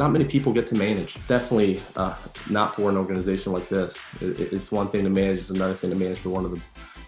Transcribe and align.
Not 0.00 0.12
many 0.12 0.24
people 0.24 0.50
get 0.54 0.66
to 0.66 0.74
manage. 0.74 1.12
Definitely 1.28 1.78
uh, 1.94 2.16
not 2.48 2.74
for 2.74 2.88
an 2.88 2.96
organization 2.96 3.52
like 3.52 3.68
this. 3.68 4.02
It, 4.22 4.50
it's 4.50 4.72
one 4.72 4.88
thing 4.88 5.04
to 5.04 5.10
manage, 5.10 5.40
it's 5.40 5.50
another 5.50 5.74
thing 5.74 5.90
to 5.90 5.96
manage 5.96 6.20
for 6.20 6.30
one 6.30 6.46
of 6.46 6.52
the 6.52 6.60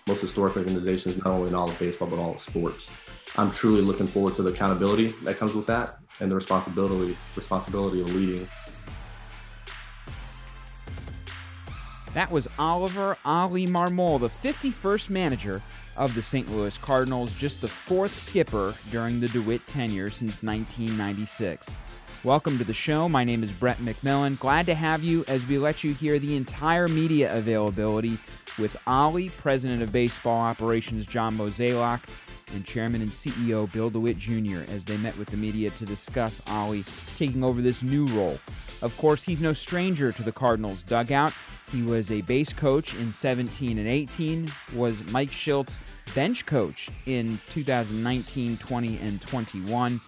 most 0.06 0.20
historic 0.20 0.58
organizations, 0.58 1.16
not 1.16 1.28
only 1.28 1.48
in 1.48 1.54
all 1.54 1.70
of 1.70 1.78
baseball, 1.78 2.08
but 2.08 2.18
all 2.18 2.32
of 2.32 2.40
sports. 2.40 2.90
I'm 3.38 3.50
truly 3.50 3.80
looking 3.80 4.06
forward 4.06 4.34
to 4.34 4.42
the 4.42 4.50
accountability 4.50 5.06
that 5.24 5.38
comes 5.38 5.54
with 5.54 5.64
that 5.68 6.00
and 6.20 6.30
the 6.30 6.36
responsibility 6.36 7.16
responsibility 7.34 8.02
of 8.02 8.14
leading. 8.14 8.46
That 12.12 12.30
was 12.30 12.46
Oliver 12.58 13.16
Ali 13.24 13.66
Marmol, 13.66 14.20
the 14.20 14.28
51st 14.28 15.08
manager 15.08 15.62
of 15.96 16.14
the 16.14 16.20
St. 16.20 16.46
Louis 16.54 16.76
Cardinals, 16.76 17.34
just 17.36 17.62
the 17.62 17.68
fourth 17.68 18.18
skipper 18.18 18.74
during 18.90 19.18
the 19.18 19.28
DeWitt 19.28 19.66
tenure 19.66 20.10
since 20.10 20.42
1996. 20.42 21.74
Welcome 22.24 22.56
to 22.58 22.64
the 22.64 22.72
show. 22.72 23.08
My 23.08 23.24
name 23.24 23.42
is 23.42 23.50
Brett 23.50 23.78
McMillan. 23.78 24.38
Glad 24.38 24.66
to 24.66 24.76
have 24.76 25.02
you 25.02 25.24
as 25.26 25.44
we 25.44 25.58
let 25.58 25.82
you 25.82 25.92
hear 25.92 26.20
the 26.20 26.36
entire 26.36 26.86
media 26.86 27.36
availability 27.36 28.16
with 28.60 28.76
Ali, 28.86 29.30
President 29.30 29.82
of 29.82 29.90
Baseball 29.90 30.38
Operations 30.46 31.04
John 31.04 31.36
Mozeliak, 31.36 32.00
and 32.54 32.64
Chairman 32.64 33.02
and 33.02 33.10
CEO 33.10 33.70
Bill 33.72 33.90
DeWitt 33.90 34.18
Jr. 34.18 34.60
as 34.70 34.84
they 34.84 34.96
met 34.98 35.18
with 35.18 35.30
the 35.30 35.36
media 35.36 35.70
to 35.70 35.84
discuss 35.84 36.40
Ali 36.46 36.84
taking 37.16 37.42
over 37.42 37.60
this 37.60 37.82
new 37.82 38.06
role. 38.06 38.38
Of 38.82 38.96
course, 38.98 39.24
he's 39.24 39.40
no 39.40 39.52
stranger 39.52 40.12
to 40.12 40.22
the 40.22 40.30
Cardinals 40.30 40.84
dugout. 40.84 41.34
He 41.72 41.82
was 41.82 42.12
a 42.12 42.20
base 42.20 42.52
coach 42.52 42.94
in 42.94 43.10
17 43.10 43.78
and 43.78 43.88
18, 43.88 44.48
was 44.76 45.10
Mike 45.10 45.30
Shildt's 45.30 45.84
bench 46.14 46.46
coach 46.46 46.88
in 47.06 47.40
2019, 47.48 48.58
20, 48.58 48.98
and 48.98 49.20
21 49.20 50.00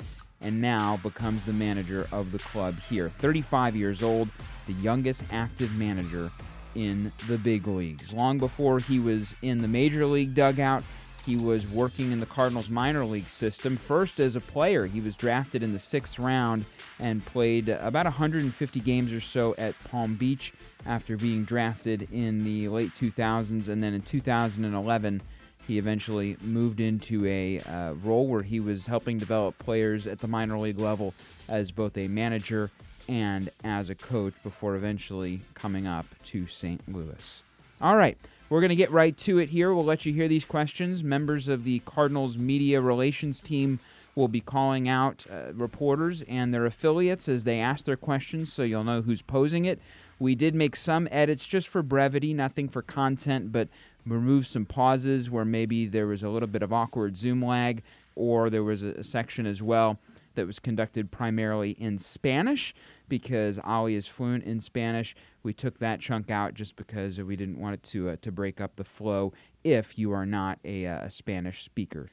and 0.45 0.61
now 0.61 0.99
becomes 1.03 1.45
the 1.45 1.53
manager 1.53 2.07
of 2.13 2.31
the 2.31 2.39
club 2.39 2.79
here. 2.89 3.09
35 3.09 3.75
years 3.75 4.03
old, 4.03 4.29
the 4.67 4.75
youngest 4.75 5.25
active 5.33 5.75
manager 5.77 6.31
in 6.75 7.11
the 7.27 7.39
big 7.39 7.67
leagues. 7.67 8.13
Long 8.13 8.39
before 8.39 8.79
he 8.79 9.01
was 9.01 9.35
in 9.43 9.63
the 9.63 9.69
major 9.69 10.07
league 10.07 10.35
dugout, 10.35 10.85
he 11.25 11.37
was 11.37 11.67
working 11.67 12.13
in 12.13 12.21
the 12.21 12.27
Cardinals 12.27 12.69
minor 12.69 13.05
league 13.07 13.29
system. 13.29 13.79
First 13.79 14.21
as 14.21 14.37
a 14.37 14.41
player, 14.41 14.85
he 14.85 15.01
was 15.01 15.17
drafted 15.17 15.63
in 15.63 15.73
the 15.73 15.79
sixth 15.79 16.19
round 16.19 16.67
and 17.01 17.25
played 17.25 17.71
about 17.71 18.05
150 18.05 18.81
games 18.81 19.13
or 19.13 19.21
so 19.21 19.55
at 19.57 19.75
Palm 19.85 20.15
Beach 20.17 20.53
after 20.87 21.17
being 21.17 21.45
drafted 21.45 22.09
in 22.13 22.45
the 22.45 22.69
late 22.69 22.91
2000s. 23.01 23.69
And 23.69 23.83
then 23.83 23.95
in 23.95 24.03
2011, 24.03 25.23
he 25.67 25.79
eventually 25.79 26.37
moved 26.43 26.81
into 26.81 27.25
a 27.27 27.61
uh, 27.61 27.93
role 27.95 28.27
where 28.27 28.43
he 28.43 28.61
was 28.61 28.87
helping 28.87 29.19
develop 29.19 29.59
players 29.59 30.07
at 30.07 30.19
the 30.19 30.29
minor 30.29 30.59
league 30.59 30.79
level 30.79 31.15
as 31.49 31.71
both 31.71 31.97
a 31.97 32.09
manager 32.09 32.71
and 33.09 33.51
as 33.63 33.91
a 33.91 33.95
coach 33.95 34.35
before 34.43 34.77
eventually 34.77 35.41
coming 35.55 35.87
up 35.87 36.07
to 36.25 36.47
St. 36.47 36.81
Louis. 36.93 37.43
All 37.81 37.97
right, 37.97 38.17
we're 38.49 38.61
going 38.61 38.71
to 38.71 38.77
get 38.77 38.91
right 38.91 39.17
to 39.19 39.39
it 39.39 39.49
here. 39.49 39.75
We'll 39.75 39.85
let 39.85 40.07
you 40.07 40.13
hear 40.13 40.29
these 40.29 40.45
questions. 40.45 41.03
Members 41.03 41.49
of 41.49 41.65
the 41.65 41.81
Cardinals 41.81 42.39
media 42.39 42.81
relations 42.81 43.41
team 43.41 43.79
will 44.15 44.29
be 44.29 44.41
calling 44.41 44.89
out 44.89 45.27
uh, 45.31 45.53
reporters 45.55 46.23
and 46.23 46.55
their 46.55 46.67
affiliates 46.67 47.29
as 47.29 47.45
they 47.45 47.59
ask 47.59 47.85
their 47.85 47.97
questions 47.97 48.53
so 48.53 48.63
you'll 48.63 48.85
know 48.85 49.03
who's 49.03 49.23
posing 49.23 49.65
it. 49.65 49.81
We 50.19 50.35
did 50.35 50.55
make 50.55 50.77
some 50.77 51.09
edits 51.11 51.47
just 51.47 51.69
for 51.69 51.83
brevity, 51.83 52.33
nothing 52.33 52.69
for 52.69 52.81
content, 52.81 53.51
but 53.51 53.69
remove 54.07 54.47
some 54.47 54.67
pauses 54.67 55.31
where 55.31 55.45
maybe 55.45 55.87
there 55.87 56.07
was 56.07 56.23
a 56.23 56.29
little 56.29 56.49
bit 56.49 56.63
of 56.63 56.73
awkward 56.73 57.17
Zoom 57.17 57.45
lag, 57.45 57.83
or 58.15 58.51
there 58.51 58.63
was 58.63 58.83
a, 58.83 59.03
section 59.03 59.47
as 59.47 59.63
well 59.63 59.99
that 60.35 60.47
was 60.47 60.59
conducted 60.59 61.11
primarily 61.11 61.73
in 61.73 61.99
Spanish 61.99 62.75
because 63.09 63.59
Ali 63.65 63.95
is 63.95 64.07
fluent 64.07 64.45
in 64.45 64.61
Spanish. 64.61 65.15
We 65.43 65.53
took 65.53 65.79
that 65.79 66.01
chunk 66.01 66.31
out 66.31 66.55
just 66.55 66.77
because 66.77 67.21
we 67.21 67.37
didn't 67.37 67.59
want 67.59 67.75
it 67.75 67.83
to 67.85 68.11
uh, 68.11 68.17
to 68.23 68.33
break 68.33 68.61
up 68.61 68.77
the 68.77 68.85
flow 68.85 69.33
if 69.63 69.99
you 69.99 70.13
are 70.13 70.27
not 70.27 70.59
a, 70.65 70.87
uh, 70.87 71.07
a 71.07 71.11
Spanish 71.11 71.63
speaker. 71.63 72.11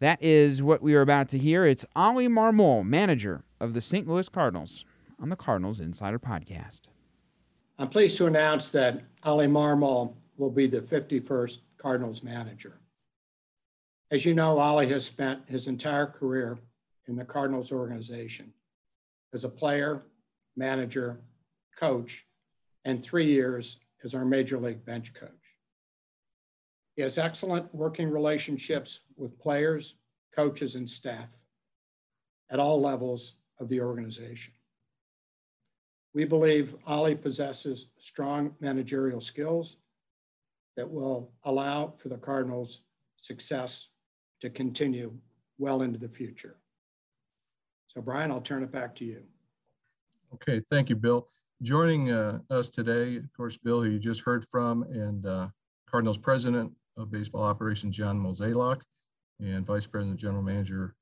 That 0.00 0.22
is 0.22 0.62
what 0.62 0.80
we 0.80 0.94
are 0.94 1.00
about 1.00 1.28
to 1.30 1.38
hear. 1.38 1.66
It's 1.66 1.84
Ali 1.96 2.28
Marmol, 2.28 2.86
manager 2.86 3.42
of 3.60 3.74
the 3.74 3.80
St. 3.80 4.06
Louis 4.06 4.28
Cardinals, 4.28 4.84
on 5.20 5.28
the 5.28 5.36
Cardinals 5.36 5.80
Insider 5.80 6.20
Podcast. 6.20 6.82
I'm 7.78 7.88
pleased 7.88 8.16
to 8.18 8.26
announce 8.26 8.70
that 8.70 9.02
Ali 9.24 9.46
Marmol 9.46 10.14
will 10.38 10.50
be 10.50 10.66
the 10.66 10.80
51st 10.80 11.58
Cardinals 11.76 12.22
manager. 12.22 12.78
As 14.10 14.24
you 14.24 14.32
know, 14.32 14.58
Ali 14.58 14.88
has 14.88 15.04
spent 15.04 15.42
his 15.48 15.66
entire 15.66 16.06
career 16.06 16.58
in 17.06 17.16
the 17.16 17.24
Cardinals 17.24 17.72
organization 17.72 18.54
as 19.34 19.44
a 19.44 19.48
player, 19.48 20.02
manager, 20.56 21.20
coach, 21.76 22.24
and 22.84 23.02
three 23.02 23.26
years 23.26 23.76
as 24.02 24.14
our 24.14 24.24
major 24.24 24.58
league 24.58 24.84
bench 24.84 25.12
coach. 25.12 25.30
He 26.96 27.02
has 27.02 27.18
excellent 27.18 27.74
working 27.74 28.10
relationships 28.10 29.00
with 29.16 29.38
players, 29.38 29.94
coaches, 30.34 30.74
and 30.74 30.88
staff 30.88 31.36
at 32.50 32.60
all 32.60 32.80
levels 32.80 33.34
of 33.60 33.68
the 33.68 33.80
organization. 33.80 34.54
We 36.14 36.24
believe 36.24 36.74
Ali 36.86 37.14
possesses 37.14 37.86
strong 37.98 38.54
managerial 38.60 39.20
skills 39.20 39.76
that 40.78 40.88
will 40.88 41.32
allow 41.42 41.92
for 41.98 42.08
the 42.08 42.16
Cardinals' 42.16 42.82
success 43.16 43.88
to 44.40 44.48
continue 44.48 45.12
well 45.58 45.82
into 45.82 45.98
the 45.98 46.08
future. 46.08 46.56
So, 47.88 48.00
Brian, 48.00 48.30
I'll 48.30 48.40
turn 48.40 48.62
it 48.62 48.70
back 48.70 48.94
to 48.96 49.04
you. 49.04 49.22
Okay, 50.34 50.60
thank 50.70 50.88
you, 50.88 50.94
Bill. 50.94 51.26
Joining 51.62 52.12
uh, 52.12 52.38
us 52.48 52.68
today, 52.68 53.16
of 53.16 53.32
course, 53.36 53.56
Bill, 53.56 53.82
who 53.82 53.90
you 53.90 53.98
just 53.98 54.20
heard 54.20 54.44
from, 54.44 54.84
and 54.84 55.26
uh, 55.26 55.48
Cardinals 55.90 56.16
President 56.16 56.72
of 56.96 57.10
Baseball 57.10 57.42
Operations, 57.42 57.96
John 57.96 58.16
Mozeliak, 58.16 58.80
and 59.40 59.66
Vice 59.66 59.86
President 59.86 60.20
General 60.20 60.44
Manager 60.44 60.94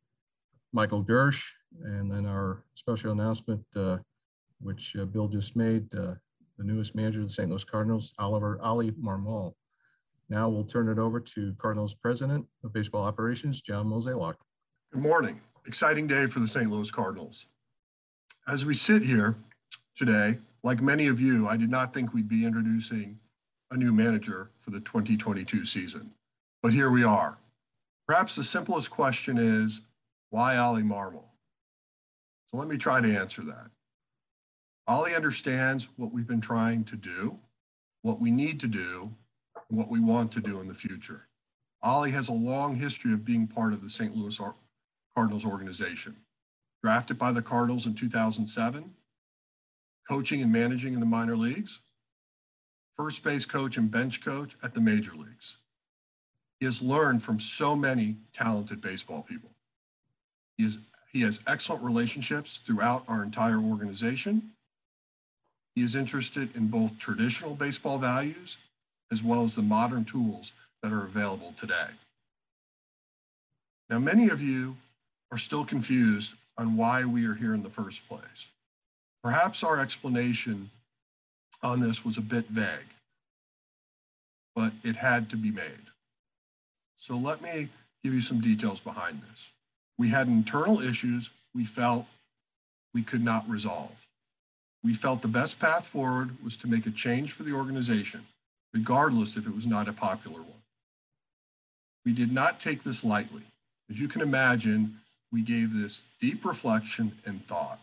Michael 0.73 1.05
Girsch, 1.05 1.45
and 1.85 2.11
then 2.11 2.25
our 2.25 2.65
special 2.77 3.13
announcement, 3.13 3.63
uh, 3.77 3.99
which 4.59 4.97
uh, 4.97 5.05
Bill 5.05 5.29
just 5.29 5.55
made, 5.55 5.93
uh, 5.95 6.15
the 6.57 6.65
newest 6.65 6.95
manager 6.95 7.21
of 7.21 7.27
the 7.27 7.33
St. 7.33 7.51
Louis 7.51 7.65
Cardinals, 7.65 8.15
Oliver 8.19 8.59
Ali 8.63 8.93
Marmol. 8.93 9.53
Now 10.29 10.49
we'll 10.49 10.65
turn 10.65 10.89
it 10.89 10.99
over 10.99 11.21
to 11.21 11.55
Cardinals 11.59 11.95
President 11.95 12.45
of 12.65 12.73
Baseball 12.73 13.05
Operations, 13.05 13.61
John 13.61 13.87
Mozeliak. 13.87 14.35
Good 14.93 15.03
morning. 15.03 15.41
Exciting 15.67 16.09
day 16.09 16.27
for 16.27 16.41
the 16.41 16.49
St. 16.49 16.69
Louis 16.69 16.91
Cardinals. 16.91 17.47
As 18.49 18.67
we 18.67 18.75
sit 18.75 19.03
here 19.03 19.37
today, 19.97 20.39
like 20.65 20.83
many 20.83 21.07
of 21.07 21.21
you, 21.21 21.47
I 21.47 21.57
did 21.57 21.71
not 21.71 21.95
think 21.95 22.13
we'd 22.13 22.29
be 22.29 22.45
introducing 22.45 23.19
a 23.71 23.77
new 23.77 23.93
manager 23.93 24.51
for 24.61 24.71
the 24.71 24.81
2022 24.81 25.65
season. 25.65 26.11
But 26.61 26.73
here 26.73 26.91
we 26.91 27.05
are. 27.05 27.39
Perhaps 28.09 28.35
the 28.35 28.45
simplest 28.45 28.91
question 28.91 29.39
is 29.39 29.81
why 30.31 30.57
Ali 30.57 30.83
Marmol? 30.83 31.25
So 32.47 32.57
let 32.57 32.67
me 32.67 32.77
try 32.77 33.01
to 33.01 33.17
answer 33.17 33.43
that. 33.43 33.67
Ali 34.89 35.15
understands 35.15 35.89
what 35.97 36.13
we've 36.13 36.27
been 36.27 36.41
trying 36.41 36.83
to 36.85 36.97
do, 36.97 37.39
what 38.03 38.21
we 38.21 38.31
need 38.33 38.59
to 38.61 38.69
do, 38.69 39.13
what 39.69 39.91
we 39.91 40.01
want 40.01 40.33
to 40.33 40.41
do 40.41 40.61
in 40.61 40.69
the 40.69 40.75
future. 40.75 41.27
Ollie 41.83 42.11
has 42.13 42.29
a 42.29 42.33
long 42.33 42.75
history 42.75 43.13
of 43.13 43.25
being 43.25 43.47
part 43.47 43.73
of 43.73 43.83
the 43.83 43.91
St. 43.91 44.15
Louis 44.15 44.39
Cardinals 45.15 45.45
organization. 45.45 46.17
Drafted 46.83 47.19
by 47.19 47.33
the 47.33 47.43
Cardinals 47.43 47.87
in 47.87 47.95
2007, 47.95 48.95
coaching 50.09 50.43
and 50.43 50.53
managing 50.53 50.95
in 50.95 51.01
the 51.01 51.07
minor 51.07 51.37
leagues, 51.37 51.81
first 52.97 53.25
base 53.25 53.45
coach 53.45 53.77
and 53.77 53.91
bench 53.91 54.25
coach 54.25 54.57
at 54.63 54.75
the 54.75 54.81
major 54.81 55.13
leagues. 55.13 55.57
He 56.61 56.67
has 56.67 56.81
learned 56.81 57.23
from 57.23 57.41
so 57.41 57.77
many 57.77 58.17
talented 58.33 58.81
baseball 58.81 59.23
people. 59.23 59.51
He, 60.57 60.65
is, 60.65 60.79
he 61.13 61.23
has 61.23 61.41
excellent 61.47 61.83
relationships 61.83 62.61
throughout 62.65 63.05
our 63.09 63.23
entire 63.23 63.59
organization. 63.59 64.51
He 65.75 65.83
is 65.83 65.95
interested 65.95 66.55
in 66.57 66.69
both 66.69 66.99
traditional 66.99 67.55
baseball 67.55 67.99
values 67.99 68.57
as 69.13 69.23
well 69.23 69.45
as 69.45 69.55
the 69.55 69.63
modern 69.63 70.05
tools 70.05 70.53
that 70.83 70.93
are 70.93 71.05
available 71.05 71.55
today. 71.57 71.89
Now, 73.89 73.99
many 73.99 74.29
of 74.29 74.41
you 74.41 74.77
are 75.31 75.39
still 75.39 75.65
confused 75.65 76.35
on 76.59 76.77
why 76.77 77.05
we 77.05 77.27
are 77.27 77.35
here 77.35 77.55
in 77.55 77.63
the 77.63 77.71
first 77.71 78.09
place. 78.09 78.49
Perhaps 79.23 79.63
our 79.63 79.79
explanation 79.79 80.71
on 81.63 81.81
this 81.81 82.05
was 82.05 82.17
a 82.17 82.23
bit 82.23 82.47
vague, 82.49 82.95
but 84.55 84.73
it 84.83 84.97
had 84.97 85.31
to 85.31 85.37
be 85.37 85.51
made. 85.51 85.91
So 86.99 87.17
let 87.17 87.43
me 87.43 87.69
give 88.03 88.15
you 88.15 88.21
some 88.21 88.41
details 88.41 88.81
behind 88.81 89.23
this. 89.23 89.51
We 89.99 90.09
had 90.09 90.29
internal 90.29 90.81
issues 90.81 91.31
we 91.55 91.65
felt 91.65 92.07
we 92.95 93.03
could 93.03 93.25
not 93.25 93.49
resolve. 93.49 94.07
We 94.83 94.95
felt 94.95 95.23
the 95.23 95.29
best 95.29 95.59
path 95.59 95.87
forward 95.87 96.43
was 96.45 96.57
to 96.59 96.69
make 96.69 96.87
a 96.87 96.91
change 96.91 97.33
for 97.33 97.43
the 97.43 97.53
organization, 97.53 98.27
regardless 98.77 99.39
if 99.39 99.47
it 99.47 99.55
was 99.55 99.67
not 99.67 99.89
a 99.89 99.93
popular 99.93 100.41
one. 100.41 100.63
We 102.05 102.13
did 102.13 102.31
not 102.31 102.61
take 102.61 102.83
this 102.83 103.03
lightly. 103.03 103.43
As 103.91 103.99
you 103.99 104.07
can 104.07 104.21
imagine, 104.21 105.01
we 105.33 105.41
gave 105.41 105.73
this 105.73 106.03
deep 106.21 106.45
reflection 106.45 107.13
and 107.25 107.47
thought. 107.47 107.81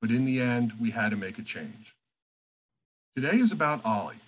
But 0.00 0.12
in 0.12 0.24
the 0.24 0.40
end, 0.40 0.74
we 0.80 0.92
had 0.92 1.10
to 1.10 1.16
make 1.16 1.36
a 1.36 1.42
change. 1.42 1.96
Today 3.16 3.38
is 3.38 3.50
about 3.50 3.84
Ollie. 3.84 4.20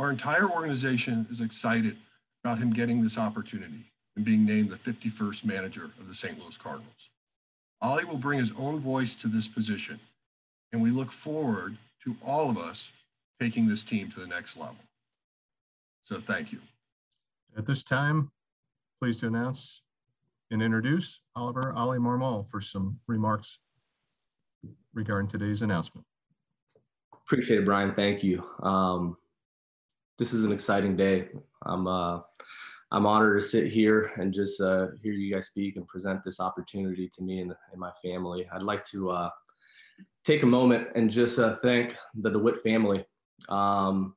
Our 0.00 0.10
entire 0.10 0.50
organization 0.50 1.28
is 1.30 1.40
excited 1.40 1.96
about 2.42 2.58
him 2.58 2.72
getting 2.72 3.02
this 3.02 3.18
opportunity 3.18 3.84
and 4.16 4.24
being 4.24 4.44
named 4.44 4.70
the 4.70 4.76
51st 4.76 5.44
manager 5.44 5.84
of 5.84 6.08
the 6.08 6.14
St. 6.14 6.36
Louis 6.40 6.56
Cardinals. 6.56 7.08
Ollie 7.80 8.04
will 8.04 8.18
bring 8.18 8.40
his 8.40 8.52
own 8.58 8.80
voice 8.80 9.14
to 9.14 9.28
this 9.28 9.46
position, 9.46 10.00
and 10.72 10.82
we 10.82 10.90
look 10.90 11.12
forward 11.12 11.78
to 12.02 12.16
all 12.24 12.50
of 12.50 12.58
us 12.58 12.90
taking 13.40 13.66
this 13.66 13.84
team 13.84 14.10
to 14.10 14.20
the 14.20 14.26
next 14.26 14.56
level. 14.56 14.76
So 16.02 16.18
thank 16.18 16.52
you. 16.52 16.60
At 17.56 17.66
this 17.66 17.84
time, 17.84 18.30
pleased 19.00 19.20
to 19.20 19.26
announce 19.26 19.82
and 20.50 20.62
introduce 20.62 21.20
Oliver 21.36 21.72
Ollie 21.74 21.98
Marmol 21.98 22.48
for 22.48 22.60
some 22.60 22.98
remarks 23.06 23.58
regarding 24.94 25.28
today's 25.28 25.62
announcement. 25.62 26.06
Appreciate 27.12 27.58
it, 27.58 27.64
Brian. 27.64 27.94
Thank 27.94 28.22
you. 28.22 28.42
Um, 28.62 29.16
this 30.18 30.32
is 30.32 30.44
an 30.44 30.52
exciting 30.52 30.96
day. 30.96 31.28
I'm 31.62 31.86
uh, 31.86 32.20
I'm 32.90 33.06
honored 33.06 33.38
to 33.38 33.46
sit 33.46 33.70
here 33.70 34.10
and 34.16 34.32
just 34.32 34.60
uh, 34.62 34.88
hear 35.02 35.12
you 35.12 35.32
guys 35.32 35.48
speak 35.48 35.76
and 35.76 35.86
present 35.86 36.24
this 36.24 36.40
opportunity 36.40 37.08
to 37.10 37.22
me 37.22 37.40
and, 37.40 37.52
and 37.70 37.78
my 37.78 37.92
family. 38.02 38.48
I'd 38.50 38.62
like 38.62 38.84
to 38.88 39.10
uh, 39.10 39.30
take 40.24 40.42
a 40.42 40.46
moment 40.46 40.88
and 40.94 41.10
just 41.10 41.38
uh, 41.38 41.54
thank 41.56 41.96
the 42.14 42.30
DeWitt 42.30 42.62
family. 42.62 43.04
Um, 43.48 44.14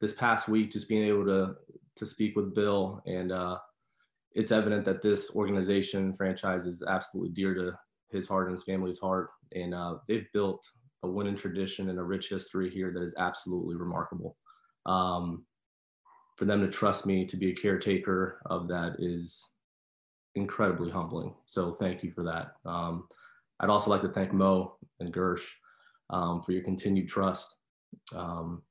this 0.00 0.12
past 0.14 0.48
week, 0.48 0.70
just 0.70 0.88
being 0.88 1.04
able 1.04 1.24
to 1.26 1.54
to 1.96 2.06
speak 2.06 2.34
with 2.36 2.54
Bill, 2.54 3.02
and 3.06 3.30
uh, 3.30 3.58
it's 4.32 4.52
evident 4.52 4.84
that 4.86 5.02
this 5.02 5.34
organization 5.34 6.14
franchise 6.16 6.66
is 6.66 6.82
absolutely 6.82 7.32
dear 7.34 7.54
to 7.54 7.72
his 8.10 8.26
heart 8.26 8.46
and 8.46 8.56
his 8.56 8.64
family's 8.64 8.98
heart, 8.98 9.30
and 9.52 9.74
uh, 9.74 9.96
they've 10.08 10.26
built 10.32 10.64
a 11.02 11.08
winning 11.08 11.36
tradition 11.36 11.90
and 11.90 11.98
a 11.98 12.02
rich 12.02 12.28
history 12.28 12.70
here 12.70 12.92
that 12.92 13.02
is 13.02 13.14
absolutely 13.18 13.76
remarkable. 13.76 14.36
Um, 14.86 15.44
for 16.36 16.44
them 16.46 16.60
to 16.60 16.68
trust 16.68 17.04
me 17.06 17.24
to 17.26 17.36
be 17.36 17.50
a 17.50 17.54
caretaker 17.54 18.40
of 18.46 18.66
that 18.68 18.96
is 18.98 19.44
incredibly 20.34 20.90
humbling. 20.90 21.34
So 21.46 21.74
thank 21.74 22.02
you 22.02 22.12
for 22.12 22.24
that. 22.24 22.52
Um, 22.64 23.08
I'd 23.60 23.68
also 23.68 23.90
like 23.90 24.00
to 24.02 24.08
thank 24.08 24.32
Mo 24.32 24.76
and 25.00 25.12
Girsch 25.12 25.44
um, 26.08 26.42
for 26.42 26.52
your 26.52 26.62
continued 26.62 27.08
trust. 27.08 27.56
Um, 28.16 28.62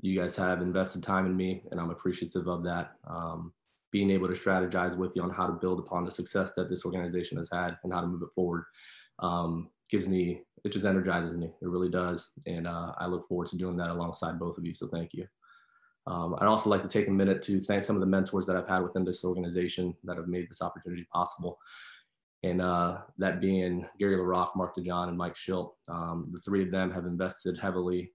you 0.00 0.18
guys 0.18 0.36
have 0.36 0.62
invested 0.62 1.02
time 1.02 1.26
in 1.26 1.36
me, 1.36 1.62
and 1.70 1.80
I'm 1.80 1.90
appreciative 1.90 2.46
of 2.46 2.62
that. 2.64 2.92
Um, 3.08 3.52
being 3.90 4.10
able 4.10 4.28
to 4.28 4.34
strategize 4.34 4.96
with 4.96 5.16
you 5.16 5.22
on 5.22 5.30
how 5.30 5.46
to 5.46 5.52
build 5.54 5.78
upon 5.78 6.04
the 6.04 6.10
success 6.10 6.52
that 6.56 6.68
this 6.68 6.84
organization 6.84 7.38
has 7.38 7.48
had 7.50 7.76
and 7.82 7.92
how 7.92 8.00
to 8.00 8.06
move 8.06 8.22
it 8.22 8.32
forward 8.34 8.64
um, 9.20 9.70
gives 9.90 10.06
me, 10.06 10.42
it 10.64 10.72
just 10.72 10.86
energizes 10.86 11.32
me. 11.32 11.50
It 11.62 11.68
really 11.68 11.88
does. 11.88 12.30
And 12.46 12.66
uh, 12.66 12.92
I 12.98 13.06
look 13.06 13.26
forward 13.26 13.48
to 13.48 13.56
doing 13.56 13.76
that 13.78 13.90
alongside 13.90 14.38
both 14.38 14.58
of 14.58 14.66
you. 14.66 14.74
So 14.74 14.88
thank 14.88 15.14
you. 15.14 15.26
Um, 16.06 16.36
I'd 16.38 16.46
also 16.46 16.70
like 16.70 16.82
to 16.82 16.88
take 16.88 17.08
a 17.08 17.12
minute 17.12 17.42
to 17.42 17.60
thank 17.60 17.82
some 17.82 17.96
of 17.96 18.00
the 18.00 18.06
mentors 18.06 18.46
that 18.46 18.56
I've 18.56 18.68
had 18.68 18.82
within 18.82 19.04
this 19.04 19.24
organization 19.24 19.94
that 20.04 20.16
have 20.16 20.28
made 20.28 20.48
this 20.48 20.62
opportunity 20.62 21.06
possible. 21.12 21.58
And 22.42 22.62
uh, 22.62 22.98
that 23.18 23.40
being 23.40 23.86
Gary 23.98 24.16
LaRocque, 24.16 24.54
Mark 24.56 24.76
DeJohn, 24.76 25.08
and 25.08 25.18
Mike 25.18 25.34
Shildt. 25.34 25.72
Um, 25.88 26.30
the 26.32 26.40
three 26.40 26.62
of 26.62 26.70
them 26.70 26.90
have 26.92 27.04
invested 27.04 27.58
heavily, 27.58 28.12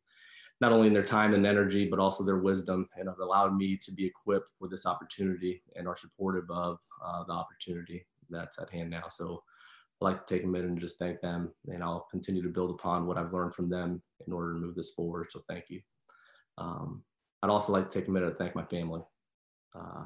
not 0.61 0.71
only 0.71 0.87
in 0.87 0.93
their 0.93 1.03
time 1.03 1.33
and 1.33 1.45
energy, 1.45 1.87
but 1.89 1.99
also 1.99 2.23
their 2.23 2.37
wisdom, 2.37 2.87
and 2.95 3.09
have 3.09 3.19
allowed 3.19 3.55
me 3.55 3.77
to 3.83 3.91
be 3.91 4.05
equipped 4.05 4.49
for 4.57 4.67
this 4.67 4.85
opportunity 4.85 5.61
and 5.75 5.87
are 5.87 5.97
supportive 5.97 6.49
of 6.49 6.77
uh, 7.05 7.23
the 7.25 7.33
opportunity 7.33 8.05
that's 8.29 8.57
at 8.59 8.69
hand 8.69 8.89
now. 8.89 9.03
So 9.09 9.43
I'd 10.01 10.05
like 10.05 10.25
to 10.25 10.33
take 10.33 10.43
a 10.43 10.47
minute 10.47 10.69
and 10.69 10.79
just 10.79 10.99
thank 10.99 11.21
them, 11.21 11.51
and 11.67 11.83
I'll 11.83 12.07
continue 12.11 12.41
to 12.43 12.49
build 12.49 12.71
upon 12.71 13.05
what 13.05 13.17
I've 13.17 13.33
learned 13.33 13.53
from 13.53 13.69
them 13.69 14.01
in 14.25 14.33
order 14.33 14.53
to 14.53 14.59
move 14.59 14.75
this 14.75 14.91
forward. 14.91 15.27
So 15.31 15.41
thank 15.49 15.69
you. 15.69 15.81
Um, 16.57 17.03
I'd 17.41 17.49
also 17.49 17.73
like 17.73 17.89
to 17.89 17.99
take 17.99 18.07
a 18.07 18.11
minute 18.11 18.29
to 18.29 18.35
thank 18.35 18.55
my 18.55 18.65
family. 18.65 19.01
Uh, 19.75 20.05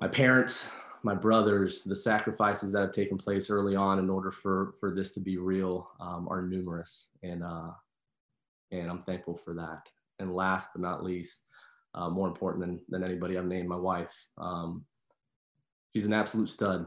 my 0.00 0.08
parents, 0.08 0.70
my 1.02 1.14
brothers, 1.14 1.84
the 1.84 1.94
sacrifices 1.94 2.72
that 2.72 2.80
have 2.80 2.92
taken 2.92 3.16
place 3.16 3.50
early 3.50 3.76
on 3.76 3.98
in 3.98 4.10
order 4.10 4.32
for, 4.32 4.74
for 4.80 4.94
this 4.94 5.12
to 5.12 5.20
be 5.20 5.36
real 5.36 5.90
um, 6.00 6.26
are 6.28 6.42
numerous. 6.42 7.10
And, 7.22 7.44
uh, 7.44 7.70
and 8.70 8.90
I'm 8.90 9.02
thankful 9.02 9.36
for 9.36 9.54
that. 9.54 9.88
And 10.18 10.34
last 10.34 10.70
but 10.74 10.82
not 10.82 11.04
least, 11.04 11.40
uh, 11.94 12.08
more 12.08 12.28
important 12.28 12.64
than, 12.64 12.80
than 12.88 13.04
anybody 13.04 13.36
I've 13.36 13.46
named, 13.46 13.68
my 13.68 13.76
wife. 13.76 14.14
Um, 14.38 14.84
she's 15.92 16.06
an 16.06 16.12
absolute 16.12 16.48
stud. 16.48 16.86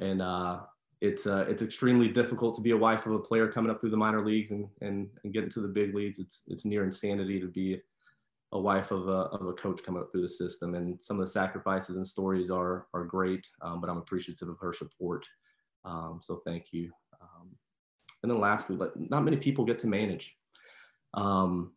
And 0.00 0.20
uh, 0.20 0.60
it's, 1.00 1.26
uh, 1.26 1.44
it's 1.48 1.62
extremely 1.62 2.08
difficult 2.08 2.54
to 2.56 2.62
be 2.62 2.72
a 2.72 2.76
wife 2.76 3.06
of 3.06 3.12
a 3.12 3.18
player 3.18 3.48
coming 3.48 3.70
up 3.70 3.80
through 3.80 3.90
the 3.90 3.96
minor 3.96 4.24
leagues 4.24 4.50
and, 4.50 4.68
and, 4.80 5.08
and 5.24 5.32
getting 5.32 5.50
to 5.50 5.60
the 5.60 5.68
big 5.68 5.94
leagues. 5.94 6.18
It's, 6.18 6.42
it's 6.48 6.64
near 6.64 6.84
insanity 6.84 7.40
to 7.40 7.48
be 7.48 7.80
a 8.52 8.60
wife 8.60 8.90
of 8.90 9.08
a, 9.08 9.28
of 9.32 9.46
a 9.46 9.52
coach 9.54 9.82
coming 9.82 10.02
up 10.02 10.12
through 10.12 10.22
the 10.22 10.28
system. 10.28 10.74
And 10.74 11.00
some 11.00 11.18
of 11.18 11.26
the 11.26 11.32
sacrifices 11.32 11.96
and 11.96 12.06
stories 12.06 12.50
are, 12.50 12.86
are 12.92 13.04
great, 13.04 13.46
um, 13.62 13.80
but 13.80 13.88
I'm 13.88 13.96
appreciative 13.96 14.48
of 14.48 14.58
her 14.60 14.72
support. 14.72 15.24
Um, 15.84 16.20
so 16.22 16.36
thank 16.44 16.72
you. 16.72 16.92
Um, 17.20 17.48
and 18.22 18.30
then 18.30 18.38
lastly, 18.38 18.76
but 18.76 18.92
not 19.10 19.24
many 19.24 19.38
people 19.38 19.64
get 19.64 19.78
to 19.80 19.86
manage. 19.86 20.36
Um, 21.14 21.72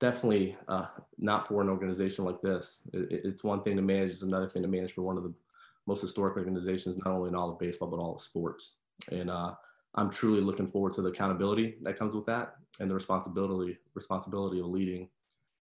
definitely 0.00 0.56
uh, 0.68 0.86
not 1.18 1.46
for 1.46 1.62
an 1.62 1.68
organization 1.68 2.24
like 2.24 2.40
this. 2.40 2.80
It, 2.92 3.22
it's 3.24 3.44
one 3.44 3.62
thing 3.62 3.76
to 3.76 3.82
manage, 3.82 4.10
it's 4.10 4.22
another 4.22 4.48
thing 4.48 4.62
to 4.62 4.68
manage 4.68 4.92
for 4.92 5.02
one 5.02 5.16
of 5.16 5.22
the 5.22 5.32
most 5.86 6.00
historic 6.00 6.36
organizations, 6.36 6.96
not 7.04 7.14
only 7.14 7.28
in 7.28 7.34
all 7.34 7.50
of 7.50 7.58
baseball, 7.58 7.88
but 7.88 7.98
all 7.98 8.14
of 8.14 8.20
sports. 8.20 8.76
And 9.10 9.30
uh, 9.30 9.54
I'm 9.94 10.10
truly 10.10 10.40
looking 10.40 10.66
forward 10.66 10.92
to 10.94 11.02
the 11.02 11.10
accountability 11.10 11.76
that 11.82 11.98
comes 11.98 12.14
with 12.14 12.26
that 12.26 12.56
and 12.80 12.90
the 12.90 12.94
responsibility 12.94 13.78
responsibility 13.94 14.58
of 14.60 14.66
leading 14.66 15.08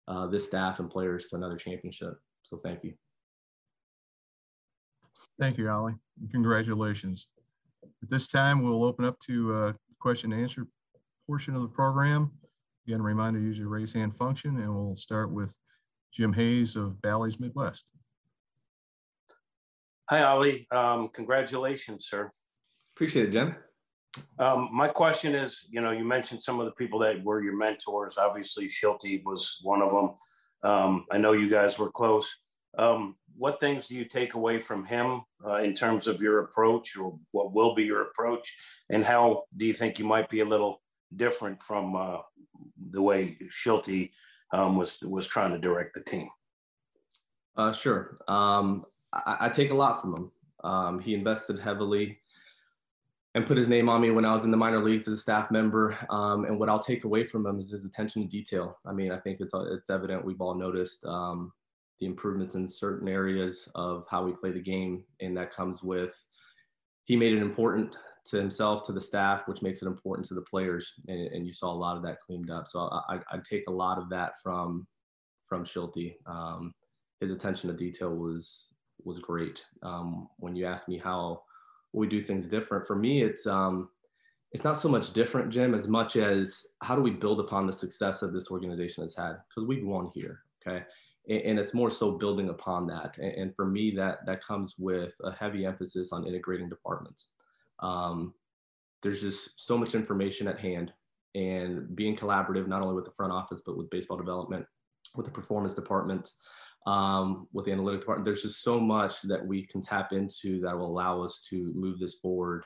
uh, 0.07 0.27
this 0.27 0.45
staff 0.47 0.79
and 0.79 0.89
players 0.89 1.27
to 1.27 1.35
another 1.35 1.57
championship. 1.57 2.19
So 2.43 2.57
thank 2.57 2.83
you. 2.83 2.93
Thank 5.39 5.57
you, 5.57 5.69
Ollie. 5.69 5.95
Congratulations. 6.31 7.27
At 8.01 8.09
this 8.09 8.27
time, 8.27 8.61
we'll 8.61 8.83
open 8.83 9.05
up 9.05 9.19
to 9.21 9.53
uh, 9.53 9.73
question 9.99 10.31
and 10.31 10.41
answer 10.41 10.67
portion 11.27 11.55
of 11.55 11.61
the 11.61 11.67
program. 11.67 12.31
Again, 12.87 12.99
a 12.99 13.03
reminder, 13.03 13.39
use 13.39 13.57
your 13.57 13.69
raise 13.69 13.93
hand 13.93 14.15
function, 14.15 14.59
and 14.59 14.75
we'll 14.75 14.95
start 14.95 15.31
with 15.31 15.57
Jim 16.11 16.33
Hayes 16.33 16.75
of 16.75 17.01
Bally's 17.01 17.39
Midwest. 17.39 17.85
Hi, 20.09 20.23
Ollie. 20.23 20.67
Um, 20.69 21.09
congratulations, 21.13 22.07
sir. 22.09 22.29
Appreciate 22.95 23.29
it, 23.29 23.31
Jim. 23.31 23.55
Um, 24.37 24.69
my 24.71 24.89
question 24.89 25.33
is, 25.33 25.65
you 25.69 25.81
know, 25.81 25.91
you 25.91 26.03
mentioned 26.03 26.41
some 26.41 26.59
of 26.59 26.65
the 26.65 26.73
people 26.73 26.99
that 26.99 27.23
were 27.23 27.41
your 27.41 27.55
mentors. 27.55 28.17
Obviously, 28.17 28.67
Shilty 28.67 29.23
was 29.23 29.57
one 29.63 29.81
of 29.81 29.91
them. 29.91 30.11
Um, 30.63 31.05
I 31.09 31.17
know 31.17 31.31
you 31.31 31.49
guys 31.49 31.79
were 31.79 31.89
close. 31.89 32.31
Um, 32.77 33.15
what 33.35 33.59
things 33.59 33.87
do 33.87 33.95
you 33.95 34.05
take 34.05 34.35
away 34.35 34.59
from 34.59 34.85
him 34.85 35.21
uh, 35.45 35.55
in 35.55 35.73
terms 35.73 36.07
of 36.07 36.21
your 36.21 36.39
approach, 36.39 36.95
or 36.95 37.17
what 37.31 37.53
will 37.53 37.73
be 37.73 37.83
your 37.83 38.03
approach, 38.03 38.55
and 38.89 39.03
how 39.03 39.43
do 39.57 39.65
you 39.65 39.73
think 39.73 39.97
you 39.97 40.05
might 40.05 40.29
be 40.29 40.41
a 40.41 40.45
little 40.45 40.82
different 41.17 41.61
from 41.61 41.95
uh, 41.95 42.17
the 42.89 43.01
way 43.01 43.37
Shilty 43.49 44.11
um, 44.51 44.77
was 44.77 44.97
was 45.01 45.27
trying 45.27 45.51
to 45.51 45.59
direct 45.59 45.93
the 45.93 46.01
team? 46.01 46.29
Uh, 47.55 47.71
sure. 47.71 48.17
Um, 48.27 48.85
I, 49.11 49.37
I, 49.41 49.49
take 49.49 49.71
a 49.71 49.75
lot 49.75 50.01
from 50.01 50.15
him. 50.15 50.31
Um, 50.63 50.99
he 50.99 51.13
invested 51.13 51.59
heavily 51.59 52.17
and 53.35 53.45
put 53.45 53.57
his 53.57 53.67
name 53.67 53.89
on 53.89 54.01
me 54.01 54.11
when 54.11 54.25
I 54.25 54.33
was 54.33 54.43
in 54.43 54.51
the 54.51 54.57
minor 54.57 54.83
leagues 54.83 55.07
as 55.07 55.15
a 55.15 55.21
staff 55.21 55.51
member. 55.51 55.95
Um, 56.09 56.45
and 56.45 56.59
what 56.59 56.69
I'll 56.69 56.79
take 56.79 57.03
away 57.03 57.25
from 57.25 57.45
him 57.45 57.59
is 57.59 57.69
his 57.69 57.85
attention 57.85 58.23
to 58.23 58.27
detail. 58.27 58.79
I 58.85 58.91
mean, 58.91 59.11
I 59.11 59.19
think 59.19 59.39
it's 59.39 59.53
it's 59.53 59.89
evident 59.89 60.25
we've 60.25 60.41
all 60.41 60.55
noticed 60.55 61.05
um, 61.05 61.51
the 61.99 62.05
improvements 62.05 62.55
in 62.55 62.67
certain 62.67 63.07
areas 63.07 63.69
of 63.75 64.05
how 64.09 64.23
we 64.23 64.33
play 64.33 64.51
the 64.51 64.59
game, 64.59 65.03
and 65.19 65.37
that 65.37 65.53
comes 65.53 65.83
with 65.83 66.15
he 67.05 67.15
made 67.15 67.33
it 67.33 67.41
important 67.41 67.95
to 68.25 68.37
himself, 68.37 68.85
to 68.85 68.91
the 68.93 69.01
staff, 69.01 69.47
which 69.47 69.61
makes 69.61 69.81
it 69.81 69.87
important 69.87 70.27
to 70.27 70.33
the 70.33 70.41
players, 70.41 70.93
and, 71.07 71.27
and 71.33 71.45
you 71.45 71.53
saw 71.53 71.71
a 71.71 71.75
lot 71.75 71.97
of 71.97 72.03
that 72.03 72.19
cleaned 72.19 72.49
up. 72.49 72.67
So 72.67 72.89
I, 73.09 73.19
I 73.31 73.39
take 73.43 73.67
a 73.67 73.71
lot 73.71 73.97
of 73.97 74.09
that 74.09 74.33
from 74.41 74.87
from 75.47 75.65
Shilty. 75.65 76.15
Um, 76.25 76.73
his 77.19 77.31
attention 77.31 77.69
to 77.69 77.75
detail 77.75 78.15
was 78.15 78.67
was 79.03 79.19
great. 79.19 79.65
Um, 79.81 80.29
when 80.37 80.55
you 80.55 80.65
ask 80.65 80.87
me 80.87 80.97
how 80.97 81.43
we 81.91 82.07
do 82.07 82.21
things 82.21 82.47
different, 82.47 82.87
for 82.87 82.95
me, 82.95 83.21
it's 83.23 83.45
um, 83.45 83.89
it's 84.51 84.63
not 84.63 84.77
so 84.77 84.87
much 84.87 85.13
different, 85.13 85.51
Jim, 85.51 85.73
as 85.73 85.87
much 85.87 86.15
as 86.15 86.63
how 86.81 86.95
do 86.95 87.01
we 87.01 87.11
build 87.11 87.39
upon 87.39 87.65
the 87.65 87.73
success 87.73 88.19
that 88.19 88.33
this 88.33 88.51
organization 88.51 89.03
has 89.03 89.15
had? 89.15 89.37
Because 89.49 89.67
we've 89.67 89.85
won 89.85 90.11
here, 90.13 90.43
okay, 90.65 90.85
and, 91.27 91.59
it's 91.59 91.73
more 91.73 91.89
so 91.89 92.11
building 92.11 92.49
upon 92.49 92.85
that. 92.87 93.17
And, 93.17 93.55
for 93.55 93.65
me, 93.65 93.91
that 93.95 94.25
that 94.25 94.45
comes 94.45 94.75
with 94.77 95.15
a 95.23 95.31
heavy 95.31 95.65
emphasis 95.65 96.11
on 96.13 96.27
integrating 96.27 96.69
departments. 96.69 97.29
Um, 97.79 98.33
there's 99.01 99.21
just 99.21 99.65
so 99.65 99.77
much 99.77 99.95
information 99.95 100.47
at 100.47 100.59
hand, 100.59 100.93
and 101.35 101.93
being 101.95 102.15
collaborative 102.15 102.67
not 102.67 102.81
only 102.81 102.95
with 102.95 103.05
the 103.05 103.11
front 103.11 103.33
office 103.33 103.61
but 103.65 103.77
with 103.77 103.89
baseball 103.89 104.17
development, 104.17 104.65
with 105.15 105.25
the 105.25 105.31
performance 105.31 105.73
department, 105.73 106.29
um, 106.85 107.47
with 107.53 107.65
the 107.65 107.71
analytic 107.71 108.01
department. 108.01 108.25
There's 108.25 108.43
just 108.43 108.63
so 108.63 108.79
much 108.79 109.21
that 109.23 109.45
we 109.45 109.65
can 109.65 109.81
tap 109.81 110.13
into 110.13 110.59
that 110.61 110.77
will 110.77 110.87
allow 110.87 111.21
us 111.21 111.45
to 111.49 111.71
move 111.75 111.99
this 111.99 112.15
forward 112.15 112.63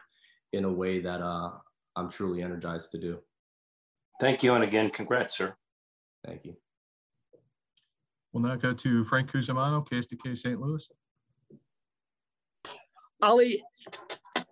in 0.54 0.66
a 0.66 0.72
way 0.72 1.00
that 1.02 1.22
uh, 1.22 1.52
I'm 1.96 2.10
truly 2.10 2.42
energized 2.42 2.92
to 2.92 3.00
do. 3.00 3.20
Thank 4.20 4.44
you, 4.44 4.56
and 4.56 4.64
again, 4.64 4.90
congrats, 4.90 5.38
sir. 5.38 5.56
Thank 6.26 6.46
you. 6.46 6.56
We'll 8.34 8.44
now 8.44 8.56
go 8.56 8.74
to 8.74 9.04
Frank 9.06 9.32
Cusumano, 9.32 9.88
KSDK 9.88 10.38
St. 10.38 10.60
Louis. 10.60 10.90
Ali, 13.22 13.64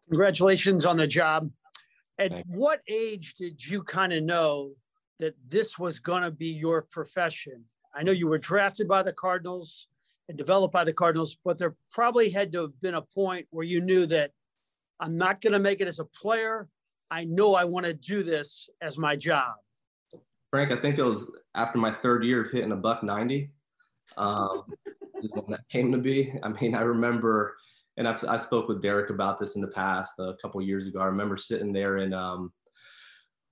congratulations 0.10 0.86
on 0.86 0.98
the 0.98 1.08
job. 1.08 1.50
At 2.18 2.46
what 2.48 2.82
age 2.88 3.36
did 3.36 3.66
you 3.66 3.84
kind 3.84 4.14
of 4.14 4.24
know 4.24 4.72
that 5.20 5.36
this 5.48 5.78
was 5.78 6.00
going 6.00 6.24
to 6.24 6.32
be 6.32 6.48
your 6.48 6.84
profession? 6.84 7.64
I 7.94 8.04
know 8.04 8.12
you 8.12 8.28
were 8.28 8.38
drafted 8.38 8.88
by 8.88 9.04
the 9.04 9.14
Cardinals 9.14 9.88
and 10.30 10.38
developed 10.38 10.74
by 10.74 10.84
the 10.84 10.94
Cardinals, 10.94 11.38
but 11.44 11.58
there 11.60 11.76
probably 11.92 12.30
had 12.30 12.52
to 12.54 12.62
have 12.62 12.82
been 12.82 12.96
a 12.96 13.02
point 13.02 13.48
where 13.52 13.66
you 13.66 13.82
knew 13.82 14.06
that 14.08 14.32
I'm 15.00 15.18
not 15.18 15.42
going 15.42 15.54
to 15.54 15.60
make 15.60 15.82
it 15.82 15.88
as 15.88 16.00
a 16.00 16.06
player. 16.06 16.70
I 17.12 17.26
know 17.26 17.54
I 17.54 17.66
want 17.66 17.86
to 17.86 17.94
do 17.94 18.24
this 18.24 18.70
as 18.82 18.98
my 18.98 19.16
job. 19.16 19.54
Frank, 20.52 20.72
I 20.72 20.78
think 20.78 20.98
it 20.98 21.04
was 21.04 21.30
after 21.54 21.78
my 21.78 21.92
third 21.92 22.24
year 22.24 22.46
of 22.46 22.52
hitting 22.52 22.72
a 22.72 22.78
buck 22.78 23.04
90 23.04 23.52
um, 24.18 24.64
when 25.34 25.46
that 25.50 25.68
came 25.70 25.92
to 25.92 25.98
be. 25.98 26.34
I 26.44 26.50
mean, 26.50 26.76
I 26.76 26.82
remember, 26.82 27.56
and 27.98 28.08
I've, 28.08 28.24
I 28.26 28.38
spoke 28.38 28.68
with 28.68 28.82
Derrick 28.82 29.10
about 29.10 29.40
this 29.40 29.56
in 29.56 29.62
the 29.62 29.68
past 29.68 30.20
a 30.20 30.36
couple 30.42 30.62
years 30.62 30.88
ago. 30.88 31.00
I 31.00 31.06
remember 31.06 31.38
sitting 31.38 31.72
there 31.72 31.98
in 31.98 32.14
um, 32.14 32.52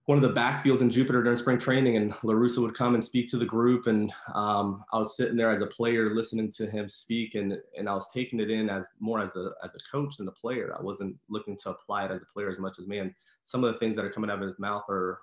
one 0.06 0.22
of 0.22 0.22
the 0.22 0.40
backfields 0.40 0.82
in 0.82 0.90
Jupiter 0.90 1.24
during 1.24 1.38
spring 1.38 1.58
training, 1.58 1.96
and 1.96 2.12
La 2.24 2.34
Russa 2.34 2.62
would 2.62 2.76
come 2.76 2.94
and 2.94 3.04
speak 3.04 3.30
to 3.30 3.38
the 3.38 3.46
group, 3.46 3.88
and 3.88 4.12
um, 4.34 4.84
I 4.92 4.98
was 5.00 5.16
sitting 5.16 5.38
there 5.38 5.50
as 5.50 5.62
a 5.62 5.68
player 5.68 6.14
listening 6.14 6.52
to 6.58 6.70
him 6.70 6.90
speak, 6.90 7.36
and 7.36 7.58
and 7.78 7.88
I 7.88 7.94
was 7.94 8.10
taking 8.14 8.42
it 8.42 8.50
in 8.50 8.70
as 8.70 8.86
more 9.00 9.22
as 9.22 9.38
a 9.38 9.52
as 9.64 9.74
a 9.76 9.80
coach 9.90 10.18
than 10.18 10.28
a 10.28 10.32
player. 10.32 10.76
I 10.78 10.82
wasn't 10.82 11.16
looking 11.30 11.58
to 11.60 11.70
apply 11.70 12.06
it 12.06 12.12
as 12.12 12.22
a 12.22 12.34
player 12.34 12.50
as 12.50 12.60
much 12.60 12.80
as 12.80 12.88
man. 12.88 13.16
Some 13.46 13.64
of 13.64 13.72
the 13.72 13.80
things 13.80 13.96
that 13.96 14.04
are 14.04 14.12
coming 14.12 14.30
out 14.30 14.42
of 14.42 14.48
his 14.48 14.60
mouth 14.60 14.84
are 14.90 15.22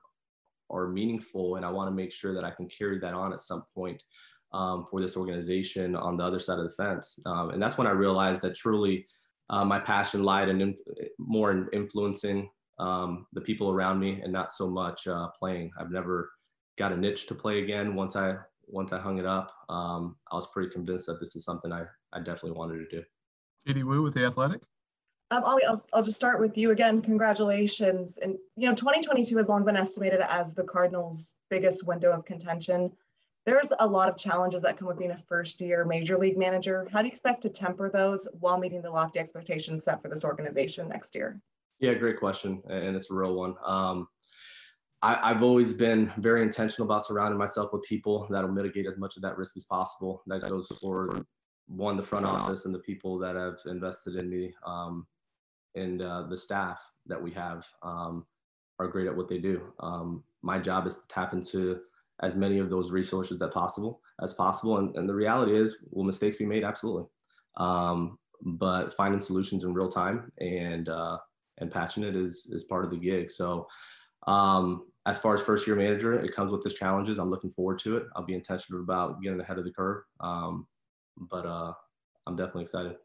are 0.71 0.89
meaningful, 0.89 1.57
and 1.57 1.67
I 1.67 1.71
want 1.71 1.89
to 1.89 1.95
make 1.95 2.12
sure 2.12 2.33
that 2.33 2.45
I 2.45 2.50
can 2.50 2.69
carry 2.69 2.99
that 3.00 3.12
on 3.12 3.35
at 3.35 3.43
some 3.43 3.65
point 3.75 4.03
um, 4.52 4.87
for 4.90 5.00
this 5.00 5.16
organization 5.16 5.95
on 5.95 6.16
the 6.16 6.25
other 6.25 6.40
side 6.40 6.59
of 6.59 6.64
the 6.64 6.71
fence. 6.71 7.19
Um, 7.26 7.50
and 7.50 7.62
that's 7.62 7.78
when 7.78 7.87
I 7.87 7.92
realized 7.92 8.42
that 8.42 8.57
truly 8.57 9.07
uh, 9.49 9.64
my 9.64 9.78
passion 9.78 10.23
lied 10.23 10.49
in, 10.49 10.61
in 10.61 10.76
more 11.19 11.50
in 11.50 11.69
influencing 11.73 12.49
um, 12.78 13.26
the 13.33 13.40
people 13.40 13.71
around 13.71 13.99
me 13.99 14.21
and 14.23 14.33
not 14.33 14.50
so 14.50 14.69
much 14.69 15.07
uh, 15.07 15.28
playing. 15.38 15.71
I've 15.78 15.90
never 15.90 16.30
got 16.78 16.92
a 16.92 16.97
niche 16.97 17.26
to 17.26 17.35
play 17.35 17.62
again. 17.62 17.95
Once 17.95 18.16
I 18.16 18.37
once 18.66 18.92
I 18.92 19.00
hung 19.00 19.19
it 19.19 19.26
up, 19.26 19.52
um, 19.69 20.16
I 20.30 20.37
was 20.37 20.47
pretty 20.47 20.71
convinced 20.71 21.07
that 21.07 21.19
this 21.19 21.35
is 21.35 21.45
something 21.45 21.73
I, 21.73 21.85
I 22.12 22.19
definitely 22.19 22.52
wanted 22.52 22.78
to 22.78 22.97
do. 22.99 23.02
Katie 23.66 23.83
Woo 23.83 24.02
with 24.02 24.14
the 24.14 24.25
Athletic. 24.25 24.62
Um, 25.33 25.45
Ollie, 25.45 25.64
I'll, 25.64 25.83
I'll 25.92 26.02
just 26.02 26.16
start 26.16 26.40
with 26.40 26.57
you 26.57 26.71
again. 26.71 27.02
Congratulations. 27.02 28.19
And, 28.19 28.37
you 28.57 28.69
know, 28.69 28.75
2022 28.75 29.37
has 29.37 29.49
long 29.49 29.64
been 29.64 29.76
estimated 29.76 30.21
as 30.21 30.54
the 30.54 30.64
Cardinals' 30.64 31.37
biggest 31.50 31.87
window 31.87 32.11
of 32.12 32.25
contention 32.25 32.90
there's 33.47 33.73
a 33.80 33.87
lot 33.87 34.09
of 34.09 34.16
challenges 34.16 34.62
that 34.62 34.76
come 34.76 34.88
with 34.88 34.99
being 34.99 35.12
a 35.12 35.16
first 35.16 35.61
year 35.61 35.85
major 35.85 36.18
league 36.18 36.37
manager. 36.37 36.87
How 36.92 37.00
do 37.00 37.06
you 37.06 37.12
expect 37.12 37.42
to 37.42 37.49
temper 37.49 37.90
those 37.90 38.28
while 38.38 38.59
meeting 38.59 38.82
the 38.82 38.90
lofty 38.90 39.18
expectations 39.18 39.85
set 39.85 40.02
for 40.02 40.09
this 40.09 40.25
organization 40.25 40.88
next 40.88 41.14
year? 41.14 41.40
Yeah, 41.78 41.94
great 41.94 42.18
question. 42.18 42.62
And 42.68 42.94
it's 42.94 43.11
a 43.11 43.14
real 43.14 43.35
one. 43.35 43.54
Um, 43.64 44.09
I, 45.02 45.32
have 45.32 45.42
always 45.42 45.73
been 45.73 46.12
very 46.18 46.42
intentional 46.42 46.87
about 46.87 47.06
surrounding 47.06 47.38
myself 47.38 47.73
with 47.73 47.82
people 47.85 48.26
that'll 48.28 48.52
mitigate 48.52 48.87
as 48.87 48.99
much 48.99 49.16
of 49.16 49.23
that 49.23 49.38
risk 49.38 49.56
as 49.56 49.64
possible. 49.64 50.23
That 50.26 50.47
goes 50.47 50.68
for 50.78 51.25
one, 51.66 51.97
the 51.97 52.02
front 52.02 52.26
office 52.26 52.66
and 52.66 52.75
the 52.75 52.80
people 52.80 53.18
that 53.20 53.37
have 53.37 53.56
invested 53.66 54.16
in 54.16 54.28
me 54.28 54.52
um, 54.66 55.06
and 55.75 56.02
uh, 56.02 56.25
the 56.28 56.37
staff 56.37 56.82
that 57.06 57.23
we 57.23 57.30
have 57.30 57.66
um, 57.82 58.26
are 58.78 58.88
great 58.88 59.06
at 59.06 59.16
what 59.16 59.28
they 59.28 59.38
do. 59.38 59.73
Um, 59.80 60.23
my 60.42 60.59
job 60.59 60.87
is 60.87 60.99
to 60.99 61.09
tap 61.09 61.32
into 61.32 61.80
as 62.23 62.37
many 62.37 62.59
of 62.59 62.71
those 62.71 62.91
resources 62.91 63.41
as 63.43 63.50
possible 63.50 64.00
as 64.23 64.35
possible. 64.35 64.79
And, 64.79 64.95
and 64.97 65.09
the 65.09 65.15
reality 65.15 65.57
is, 65.57 65.79
will 65.91 66.05
mistakes 66.05 66.37
be 66.37 66.47
made? 66.47 66.65
Absolutely. 66.65 67.05
Um, 67.57 68.19
but 68.43 68.95
finding 68.95 69.21
solutions 69.21 69.65
in 69.65 69.75
real 69.75 69.91
time 69.91 70.33
and 70.39 70.89
uh, 70.89 71.19
and 71.59 71.71
patching 71.71 72.05
it 72.05 72.17
is 72.17 72.49
is 72.53 72.65
part 72.65 72.85
of 72.85 72.91
the 72.91 72.97
gig. 72.97 73.31
So 73.31 73.67
um, 74.27 74.87
as 75.07 75.19
far 75.19 75.35
as 75.35 75.43
first 75.43 75.67
year 75.67 75.77
manager, 75.77 76.19
it 76.19 76.35
comes 76.35 76.50
with 76.50 76.65
its 76.65 76.75
challenges. 76.75 77.19
I'm 77.19 77.31
looking 77.31 77.50
forward 77.50 77.79
to 77.81 77.97
it. 77.97 78.05
I'll 78.15 78.25
be 78.25 78.35
intentional 78.35 78.83
about 78.83 79.23
getting 79.23 79.41
ahead 79.41 79.59
of 79.59 79.65
the 79.65 79.73
curve. 79.73 80.03
Um, 80.21 80.67
but 81.17 81.47
uh, 81.47 81.73
I'm 82.27 82.37
definitely 82.37 82.62
excited. 82.62 82.97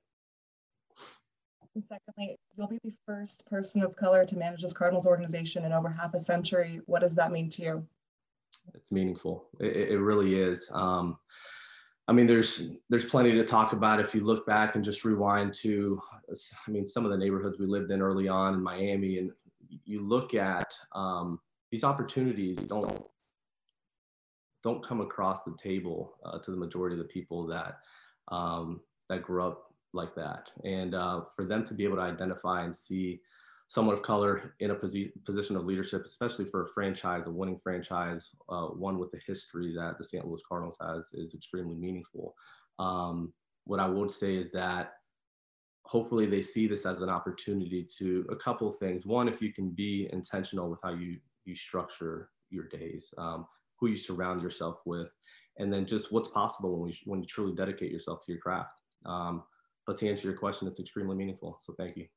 And 1.76 1.86
secondly, 1.86 2.38
you'll 2.58 2.70
be 2.70 2.80
the 2.86 2.94
first 3.06 3.46
person 3.48 3.84
of 3.84 3.98
color 3.98 4.24
to 4.26 4.38
manage 4.38 4.62
this 4.62 4.72
Cardinals 4.72 5.06
organization 5.06 5.66
in 5.66 5.74
over 5.74 5.90
half 5.90 6.14
a 6.14 6.20
century. 6.20 6.80
What 6.86 7.02
does 7.02 7.16
that 7.16 7.34
mean 7.34 7.50
to 7.50 7.62
you? 7.62 7.88
It's 8.74 8.92
meaningful. 8.92 9.48
It, 9.60 9.92
it 9.92 10.00
really 10.00 10.40
is. 10.40 10.70
Um, 10.74 11.18
I 12.08 12.14
mean, 12.14 12.28
there's 12.28 12.70
there's 12.90 13.06
plenty 13.06 13.32
to 13.32 13.44
talk 13.44 13.74
about 13.74 14.00
if 14.00 14.14
you 14.14 14.24
look 14.24 14.46
back 14.46 14.76
and 14.76 14.84
just 14.84 15.06
rewind 15.06 15.54
to, 15.56 16.00
I 16.68 16.72
mean, 16.72 16.86
some 16.86 17.04
of 17.04 17.12
the 17.12 17.18
neighborhoods 17.18 17.58
we 17.58 17.66
lived 17.66 17.92
in 17.92 18.02
early 18.02 18.28
on 18.28 18.54
in 18.54 18.62
Miami, 18.62 19.18
and 19.18 19.32
you 19.86 20.02
look 20.08 20.34
at 20.36 20.72
um, 20.94 21.40
these 21.72 21.84
opportunities 21.84 22.60
don't 22.66 23.06
don't 24.64 24.86
come 24.86 25.02
across 25.02 25.44
the 25.44 25.56
table 25.58 26.16
uh, 26.26 26.40
to 26.40 26.52
the 26.52 26.58
majority 26.58 26.96
of 26.96 27.00
the 27.00 27.14
people 27.14 27.48
that 27.48 27.80
um, 28.32 28.82
that 29.10 29.24
grew 29.24 29.44
up 29.44 29.74
like 29.94 30.14
that, 30.16 30.52
and 30.64 30.94
uh, 30.94 31.22
for 31.36 31.46
them 31.46 31.66
to 31.66 31.74
be 31.74 31.84
able 31.86 31.96
to 31.96 32.02
identify 32.04 32.64
and 32.64 32.76
see 32.76 33.20
someone 33.76 33.94
of 33.94 34.02
color 34.02 34.54
in 34.62 34.72
a 34.72 34.76
posi- 34.76 35.12
position 35.26 35.58
of 35.58 35.66
leadership, 35.66 36.06
especially 36.06 36.46
for 36.46 36.64
a 36.64 36.68
franchise, 36.70 37.28
a 37.28 37.30
winning 37.30 37.60
franchise, 37.62 38.30
uh, 38.48 38.68
one 38.68 38.98
with 38.98 39.12
the 39.12 39.20
history 39.28 39.76
that 39.76 39.98
the 39.98 40.04
St. 40.04 40.26
Louis 40.26 40.42
Cardinals 40.48 40.78
has, 40.82 41.12
is 41.14 41.36
extremely 41.36 41.76
meaningful. 41.76 42.34
Um, 42.80 43.34
what 43.66 43.82
I 43.82 43.88
would 43.88 44.10
say 44.10 44.38
is 44.38 44.50
that 44.54 44.94
hopefully 45.84 46.26
they 46.26 46.42
see 46.42 46.68
this 46.68 46.86
as 46.86 47.02
an 47.02 47.10
opportunity 47.10 47.86
to 47.98 48.26
a 48.30 48.36
couple 48.38 48.72
things. 48.72 49.06
One, 49.06 49.28
if 49.28 49.42
you 49.42 49.52
can 49.52 49.72
be 49.72 50.08
intentional 50.14 50.70
with 50.70 50.80
how 50.82 50.94
you 50.94 51.18
you 51.44 51.56
structure 51.56 52.30
your 52.50 52.68
days, 52.70 53.14
um, 53.18 53.46
who 53.78 53.88
you 53.88 53.98
surround 53.98 54.42
yourself 54.42 54.78
with, 54.86 55.12
and 55.60 55.72
then 55.72 55.86
just 55.86 56.14
what's 56.14 56.30
possible 56.30 56.72
when, 56.72 56.90
we, 56.90 56.98
when 57.06 57.22
you 57.22 57.28
truly 57.28 57.54
dedicate 57.54 57.92
yourself 57.92 58.26
to 58.26 58.32
your 58.32 58.42
craft. 58.42 58.82
Um, 59.06 59.44
but 59.86 59.98
to 59.98 60.10
answer 60.10 60.28
your 60.28 60.38
question, 60.38 60.68
it's 60.68 60.80
extremely 60.80 61.16
meaningful. 61.16 61.60
So 61.62 61.76
thank 61.78 61.98
you. 61.98 62.08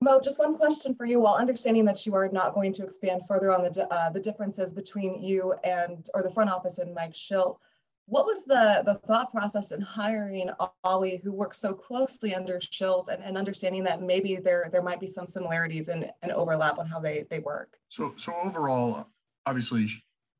Mo, 0.00 0.20
just 0.20 0.38
one 0.38 0.56
question 0.56 0.94
for 0.94 1.06
you. 1.06 1.18
While 1.18 1.34
understanding 1.34 1.84
that 1.86 2.06
you 2.06 2.14
are 2.14 2.28
not 2.28 2.54
going 2.54 2.72
to 2.74 2.84
expand 2.84 3.22
further 3.26 3.50
on 3.50 3.64
the 3.64 3.92
uh, 3.92 4.10
the 4.10 4.20
differences 4.20 4.72
between 4.72 5.20
you 5.20 5.54
and 5.64 6.08
or 6.14 6.22
the 6.22 6.30
front 6.30 6.50
office 6.50 6.78
and 6.78 6.94
Mike 6.94 7.14
Shildt, 7.14 7.58
what 8.06 8.24
was 8.24 8.44
the 8.44 8.82
the 8.86 8.94
thought 8.94 9.32
process 9.32 9.72
in 9.72 9.80
hiring 9.80 10.50
Ollie, 10.84 11.20
who 11.24 11.32
works 11.32 11.58
so 11.58 11.74
closely 11.74 12.32
under 12.32 12.60
Shildt, 12.60 13.08
and, 13.08 13.24
and 13.24 13.36
understanding 13.36 13.82
that 13.84 14.00
maybe 14.00 14.36
there 14.36 14.68
there 14.70 14.82
might 14.82 15.00
be 15.00 15.08
some 15.08 15.26
similarities 15.26 15.88
and, 15.88 16.10
and 16.22 16.30
overlap 16.30 16.78
on 16.78 16.86
how 16.86 17.00
they 17.00 17.26
they 17.28 17.40
work? 17.40 17.76
So 17.88 18.14
so 18.16 18.32
overall, 18.36 19.08
obviously, 19.46 19.90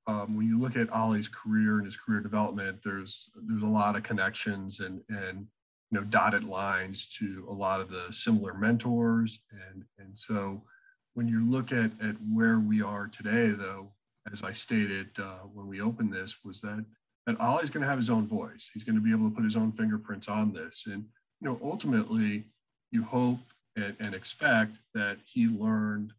um, 0.07 0.37
when 0.37 0.47
you 0.47 0.57
look 0.61 0.77
at 0.77 0.89
Ollie's 0.93 1.29
career 1.29 1.79
and 1.79 1.85
his 1.85 1.97
career 1.97 2.21
development, 2.21 2.79
there's 2.85 3.31
there's 3.35 3.63
a 3.63 3.67
lot 3.67 3.97
of 3.97 4.05
connections 4.05 4.79
and 4.79 5.01
and 5.09 5.49
you 5.91 5.99
know 5.99 6.05
dotted 6.05 6.45
lines 6.45 7.07
to 7.07 7.47
a 7.49 7.53
lot 7.53 7.81
of 7.81 7.91
the 7.91 8.07
similar 8.11 8.55
mentors 8.55 9.41
and 9.51 9.85
and 9.99 10.17
so 10.17 10.63
when 11.19 11.27
you 11.27 11.45
look 11.51 11.73
at, 11.73 11.91
at 12.01 12.15
where 12.33 12.61
we 12.61 12.81
are 12.81 13.09
today, 13.09 13.49
though, 13.49 13.89
as 14.31 14.45
I 14.45 14.53
stated 14.53 15.09
uh, 15.19 15.39
when 15.53 15.67
we 15.67 15.81
opened 15.81 16.13
this, 16.13 16.45
was 16.45 16.61
that 16.61 16.85
that 17.27 17.41
Ollie's 17.41 17.71
going 17.71 17.83
to 17.83 17.89
have 17.89 17.99
his 17.99 18.09
own 18.09 18.29
voice. 18.29 18.71
He's 18.73 18.85
going 18.85 18.95
to 18.95 19.03
be 19.03 19.11
able 19.11 19.29
to 19.29 19.35
put 19.35 19.45
his 19.45 19.57
own 19.57 19.73
fingerprints 19.73 20.29
on 20.29 20.53
this, 20.53 20.85
and 20.87 21.05
you 21.41 21.49
know, 21.49 21.59
ultimately, 21.61 22.45
you 22.93 23.03
hope 23.03 23.41
and, 23.75 23.97
and 23.99 24.15
expect 24.15 24.77
that 24.95 25.19
he 25.25 25.49
learned 25.49 26.13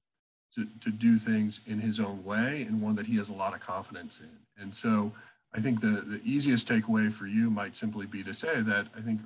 to, 0.55 0.67
to 0.81 0.91
do 0.91 1.17
things 1.17 1.61
in 1.65 1.79
his 1.79 2.01
own 2.01 2.21
way 2.25 2.65
and 2.67 2.81
one 2.81 2.95
that 2.95 3.05
he 3.05 3.15
has 3.15 3.29
a 3.29 3.33
lot 3.33 3.53
of 3.53 3.61
confidence 3.61 4.19
in. 4.19 4.61
And 4.61 4.75
so, 4.75 5.13
I 5.55 5.61
think 5.61 5.79
the 5.79 6.01
the 6.01 6.19
easiest 6.25 6.67
takeaway 6.67 7.09
for 7.09 7.25
you 7.25 7.49
might 7.49 7.77
simply 7.77 8.05
be 8.05 8.21
to 8.23 8.33
say 8.33 8.59
that 8.63 8.87
I 8.97 8.99
think 8.99 9.21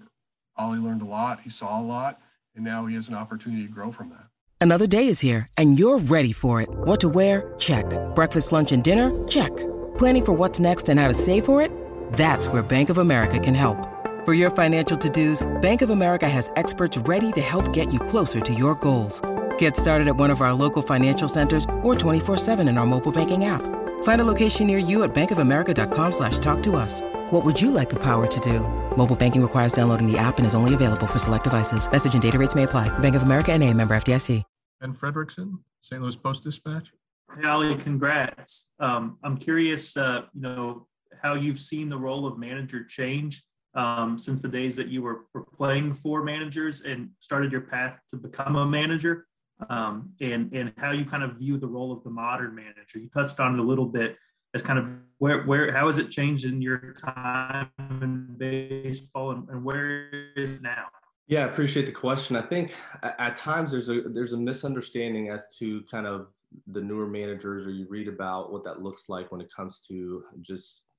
Ollie 0.55 0.79
learned 0.79 1.01
a 1.01 1.05
lot, 1.05 1.41
he 1.41 1.49
saw 1.49 1.81
a 1.81 1.83
lot, 1.83 2.19
and 2.55 2.63
now 2.63 2.85
he 2.85 2.95
has 2.95 3.09
an 3.09 3.15
opportunity 3.15 3.63
to 3.63 3.71
grow 3.71 3.91
from 3.91 4.09
that. 4.09 4.27
Another 4.61 4.87
day 4.87 5.07
is 5.07 5.19
here, 5.19 5.47
and 5.57 5.77
you're 5.77 5.99
ready 5.99 6.31
for 6.31 6.61
it. 6.61 6.69
What 6.71 7.01
to 7.01 7.09
wear? 7.09 7.53
Check. 7.59 7.85
Breakfast, 8.15 8.51
lunch, 8.51 8.71
and 8.71 8.81
dinner? 8.83 9.11
Check. 9.27 9.53
Planning 9.97 10.25
for 10.25 10.31
what's 10.33 10.59
next 10.59 10.87
and 10.87 10.99
how 10.99 11.09
to 11.09 11.13
save 11.13 11.43
for 11.43 11.61
it? 11.61 11.69
That's 12.13 12.47
where 12.47 12.63
Bank 12.63 12.89
of 12.89 12.97
America 12.97 13.39
can 13.39 13.55
help. 13.55 13.77
For 14.23 14.33
your 14.33 14.49
financial 14.49 14.97
to-dos, 14.97 15.45
Bank 15.61 15.81
of 15.81 15.89
America 15.89 16.29
has 16.29 16.49
experts 16.55 16.97
ready 16.99 17.33
to 17.33 17.41
help 17.41 17.73
get 17.73 17.91
you 17.91 17.99
closer 17.99 18.39
to 18.39 18.53
your 18.53 18.75
goals. 18.75 19.21
Get 19.57 19.75
started 19.75 20.07
at 20.07 20.15
one 20.15 20.31
of 20.31 20.39
our 20.39 20.53
local 20.53 20.81
financial 20.81 21.27
centers 21.27 21.65
or 21.81 21.93
24-7 21.93 22.69
in 22.69 22.77
our 22.77 22.85
mobile 22.85 23.11
banking 23.11 23.43
app. 23.43 23.61
Find 24.03 24.21
a 24.21 24.25
location 24.25 24.67
near 24.67 24.77
you 24.77 25.03
at 25.03 25.13
bankofamerica.com 25.13 26.11
slash 26.11 26.39
talk 26.39 26.63
to 26.63 26.77
us. 26.77 27.01
What 27.31 27.43
would 27.43 27.61
you 27.61 27.69
like 27.69 27.89
the 27.89 28.01
power 28.01 28.27
to 28.27 28.39
do? 28.39 28.59
Mobile 28.95 29.15
banking 29.15 29.41
requires 29.41 29.73
downloading 29.73 30.09
the 30.09 30.17
app 30.17 30.37
and 30.37 30.45
is 30.45 30.53
only 30.53 30.73
available 30.73 31.07
for 31.07 31.19
select 31.19 31.43
devices. 31.43 31.91
Message 31.91 32.13
and 32.13 32.21
data 32.21 32.37
rates 32.37 32.55
may 32.55 32.63
apply. 32.63 32.87
Bank 32.99 33.15
of 33.15 33.23
America 33.23 33.51
and 33.51 33.61
a 33.61 33.73
member 33.73 33.95
FDIC. 33.95 34.43
Ben 34.79 34.93
Frederickson, 34.93 35.59
St. 35.81 36.01
Louis 36.01 36.15
Post-Dispatch. 36.15 36.91
Hey, 37.39 37.47
Ollie, 37.47 37.75
congrats. 37.75 38.69
Um, 38.79 39.17
I'm 39.23 39.37
curious, 39.37 39.95
uh, 39.95 40.23
you 40.33 40.41
know, 40.41 40.87
how 41.21 41.35
you've 41.35 41.59
seen 41.59 41.87
the 41.87 41.97
role 41.97 42.27
of 42.27 42.37
manager 42.37 42.83
change 42.83 43.41
um, 43.75 44.17
since 44.17 44.41
the 44.41 44.49
days 44.49 44.75
that 44.75 44.89
you 44.89 45.01
were, 45.01 45.21
were 45.33 45.45
playing 45.45 45.93
for 45.93 46.21
managers 46.21 46.81
and 46.81 47.09
started 47.19 47.51
your 47.51 47.61
path 47.61 47.97
to 48.09 48.17
become 48.17 48.57
a 48.57 48.65
manager 48.65 49.25
um, 49.69 50.11
and, 50.21 50.53
and 50.53 50.73
how 50.77 50.91
you 50.91 51.05
kind 51.05 51.23
of 51.23 51.37
view 51.37 51.57
the 51.57 51.67
role 51.67 51.91
of 51.91 52.03
the 52.03 52.09
modern 52.09 52.53
manager. 52.53 52.99
You 52.99 53.09
touched 53.09 53.39
on 53.39 53.53
it 53.53 53.59
a 53.59 53.63
little 53.63 53.85
bit 53.85 54.17
as 54.53 54.61
kind 54.61 54.79
of 54.79 54.85
where, 55.17 55.43
where 55.43 55.71
how 55.71 55.87
has 55.87 55.97
it 55.97 56.09
changed 56.09 56.45
in 56.45 56.61
your 56.61 56.93
time 56.93 57.69
in 57.79 58.35
baseball 58.37 59.31
and, 59.31 59.47
and 59.49 59.63
where 59.63 60.09
is 60.35 60.55
it 60.55 60.61
now? 60.61 60.87
Yeah, 61.27 61.45
I 61.45 61.49
appreciate 61.49 61.85
the 61.85 61.93
question. 61.93 62.35
I 62.35 62.41
think 62.41 62.75
at 63.01 63.37
times 63.37 63.71
there's 63.71 63.89
a 63.89 64.01
there's 64.01 64.33
a 64.33 64.37
misunderstanding 64.37 65.29
as 65.29 65.55
to 65.59 65.81
kind 65.89 66.05
of 66.05 66.27
the 66.67 66.81
newer 66.81 67.07
managers 67.07 67.65
or 67.65 67.71
you 67.71 67.87
read 67.89 68.07
about 68.07 68.51
what 68.51 68.63
that 68.65 68.83
looks 68.83 69.09
like 69.09 69.31
when 69.31 69.41
it 69.41 69.49
comes 69.55 69.79
to 69.87 70.23
just 70.41 70.91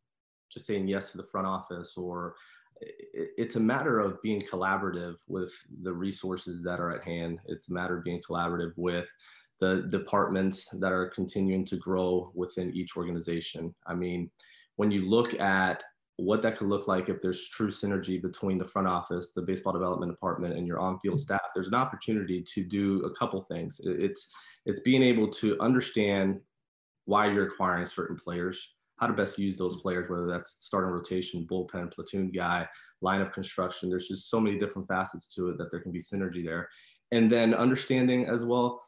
just 0.50 0.66
saying 0.66 0.88
yes 0.88 1.10
to 1.12 1.18
the 1.18 1.24
front 1.24 1.46
office 1.46 1.96
or 1.96 2.34
it's 2.80 3.56
a 3.56 3.60
matter 3.60 4.00
of 4.00 4.20
being 4.22 4.40
collaborative 4.40 5.14
with 5.28 5.52
the 5.82 5.92
resources 5.92 6.62
that 6.64 6.80
are 6.80 6.90
at 6.90 7.04
hand. 7.04 7.38
It's 7.46 7.68
a 7.68 7.72
matter 7.72 7.96
of 7.96 8.04
being 8.04 8.20
collaborative 8.28 8.72
with 8.76 9.08
the 9.60 9.86
departments 9.90 10.68
that 10.80 10.92
are 10.92 11.10
continuing 11.10 11.64
to 11.66 11.76
grow 11.76 12.32
within 12.34 12.74
each 12.74 12.96
organization. 12.96 13.74
I 13.86 13.94
mean, 13.94 14.30
when 14.76 14.90
you 14.90 15.08
look 15.08 15.38
at 15.40 15.82
what 16.16 16.42
that 16.42 16.56
could 16.56 16.68
look 16.68 16.86
like 16.86 17.08
if 17.08 17.20
there's 17.20 17.48
true 17.48 17.70
synergy 17.70 18.22
between 18.22 18.58
the 18.58 18.66
front 18.66 18.86
office, 18.86 19.32
the 19.32 19.42
baseball 19.42 19.72
development 19.72 20.12
department, 20.12 20.54
and 20.56 20.66
your 20.66 20.78
on-field 20.78 21.16
mm-hmm. 21.16 21.22
staff, 21.22 21.40
there's 21.54 21.68
an 21.68 21.74
opportunity 21.74 22.44
to 22.54 22.64
do 22.64 23.04
a 23.04 23.14
couple 23.16 23.42
things. 23.42 23.80
It's 23.84 24.30
it's 24.66 24.80
being 24.80 25.02
able 25.02 25.30
to 25.30 25.60
understand 25.60 26.40
why 27.04 27.30
you're 27.30 27.48
acquiring 27.48 27.84
certain 27.84 28.16
players, 28.16 28.74
how 28.98 29.06
to 29.06 29.12
best 29.12 29.38
use 29.38 29.58
those 29.58 29.76
players, 29.82 30.08
whether 30.08 30.26
that's 30.26 30.56
starting 30.60 30.90
rotation, 30.90 31.46
bullpen, 31.50 31.92
platoon 31.92 32.30
guy, 32.30 32.66
lineup 33.04 33.32
construction. 33.32 33.90
There's 33.90 34.08
just 34.08 34.30
so 34.30 34.40
many 34.40 34.58
different 34.58 34.88
facets 34.88 35.28
to 35.34 35.50
it 35.50 35.58
that 35.58 35.70
there 35.70 35.80
can 35.80 35.92
be 35.92 36.00
synergy 36.00 36.44
there. 36.44 36.68
And 37.12 37.30
then 37.30 37.54
understanding 37.54 38.26
as 38.26 38.44
well 38.44 38.83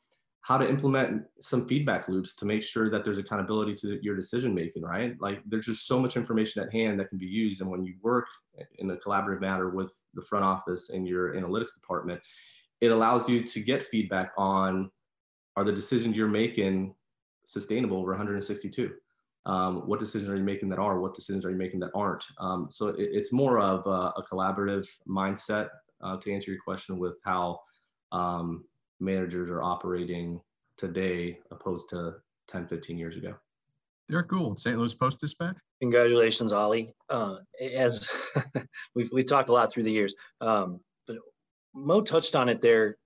how 0.47 0.57
to 0.57 0.69
implement 0.69 1.25
some 1.41 1.67
feedback 1.67 2.09
loops 2.09 2.37
to 2.37 2.45
make 2.45 2.63
sure 2.63 2.89
that 2.89 3.05
there's 3.05 3.19
accountability 3.19 3.75
to 3.75 3.99
your 4.01 4.15
decision 4.15 4.55
making, 4.55 4.81
right? 4.81 5.21
Like 5.21 5.41
there's 5.45 5.67
just 5.67 5.89
so 5.89 5.99
much 5.99 6.17
information 6.17 6.63
at 6.63 6.73
hand 6.73 7.01
that 7.01 7.09
can 7.09 7.19
be 7.19 7.27
used. 7.27 7.61
And 7.61 7.69
when 7.69 7.85
you 7.85 7.95
work 8.01 8.29
in 8.79 8.89
a 8.93 8.97
collaborative 8.97 9.41
manner 9.41 9.71
with 9.71 9.93
the 10.15 10.23
front 10.23 10.45
office 10.45 10.91
and 10.91 11.05
your 11.05 11.35
analytics 11.35 11.75
department, 11.75 12.21
it 12.81 12.93
allows 12.93 13.29
you 13.29 13.43
to 13.43 13.61
get 13.61 13.83
feedback 13.83 14.31
on 14.39 14.89
are 15.57 15.65
the 15.65 15.73
decisions 15.73 16.17
you're 16.17 16.29
making 16.29 16.95
sustainable 17.49 17.97
over 17.97 18.13
162? 18.13 18.93
Um, 19.47 19.89
what 19.89 19.99
decisions 19.99 20.31
are 20.31 20.37
you 20.37 20.45
making 20.45 20.69
that 20.69 20.79
are? 20.79 21.01
What 21.01 21.15
decisions 21.15 21.45
are 21.45 21.51
you 21.51 21.57
making 21.57 21.81
that 21.81 21.91
aren't? 21.93 22.25
Um, 22.39 22.69
so 22.71 22.89
it, 22.91 23.09
it's 23.11 23.33
more 23.33 23.59
of 23.59 23.85
a, 23.87 24.13
a 24.21 24.25
collaborative 24.31 24.87
mindset 25.09 25.71
uh, 26.05 26.19
to 26.19 26.33
answer 26.33 26.53
your 26.53 26.61
question 26.63 27.01
with 27.01 27.19
how 27.25 27.59
um, 28.13 28.65
managers 29.01 29.51
are 29.51 29.63
operating 29.63 30.41
today 30.79 31.39
opposed 31.51 31.89
to 31.91 32.15
10, 32.49 32.67
15 32.67 32.99
years 32.99 33.17
ago. 33.17 33.35
Derrick 34.09 34.29
Goold, 34.29 34.61
St. 34.61 34.79
Louis 34.79 34.95
Post 34.95 35.21
Dispatch. 35.21 35.57
Congratulations, 35.81 36.53
Ollie. 36.53 36.95
Uh, 37.11 37.39
as 37.61 38.09
we've, 38.95 39.11
we 39.13 39.25
talked 39.25 39.49
a 39.49 39.53
lot 39.53 39.73
through 39.73 39.83
the 39.83 39.93
years, 39.93 40.15
um, 40.41 40.81
but 41.07 41.17
Mo 41.75 42.01
touched 42.01 42.37
on 42.37 42.49
it 42.49 42.61
there 42.61 42.97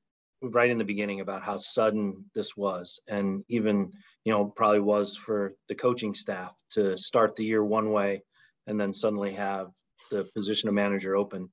right 0.43 0.71
in 0.71 0.79
the 0.79 0.85
beginning 0.85 1.21
about 1.21 1.43
how 1.43 1.57
sudden 1.59 2.25
this 2.35 2.57
was 2.57 2.99
and 3.09 3.45
even 3.49 3.91
you 4.25 4.33
know 4.33 4.47
probably 4.47 4.81
was 4.81 5.17
for 5.17 5.53
the 5.69 5.75
coaching 5.75 6.15
staff 6.15 6.55
to 6.71 6.97
start 6.97 7.37
the 7.37 7.45
year 7.45 7.63
one 7.63 7.93
way 7.93 8.23
and 8.67 8.81
then 8.81 8.93
suddenly 8.93 9.33
have 9.33 9.69
the 10.11 10.25
position 10.35 10.69
of 10.69 10.75
manager 10.75 11.15
open 11.15 11.51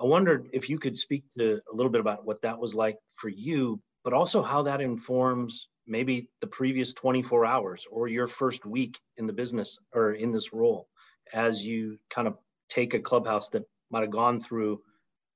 I 0.00 0.04
wondered 0.04 0.48
if 0.52 0.68
you 0.68 0.78
could 0.78 0.96
speak 0.96 1.24
to 1.36 1.60
a 1.70 1.74
little 1.74 1.90
bit 1.90 2.00
about 2.00 2.24
what 2.24 2.42
that 2.42 2.58
was 2.58 2.74
like 2.74 2.98
for 3.16 3.28
you, 3.28 3.80
but 4.04 4.12
also 4.12 4.42
how 4.42 4.62
that 4.62 4.80
informs 4.80 5.68
maybe 5.86 6.28
the 6.40 6.46
previous 6.46 6.92
24 6.92 7.46
hours 7.46 7.86
or 7.90 8.06
your 8.06 8.28
first 8.28 8.64
week 8.64 8.98
in 9.16 9.26
the 9.26 9.32
business 9.32 9.78
or 9.92 10.12
in 10.12 10.30
this 10.30 10.52
role 10.52 10.88
as 11.32 11.64
you 11.64 11.98
kind 12.10 12.28
of 12.28 12.36
take 12.68 12.94
a 12.94 13.00
clubhouse 13.00 13.48
that 13.50 13.64
might 13.90 14.02
have 14.02 14.10
gone 14.10 14.38
through 14.38 14.80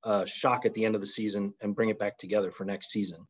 a 0.03 0.25
shock 0.27 0.65
at 0.65 0.73
the 0.73 0.85
end 0.85 0.95
of 0.95 1.01
the 1.01 1.07
season 1.07 1.53
and 1.61 1.75
bring 1.75 1.89
it 1.89 1.99
back 1.99 2.17
together 2.17 2.51
for 2.51 2.65
next 2.65 2.91
season. 2.91 3.25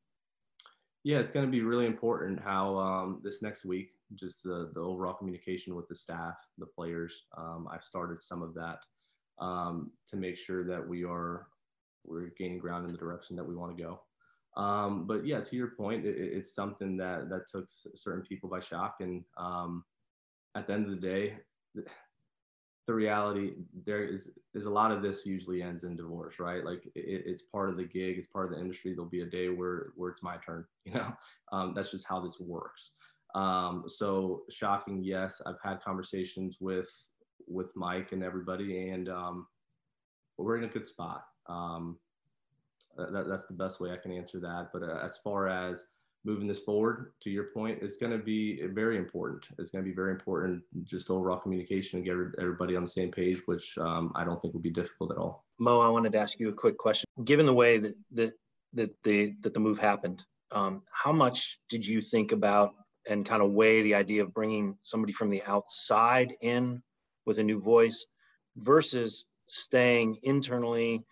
Yeah, 1.03 1.19
it's 1.19 1.31
going 1.31 1.45
to 1.45 1.51
be 1.51 1.61
really 1.61 1.85
important 1.85 2.41
how 2.41 2.77
um, 2.77 3.21
this 3.23 3.41
next 3.41 3.65
week, 3.65 3.89
just 4.15 4.43
the, 4.43 4.71
the 4.73 4.79
overall 4.79 5.13
communication 5.13 5.75
with 5.75 5.87
the 5.87 5.95
staff, 5.95 6.35
the 6.57 6.65
players. 6.65 7.25
Um, 7.37 7.67
I've 7.71 7.83
started 7.83 8.21
some 8.21 8.41
of 8.41 8.53
that 8.55 8.79
um, 9.39 9.91
to 10.07 10.15
make 10.15 10.37
sure 10.37 10.63
that 10.63 10.87
we 10.87 11.03
are 11.03 11.47
we're 12.05 12.31
gaining 12.37 12.59
ground 12.59 12.85
in 12.85 12.91
the 12.91 12.97
direction 12.97 13.35
that 13.35 13.43
we 13.43 13.55
want 13.55 13.75
to 13.75 13.83
go. 13.83 13.99
Um, 14.55 15.07
but 15.07 15.25
yeah, 15.25 15.41
to 15.41 15.55
your 15.55 15.69
point, 15.69 16.05
it, 16.05 16.15
it's 16.17 16.53
something 16.53 16.97
that 16.97 17.29
that 17.29 17.47
took 17.51 17.67
certain 17.95 18.21
people 18.21 18.49
by 18.49 18.59
shock, 18.59 18.97
and 18.99 19.23
um, 19.37 19.83
at 20.55 20.67
the 20.67 20.73
end 20.73 20.85
of 20.85 20.91
the 20.91 21.07
day, 21.07 21.37
the, 21.75 22.93
reality 22.93 23.53
there 23.85 24.03
is 24.03 24.29
is 24.53 24.65
a 24.65 24.69
lot 24.69 24.91
of 24.91 25.01
this 25.01 25.25
usually 25.25 25.63
ends 25.63 25.83
in 25.83 25.95
divorce, 25.95 26.39
right? 26.39 26.63
Like 26.63 26.85
it, 26.93 27.23
it's 27.25 27.43
part 27.43 27.69
of 27.69 27.77
the 27.77 27.85
gig, 27.85 28.17
it's 28.17 28.27
part 28.27 28.45
of 28.45 28.51
the 28.51 28.59
industry. 28.59 28.93
There'll 28.93 29.09
be 29.09 29.21
a 29.21 29.25
day 29.25 29.49
where 29.49 29.93
where 29.95 30.11
it's 30.11 30.21
my 30.21 30.37
turn, 30.37 30.65
you 30.85 30.93
know. 30.93 31.13
Um, 31.51 31.73
that's 31.73 31.91
just 31.91 32.07
how 32.07 32.19
this 32.19 32.39
works. 32.39 32.91
Um, 33.33 33.85
so 33.87 34.43
shocking, 34.49 35.03
yes. 35.03 35.41
I've 35.45 35.61
had 35.63 35.81
conversations 35.81 36.57
with 36.59 36.87
with 37.47 37.75
Mike 37.75 38.11
and 38.11 38.23
everybody, 38.23 38.89
and 38.89 39.09
um, 39.09 39.47
we're 40.37 40.57
in 40.57 40.63
a 40.63 40.67
good 40.67 40.87
spot. 40.87 41.25
Um, 41.47 41.97
that, 42.97 43.27
that's 43.27 43.45
the 43.45 43.53
best 43.53 43.79
way 43.79 43.91
I 43.91 43.97
can 43.97 44.11
answer 44.11 44.39
that. 44.39 44.69
But 44.71 44.83
uh, 44.83 44.99
as 45.03 45.17
far 45.17 45.47
as 45.47 45.85
moving 46.25 46.47
this 46.47 46.61
forward, 46.61 47.13
to 47.21 47.29
your 47.29 47.45
point, 47.45 47.79
it's 47.81 47.97
going 47.97 48.11
to 48.11 48.23
be 48.23 48.61
very 48.67 48.97
important. 48.97 49.45
It's 49.57 49.71
going 49.71 49.83
to 49.83 49.89
be 49.89 49.95
very 49.95 50.11
important, 50.11 50.63
just 50.83 51.09
overall 51.09 51.39
communication 51.39 51.97
and 51.97 52.05
get 52.05 52.15
everybody 52.41 52.75
on 52.75 52.83
the 52.83 52.89
same 52.89 53.11
page, 53.11 53.41
which 53.45 53.77
um, 53.77 54.11
I 54.15 54.23
don't 54.23 54.41
think 54.41 54.53
will 54.53 54.61
be 54.61 54.69
difficult 54.69 55.11
at 55.11 55.17
all. 55.17 55.45
Mo, 55.59 55.81
I 55.81 55.89
wanted 55.89 56.13
to 56.13 56.19
ask 56.19 56.39
you 56.39 56.49
a 56.49 56.53
quick 56.53 56.77
question. 56.77 57.05
Given 57.23 57.45
the 57.45 57.53
way 57.53 57.77
that 57.77 57.95
that 58.11 58.33
that 58.73 58.91
the 59.03 59.33
that 59.41 59.53
the 59.53 59.59
move 59.59 59.79
happened, 59.79 60.23
um, 60.51 60.83
how 60.91 61.11
much 61.11 61.59
did 61.69 61.85
you 61.85 62.01
think 62.01 62.31
about 62.31 62.73
and 63.09 63.25
kind 63.25 63.41
of 63.41 63.51
weigh 63.51 63.81
the 63.81 63.95
idea 63.95 64.23
of 64.23 64.33
bringing 64.33 64.77
somebody 64.83 65.11
from 65.11 65.29
the 65.29 65.43
outside 65.43 66.33
in 66.41 66.81
with 67.25 67.39
a 67.39 67.43
new 67.43 67.59
voice 67.59 68.05
versus 68.57 69.25
staying 69.45 70.17
internally, 70.23 71.03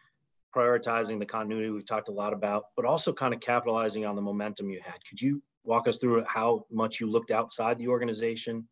prioritizing 0.55 1.19
the 1.19 1.25
continuity 1.25 1.69
we've 1.69 1.85
talked 1.85 2.09
a 2.09 2.13
lot 2.13 2.33
about, 2.33 2.65
but 2.75 2.85
also 2.85 3.13
kind 3.13 3.33
of 3.33 3.39
capitalizing 3.39 4.05
on 4.05 4.15
the 4.15 4.21
momentum 4.21 4.69
you 4.69 4.81
had. 4.83 5.03
Could 5.07 5.21
you 5.21 5.41
walk 5.63 5.87
us 5.87 5.97
through 5.97 6.23
how 6.25 6.65
much 6.71 6.99
you 6.99 7.09
looked 7.09 7.31
outside 7.31 7.77
the 7.77 7.87
organization 7.87 8.67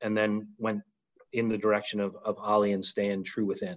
and 0.00 0.16
then 0.16 0.48
went 0.58 0.82
in 1.32 1.48
the 1.48 1.58
direction 1.58 2.00
of, 2.00 2.16
of 2.24 2.38
Ollie 2.38 2.72
and 2.72 2.84
staying 2.84 3.24
true 3.24 3.44
within? 3.44 3.76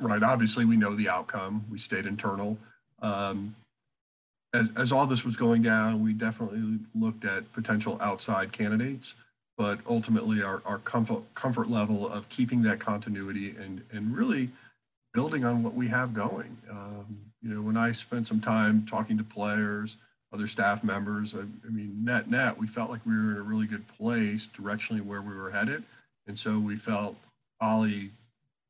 Right. 0.00 0.22
Obviously, 0.22 0.64
we 0.64 0.76
know 0.76 0.94
the 0.94 1.08
outcome. 1.08 1.64
We 1.70 1.78
stayed 1.78 2.06
internal. 2.06 2.58
Um, 3.00 3.54
as, 4.52 4.68
as 4.76 4.92
all 4.92 5.06
this 5.06 5.24
was 5.24 5.36
going 5.36 5.62
down, 5.62 6.02
we 6.02 6.12
definitely 6.12 6.78
looked 6.94 7.24
at 7.24 7.50
potential 7.52 7.98
outside 8.00 8.52
candidates, 8.52 9.14
but 9.56 9.78
ultimately 9.88 10.42
our, 10.42 10.62
our 10.64 10.78
comfort 10.78 11.22
comfort 11.34 11.70
level 11.70 12.08
of 12.08 12.28
keeping 12.28 12.62
that 12.62 12.80
continuity 12.80 13.50
and 13.50 13.82
and 13.92 14.16
really 14.16 14.50
building 15.12 15.44
on 15.44 15.62
what 15.62 15.74
we 15.74 15.86
have 15.88 16.12
going. 16.12 16.56
Um, 16.70 17.16
you 17.40 17.54
know, 17.54 17.62
when 17.62 17.76
I 17.76 17.92
spent 17.92 18.26
some 18.26 18.40
time 18.40 18.84
talking 18.84 19.16
to 19.16 19.24
players, 19.24 19.96
other 20.32 20.48
staff 20.48 20.82
members, 20.82 21.34
I, 21.34 21.40
I, 21.40 21.70
mean, 21.70 22.04
net 22.04 22.28
net, 22.28 22.58
we 22.58 22.66
felt 22.66 22.90
like 22.90 23.04
we 23.06 23.12
were 23.12 23.32
in 23.32 23.36
a 23.36 23.42
really 23.42 23.66
good 23.66 23.86
place 23.86 24.48
directionally 24.58 25.02
where 25.02 25.22
we 25.22 25.34
were 25.34 25.50
headed, 25.50 25.84
and 26.26 26.38
so 26.38 26.58
we 26.58 26.76
felt 26.76 27.16
Ollie 27.60 28.10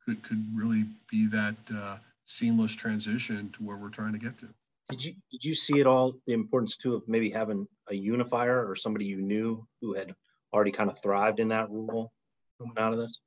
could 0.04 0.22
could 0.22 0.44
really 0.54 0.84
be 1.10 1.26
that 1.28 1.54
uh, 1.74 1.96
seamless 2.26 2.74
transition 2.74 3.52
to 3.56 3.62
where 3.62 3.76
we're 3.76 3.88
trying 3.88 4.12
to 4.12 4.18
get 4.18 4.36
to. 4.38 4.48
Did 4.90 5.04
you 5.04 5.14
did 5.30 5.44
you 5.44 5.54
see 5.54 5.80
at 5.80 5.86
all 5.86 6.14
the 6.26 6.34
importance 6.34 6.76
too 6.76 6.94
of 6.94 7.08
maybe 7.08 7.30
having 7.30 7.66
a 7.88 7.94
unifier 7.94 8.68
or 8.68 8.76
somebody 8.76 9.06
you 9.06 9.22
knew 9.22 9.66
who 9.80 9.94
had 9.94 10.14
already 10.54 10.70
kind 10.70 10.88
of 10.88 10.98
thrived 11.02 11.40
in 11.40 11.48
that 11.48 11.68
role 11.70 12.12
coming 12.58 12.78
out 12.78 12.92
of 12.92 12.98
this? 12.98 13.20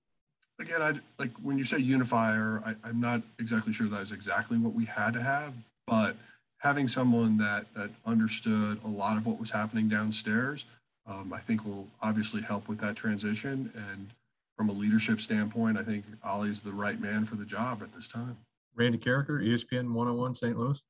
Again, 0.60 0.82
I 0.82 0.94
like 1.20 1.32
when 1.44 1.58
you 1.58 1.63
say 1.63 1.78
unifier, 1.78 2.63
I, 2.66 2.76
I'm 2.84 3.00
not 3.00 3.22
exactly 3.38 3.74
sure 3.74 3.88
that 3.90 4.02
is 4.02 4.12
exactly 4.12 4.58
what 4.58 4.74
we 4.74 4.86
had 4.86 5.13
to 5.13 5.22
have, 5.22 5.54
but 5.86 6.16
having 6.60 6.88
someone 6.88 7.38
that 7.38 7.72
that 7.76 7.92
understood 8.06 8.80
a 8.84 8.88
lot 8.88 9.18
of 9.18 9.26
what 9.28 9.40
was 9.40 9.52
happening 9.52 9.88
downstairs, 9.88 10.66
um, 11.06 11.32
I 11.32 11.40
think 11.40 11.63
will 11.63 11.88
obviously 12.02 12.42
help 12.42 12.68
with 12.68 12.80
that 12.80 12.96
transition. 12.96 13.72
And 13.76 14.10
from 14.56 14.70
a 14.70 14.74
leadership 14.74 15.22
standpoint, 15.22 15.78
I 15.78 15.84
think 15.84 16.06
Ollie's 16.24 16.62
the 16.62 16.72
right 16.72 17.00
man 17.00 17.26
for 17.26 17.36
the 17.36 17.46
job 17.46 17.84
at 17.84 17.94
this 17.94 18.08
time. 18.08 18.36
Randy 18.78 19.00
Karraker, 19.00 19.42
ESPN 19.44 19.92
101 19.92 20.36
St. 20.36 20.56
Louis. 20.56 20.82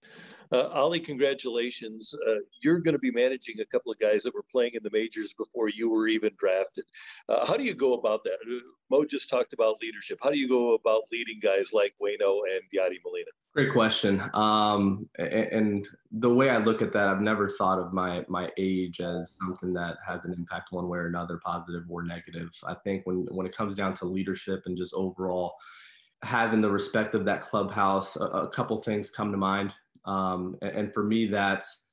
Uh, 0.51 0.67
Ollie, 0.69 0.99
congratulations. 0.99 2.13
Uh, 2.27 2.35
you're 2.61 2.79
going 2.79 2.93
to 2.93 2.99
be 2.99 3.11
managing 3.11 3.59
a 3.59 3.65
couple 3.65 3.91
of 3.91 3.99
guys 3.99 4.23
that 4.23 4.33
were 4.33 4.45
playing 4.51 4.71
in 4.75 4.83
the 4.83 4.89
majors 4.91 5.33
before 5.33 5.69
you 5.69 5.89
were 5.89 6.07
even 6.07 6.31
drafted. 6.37 6.85
Uh, 7.27 7.45
how 7.45 7.57
do 7.57 7.63
you 7.63 7.73
go 7.73 7.93
about 7.93 8.23
that? 8.23 8.37
Uh, 8.49 8.59
Mo 8.89 9.05
just 9.05 9.29
talked 9.29 9.53
about 9.53 9.75
leadership. 9.81 10.19
How 10.21 10.29
do 10.29 10.37
you 10.37 10.47
go 10.47 10.73
about 10.73 11.03
leading 11.11 11.39
guys 11.41 11.71
like 11.73 11.93
Waino 12.01 12.39
and 12.49 12.61
Yadi 12.73 12.97
Molina? 13.03 13.31
Great 13.53 13.73
question. 13.73 14.23
Um, 14.33 15.09
and, 15.17 15.29
and, 15.29 15.87
the 16.11 16.33
way 16.33 16.49
I 16.49 16.57
look 16.57 16.81
at 16.81 16.93
that, 16.93 17.09
I've 17.09 17.19
never 17.19 17.49
thought 17.49 17.79
of 17.79 17.91
my 17.91 18.23
my 18.29 18.49
age 18.57 19.01
as 19.01 19.33
something 19.41 19.73
that 19.73 19.97
has 20.07 20.23
an 20.23 20.33
impact 20.33 20.71
one 20.71 20.87
way 20.87 20.99
or 20.99 21.07
another, 21.07 21.37
positive 21.43 21.83
or 21.89 22.01
negative. 22.01 22.49
I 22.65 22.75
think 22.75 23.05
when 23.05 23.27
when 23.31 23.45
it 23.45 23.55
comes 23.55 23.75
down 23.75 23.93
to 23.95 24.05
leadership 24.05 24.61
and 24.67 24.77
just 24.77 24.93
overall 24.93 25.55
having 26.23 26.59
the 26.59 26.69
respect 26.69 27.15
of 27.15 27.25
that 27.25 27.41
clubhouse, 27.41 28.15
a, 28.15 28.25
a 28.25 28.49
couple 28.49 28.77
things 28.79 29.11
come 29.11 29.31
to 29.31 29.37
mind. 29.37 29.73
Um, 30.05 30.57
and, 30.61 30.71
and 30.71 30.93
for 30.93 31.03
me, 31.03 31.27
that's 31.27 31.83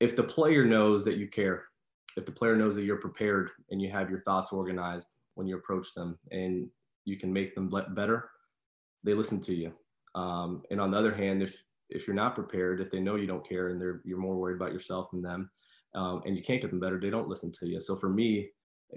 if 0.00 0.16
the 0.16 0.22
player 0.22 0.64
knows 0.64 1.04
that 1.04 1.16
you 1.16 1.28
care, 1.28 1.64
if 2.16 2.26
the 2.26 2.32
player 2.32 2.56
knows 2.56 2.74
that 2.76 2.84
you're 2.84 2.96
prepared 2.96 3.50
and 3.70 3.80
you 3.80 3.90
have 3.90 4.10
your 4.10 4.20
thoughts 4.20 4.52
organized 4.52 5.16
when 5.34 5.46
you 5.46 5.56
approach 5.56 5.94
them 5.94 6.18
and 6.30 6.68
you 7.04 7.16
can 7.18 7.32
make 7.32 7.54
them 7.54 7.68
better, 7.68 8.30
they 9.02 9.14
listen 9.14 9.40
to 9.40 9.54
you. 9.54 9.72
Um, 10.14 10.62
and 10.70 10.80
on 10.80 10.90
the 10.90 10.98
other 10.98 11.14
hand, 11.14 11.42
if 11.42 11.62
if 11.90 12.06
you're 12.06 12.16
not 12.16 12.34
prepared, 12.34 12.80
if 12.80 12.90
they 12.90 13.00
know 13.00 13.16
you 13.16 13.26
don't 13.26 13.46
care 13.46 13.68
and 13.68 13.80
they're 13.80 14.00
you're 14.04 14.18
more 14.18 14.36
worried 14.36 14.56
about 14.56 14.72
yourself 14.72 15.10
than 15.10 15.22
them, 15.22 15.50
um, 15.94 16.22
and 16.24 16.36
you 16.36 16.42
can't 16.42 16.60
get 16.60 16.70
them 16.70 16.80
better, 16.80 16.98
they 16.98 17.10
don't 17.10 17.28
listen 17.28 17.52
to 17.52 17.66
you. 17.66 17.80
So 17.80 17.96
for 17.96 18.08
me, 18.08 18.50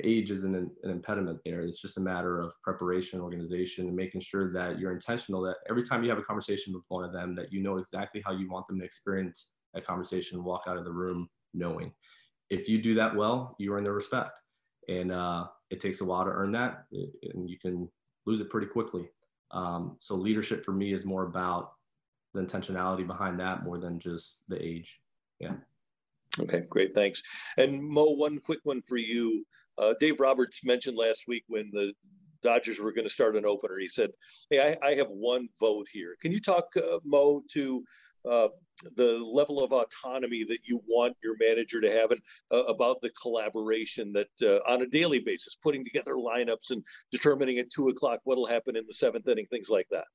age 0.03 0.31
isn't 0.31 0.55
an, 0.55 0.71
an, 0.83 0.91
impediment 0.91 1.39
there. 1.45 1.61
It's 1.61 1.81
just 1.81 1.97
a 1.97 2.01
matter 2.01 2.39
of 2.39 2.51
preparation, 2.63 3.19
organization, 3.19 3.87
and 3.87 3.95
making 3.95 4.21
sure 4.21 4.51
that 4.53 4.79
you're 4.79 4.91
intentional. 4.91 5.41
That 5.41 5.57
every 5.69 5.83
time 5.83 6.03
you 6.03 6.09
have 6.09 6.19
a 6.19 6.23
conversation 6.23 6.73
with 6.73 6.83
one 6.89 7.03
of 7.03 7.13
them, 7.13 7.35
that 7.35 7.51
you 7.51 7.61
know 7.61 7.77
exactly 7.77 8.21
how 8.25 8.33
you 8.33 8.49
want 8.49 8.67
them 8.67 8.79
to 8.79 8.85
experience 8.85 9.49
that 9.73 9.85
conversation 9.85 10.37
and 10.37 10.45
walk 10.45 10.63
out 10.67 10.77
of 10.77 10.83
the 10.83 10.91
room 10.91 11.29
knowing. 11.53 11.91
If 12.49 12.69
you 12.69 12.81
do 12.81 12.95
that 12.95 13.15
well, 13.15 13.55
you 13.59 13.73
earn 13.73 13.83
their 13.83 13.93
respect, 13.93 14.39
and 14.87 15.11
uh, 15.11 15.47
it 15.69 15.81
takes 15.81 16.01
a 16.01 16.05
while 16.05 16.25
to 16.25 16.31
earn 16.31 16.51
that, 16.53 16.85
and 16.91 17.49
you 17.49 17.57
can 17.59 17.89
lose 18.25 18.39
it 18.39 18.49
pretty 18.49 18.67
quickly. 18.67 19.09
Um, 19.51 19.97
so 19.99 20.15
leadership 20.15 20.65
for 20.65 20.71
me 20.71 20.93
is 20.93 21.05
more 21.05 21.23
about 21.23 21.71
the 22.33 22.41
intentionality 22.41 23.05
behind 23.05 23.39
that 23.39 23.63
more 23.63 23.77
than 23.77 23.99
just 23.99 24.39
the 24.47 24.61
age. 24.61 24.99
Yeah. 25.39 25.55
Okay, 26.39 26.61
great, 26.69 26.93
thanks. 26.93 27.23
And 27.57 27.81
Mo, 27.81 28.11
one 28.11 28.39
quick 28.39 28.59
one 28.63 28.81
for 28.81 28.97
you. 28.97 29.45
Uh, 29.77 29.93
Dave 29.99 30.19
Roberts 30.19 30.63
mentioned 30.65 30.97
last 30.97 31.23
week 31.27 31.43
when 31.47 31.69
the 31.71 31.93
Dodgers 32.43 32.79
were 32.79 32.91
going 32.91 33.05
to 33.05 33.13
start 33.13 33.35
an 33.35 33.45
opener. 33.45 33.77
He 33.79 33.87
said, 33.87 34.11
"Hey, 34.49 34.77
I, 34.81 34.87
I 34.87 34.95
have 34.95 35.09
one 35.09 35.49
vote 35.59 35.87
here. 35.91 36.15
Can 36.21 36.31
you 36.31 36.39
talk, 36.39 36.65
uh, 36.77 36.99
Mo, 37.03 37.43
to 37.53 37.83
uh, 38.29 38.47
the 38.95 39.17
level 39.17 39.63
of 39.63 39.71
autonomy 39.71 40.43
that 40.43 40.59
you 40.63 40.81
want 40.87 41.15
your 41.23 41.35
manager 41.39 41.81
to 41.81 41.91
have, 41.91 42.11
and 42.11 42.21
uh, 42.51 42.63
about 42.63 43.01
the 43.01 43.09
collaboration 43.21 44.13
that 44.13 44.29
uh, 44.41 44.71
on 44.71 44.81
a 44.81 44.87
daily 44.87 45.19
basis, 45.19 45.57
putting 45.61 45.83
together 45.83 46.13
lineups 46.13 46.71
and 46.71 46.83
determining 47.11 47.57
at 47.59 47.69
two 47.69 47.89
o'clock 47.89 48.19
what'll 48.23 48.45
happen 48.45 48.75
in 48.75 48.85
the 48.87 48.93
seventh 48.93 49.27
inning, 49.27 49.47
things 49.49 49.69
like 49.69 49.87
that." 49.91 50.05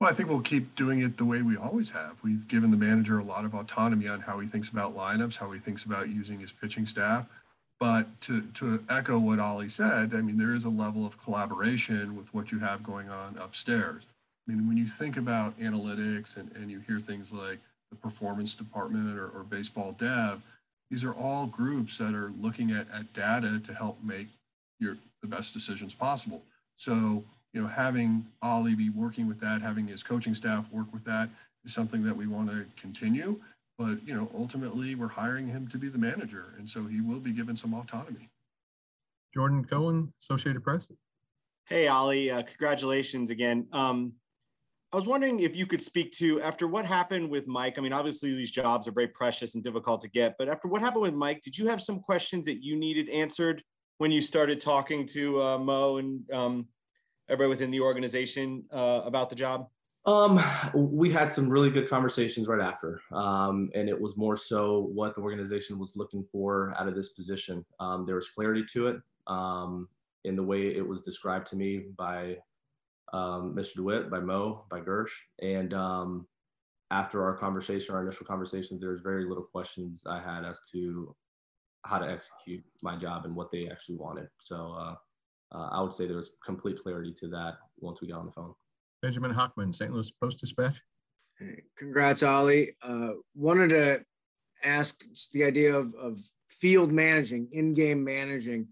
Well, 0.00 0.10
I 0.10 0.14
think 0.14 0.28
we'll 0.28 0.40
keep 0.40 0.74
doing 0.74 1.02
it 1.02 1.16
the 1.16 1.24
way 1.24 1.42
we 1.42 1.56
always 1.56 1.88
have. 1.90 2.16
We've 2.22 2.46
given 2.48 2.70
the 2.70 2.76
manager 2.76 3.20
a 3.20 3.24
lot 3.24 3.44
of 3.44 3.54
autonomy 3.54 4.08
on 4.08 4.20
how 4.20 4.40
he 4.40 4.48
thinks 4.48 4.68
about 4.68 4.96
lineups, 4.96 5.36
how 5.36 5.50
he 5.52 5.60
thinks 5.60 5.84
about 5.84 6.08
using 6.08 6.40
his 6.40 6.50
pitching 6.52 6.84
staff. 6.84 7.26
But 7.80 8.20
to, 8.22 8.42
to 8.42 8.82
echo 8.88 9.18
what 9.18 9.40
Ollie 9.40 9.68
said, 9.68 10.14
I 10.14 10.20
mean, 10.20 10.38
there 10.38 10.54
is 10.54 10.64
a 10.64 10.70
level 10.70 11.04
of 11.06 11.18
collaboration 11.18 12.16
with 12.16 12.32
what 12.32 12.52
you 12.52 12.58
have 12.60 12.82
going 12.82 13.10
on 13.10 13.36
upstairs. 13.38 14.04
I 14.46 14.52
mean, 14.52 14.68
when 14.68 14.76
you 14.76 14.86
think 14.86 15.16
about 15.16 15.58
analytics 15.58 16.36
and, 16.36 16.50
and 16.56 16.70
you 16.70 16.80
hear 16.80 17.00
things 17.00 17.32
like 17.32 17.58
the 17.90 17.96
performance 17.96 18.54
department 18.54 19.18
or, 19.18 19.28
or 19.28 19.42
baseball 19.42 19.92
dev, 19.98 20.40
these 20.90 21.04
are 21.04 21.14
all 21.14 21.46
groups 21.46 21.98
that 21.98 22.14
are 22.14 22.32
looking 22.40 22.70
at, 22.70 22.86
at 22.92 23.12
data 23.12 23.58
to 23.58 23.74
help 23.74 23.98
make 24.02 24.28
your 24.78 24.96
the 25.22 25.28
best 25.28 25.54
decisions 25.54 25.94
possible. 25.94 26.42
So, 26.76 27.24
you 27.52 27.62
know, 27.62 27.66
having 27.66 28.26
Ollie 28.42 28.74
be 28.74 28.90
working 28.90 29.26
with 29.26 29.40
that, 29.40 29.62
having 29.62 29.86
his 29.86 30.02
coaching 30.02 30.34
staff 30.34 30.70
work 30.70 30.92
with 30.92 31.04
that 31.04 31.30
is 31.64 31.72
something 31.72 32.02
that 32.04 32.16
we 32.16 32.26
want 32.26 32.50
to 32.50 32.66
continue 32.76 33.40
but 33.78 34.06
you 34.06 34.14
know 34.14 34.30
ultimately 34.36 34.94
we're 34.94 35.08
hiring 35.08 35.46
him 35.46 35.68
to 35.68 35.78
be 35.78 35.88
the 35.88 35.98
manager 35.98 36.54
and 36.58 36.68
so 36.68 36.84
he 36.84 37.00
will 37.00 37.20
be 37.20 37.32
given 37.32 37.56
some 37.56 37.74
autonomy. 37.74 38.30
Jordan 39.32 39.64
cohen 39.64 40.12
associated 40.20 40.62
press. 40.62 40.86
Hey 41.68 41.88
ollie 41.88 42.30
uh, 42.30 42.42
congratulations 42.42 43.30
again. 43.30 43.66
Um, 43.72 44.14
i 44.92 44.96
was 44.96 45.08
wondering 45.08 45.40
if 45.40 45.56
you 45.56 45.66
could 45.66 45.82
speak 45.82 46.12
to 46.12 46.40
after 46.40 46.68
what 46.68 46.86
happened 46.86 47.28
with 47.28 47.48
mike 47.48 47.78
i 47.78 47.80
mean 47.80 47.92
obviously 47.92 48.32
these 48.34 48.50
jobs 48.50 48.86
are 48.86 48.92
very 48.92 49.08
precious 49.08 49.54
and 49.54 49.64
difficult 49.64 50.00
to 50.00 50.08
get 50.08 50.36
but 50.38 50.48
after 50.48 50.68
what 50.68 50.80
happened 50.80 51.02
with 51.02 51.14
mike 51.14 51.40
did 51.40 51.58
you 51.58 51.66
have 51.66 51.80
some 51.80 51.98
questions 51.98 52.44
that 52.46 52.62
you 52.62 52.76
needed 52.76 53.08
answered 53.08 53.60
when 53.98 54.12
you 54.12 54.20
started 54.20 54.60
talking 54.60 55.04
to 55.06 55.40
uh, 55.42 55.58
mo 55.58 55.96
and 55.96 56.30
um, 56.32 56.68
everybody 57.28 57.48
within 57.48 57.70
the 57.70 57.80
organization 57.80 58.64
uh, 58.72 59.00
about 59.04 59.30
the 59.30 59.36
job 59.36 59.66
um, 60.06 60.42
we 60.74 61.10
had 61.10 61.32
some 61.32 61.48
really 61.48 61.70
good 61.70 61.88
conversations 61.88 62.46
right 62.46 62.60
after, 62.60 63.00
um, 63.12 63.70
and 63.74 63.88
it 63.88 63.98
was 63.98 64.16
more 64.16 64.36
so 64.36 64.90
what 64.92 65.14
the 65.14 65.20
organization 65.20 65.78
was 65.78 65.96
looking 65.96 66.24
for 66.30 66.74
out 66.78 66.88
of 66.88 66.94
this 66.94 67.10
position. 67.10 67.64
Um, 67.80 68.04
there 68.04 68.16
was 68.16 68.28
clarity 68.28 68.64
to 68.72 68.88
it 68.88 68.96
um, 69.26 69.88
in 70.24 70.36
the 70.36 70.42
way 70.42 70.74
it 70.74 70.86
was 70.86 71.02
described 71.02 71.46
to 71.48 71.56
me 71.56 71.86
by 71.96 72.36
um, 73.12 73.54
Mr. 73.56 73.76
DeWitt, 73.76 74.10
by 74.10 74.20
Mo, 74.20 74.66
by 74.70 74.80
Girsch, 74.80 75.12
and 75.40 75.72
um, 75.72 76.26
after 76.90 77.24
our 77.24 77.36
conversation, 77.36 77.94
our 77.94 78.02
initial 78.02 78.26
conversations, 78.26 78.80
there 78.80 78.90
was 78.90 79.00
very 79.00 79.24
little 79.24 79.44
questions 79.44 80.02
I 80.06 80.20
had 80.20 80.44
as 80.44 80.60
to 80.72 81.14
how 81.84 81.98
to 81.98 82.10
execute 82.10 82.64
my 82.82 82.96
job 82.96 83.24
and 83.24 83.34
what 83.34 83.50
they 83.50 83.68
actually 83.68 83.96
wanted. 83.96 84.28
So 84.38 84.74
uh, 84.78 84.94
uh, 85.54 85.68
I 85.72 85.80
would 85.80 85.94
say 85.94 86.06
there 86.06 86.16
was 86.16 86.32
complete 86.44 86.82
clarity 86.82 87.12
to 87.20 87.28
that 87.28 87.54
once 87.78 88.00
we 88.00 88.08
got 88.08 88.20
on 88.20 88.26
the 88.26 88.32
phone. 88.32 88.54
Benjamin 89.04 89.34
Hochman, 89.34 89.74
St. 89.74 89.92
Louis 89.92 90.10
Post 90.12 90.40
Dispatch. 90.40 90.80
Congrats, 91.76 92.22
Ollie. 92.22 92.74
Uh, 92.82 93.12
wanted 93.34 93.68
to 93.68 94.02
ask 94.64 95.04
the 95.34 95.44
idea 95.44 95.76
of, 95.76 95.94
of 95.96 96.18
field 96.48 96.90
managing, 96.90 97.46
in-game 97.52 98.02
managing. 98.02 98.66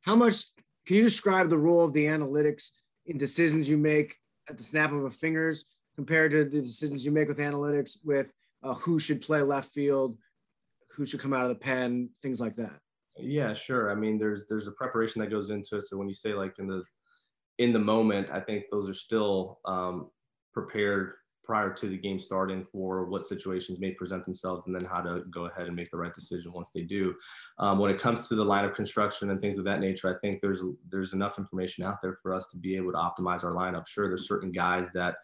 How 0.00 0.16
much 0.16 0.46
can 0.86 0.96
you 0.96 1.02
describe 1.02 1.50
the 1.50 1.58
role 1.58 1.84
of 1.84 1.92
the 1.92 2.06
analytics 2.06 2.70
in 3.04 3.18
decisions 3.18 3.68
you 3.68 3.76
make 3.76 4.16
at 4.48 4.56
the 4.56 4.62
snap 4.62 4.90
of 4.90 5.04
a 5.04 5.10
fingers 5.10 5.66
compared 5.96 6.30
to 6.30 6.46
the 6.46 6.62
decisions 6.62 7.04
you 7.04 7.12
make 7.12 7.28
with 7.28 7.36
analytics 7.36 7.98
with 8.02 8.32
uh, 8.62 8.72
who 8.72 8.98
should 8.98 9.20
play 9.20 9.42
left 9.42 9.68
field, 9.74 10.16
who 10.92 11.04
should 11.04 11.20
come 11.20 11.34
out 11.34 11.42
of 11.42 11.50
the 11.50 11.54
pen, 11.56 12.08
things 12.22 12.40
like 12.40 12.56
that? 12.56 12.80
Yeah, 13.18 13.52
sure. 13.52 13.90
I 13.90 13.94
mean, 13.94 14.18
there's 14.18 14.46
there's 14.46 14.66
a 14.66 14.72
preparation 14.72 15.20
that 15.20 15.30
goes 15.30 15.50
into 15.50 15.76
it. 15.76 15.84
So 15.84 15.98
when 15.98 16.08
you 16.08 16.14
say 16.14 16.32
like 16.32 16.58
in 16.58 16.68
the 16.68 16.82
in 17.58 17.72
the 17.72 17.78
moment, 17.78 18.28
I 18.30 18.40
think 18.40 18.64
those 18.70 18.88
are 18.88 18.94
still 18.94 19.60
um, 19.64 20.10
prepared 20.52 21.14
prior 21.44 21.70
to 21.70 21.88
the 21.88 21.98
game 21.98 22.18
starting 22.18 22.64
for 22.72 23.04
what 23.04 23.24
situations 23.24 23.78
may 23.78 23.90
present 23.90 24.24
themselves 24.24 24.66
and 24.66 24.74
then 24.74 24.84
how 24.84 25.02
to 25.02 25.22
go 25.30 25.44
ahead 25.44 25.66
and 25.66 25.76
make 25.76 25.90
the 25.90 25.96
right 25.96 26.14
decision 26.14 26.50
once 26.52 26.70
they 26.74 26.80
do. 26.80 27.14
Um, 27.58 27.78
when 27.78 27.90
it 27.90 28.00
comes 28.00 28.26
to 28.28 28.34
the 28.34 28.44
lineup 28.44 28.74
construction 28.74 29.30
and 29.30 29.40
things 29.40 29.58
of 29.58 29.64
that 29.66 29.80
nature, 29.80 30.14
I 30.14 30.18
think 30.20 30.40
there's 30.40 30.62
there's 30.90 31.12
enough 31.12 31.38
information 31.38 31.84
out 31.84 32.00
there 32.02 32.18
for 32.22 32.32
us 32.32 32.46
to 32.48 32.56
be 32.56 32.76
able 32.76 32.92
to 32.92 32.98
optimize 32.98 33.44
our 33.44 33.52
lineup. 33.52 33.86
Sure, 33.86 34.08
there's 34.08 34.26
certain 34.26 34.52
guys 34.52 34.90
that 34.94 35.16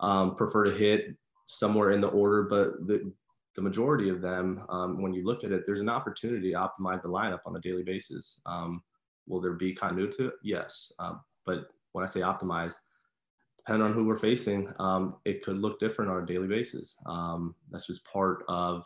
um, 0.00 0.34
prefer 0.34 0.64
to 0.64 0.72
hit 0.72 1.14
somewhere 1.46 1.90
in 1.90 2.00
the 2.00 2.08
order, 2.08 2.44
but 2.44 2.86
the, 2.86 3.12
the 3.54 3.62
majority 3.62 4.08
of 4.08 4.20
them, 4.20 4.62
um, 4.68 5.00
when 5.00 5.12
you 5.12 5.24
look 5.24 5.44
at 5.44 5.52
it, 5.52 5.64
there's 5.66 5.80
an 5.80 5.88
opportunity 5.88 6.50
to 6.50 6.56
optimize 6.56 7.02
the 7.02 7.08
lineup 7.08 7.40
on 7.46 7.56
a 7.56 7.60
daily 7.60 7.82
basis. 7.82 8.40
Um, 8.46 8.82
will 9.26 9.40
there 9.40 9.52
be 9.52 9.74
continuity? 9.74 10.30
Yes. 10.42 10.92
Um, 10.98 11.20
but 11.44 11.72
when 11.96 12.04
I 12.04 12.08
say 12.08 12.20
optimize, 12.20 12.74
depending 13.56 13.86
on 13.86 13.94
who 13.94 14.04
we're 14.04 14.16
facing, 14.16 14.70
um, 14.78 15.16
it 15.24 15.42
could 15.42 15.56
look 15.56 15.80
different 15.80 16.10
on 16.10 16.22
a 16.22 16.26
daily 16.26 16.46
basis. 16.46 16.94
Um, 17.06 17.54
that's 17.70 17.86
just 17.86 18.04
part 18.04 18.44
of 18.48 18.84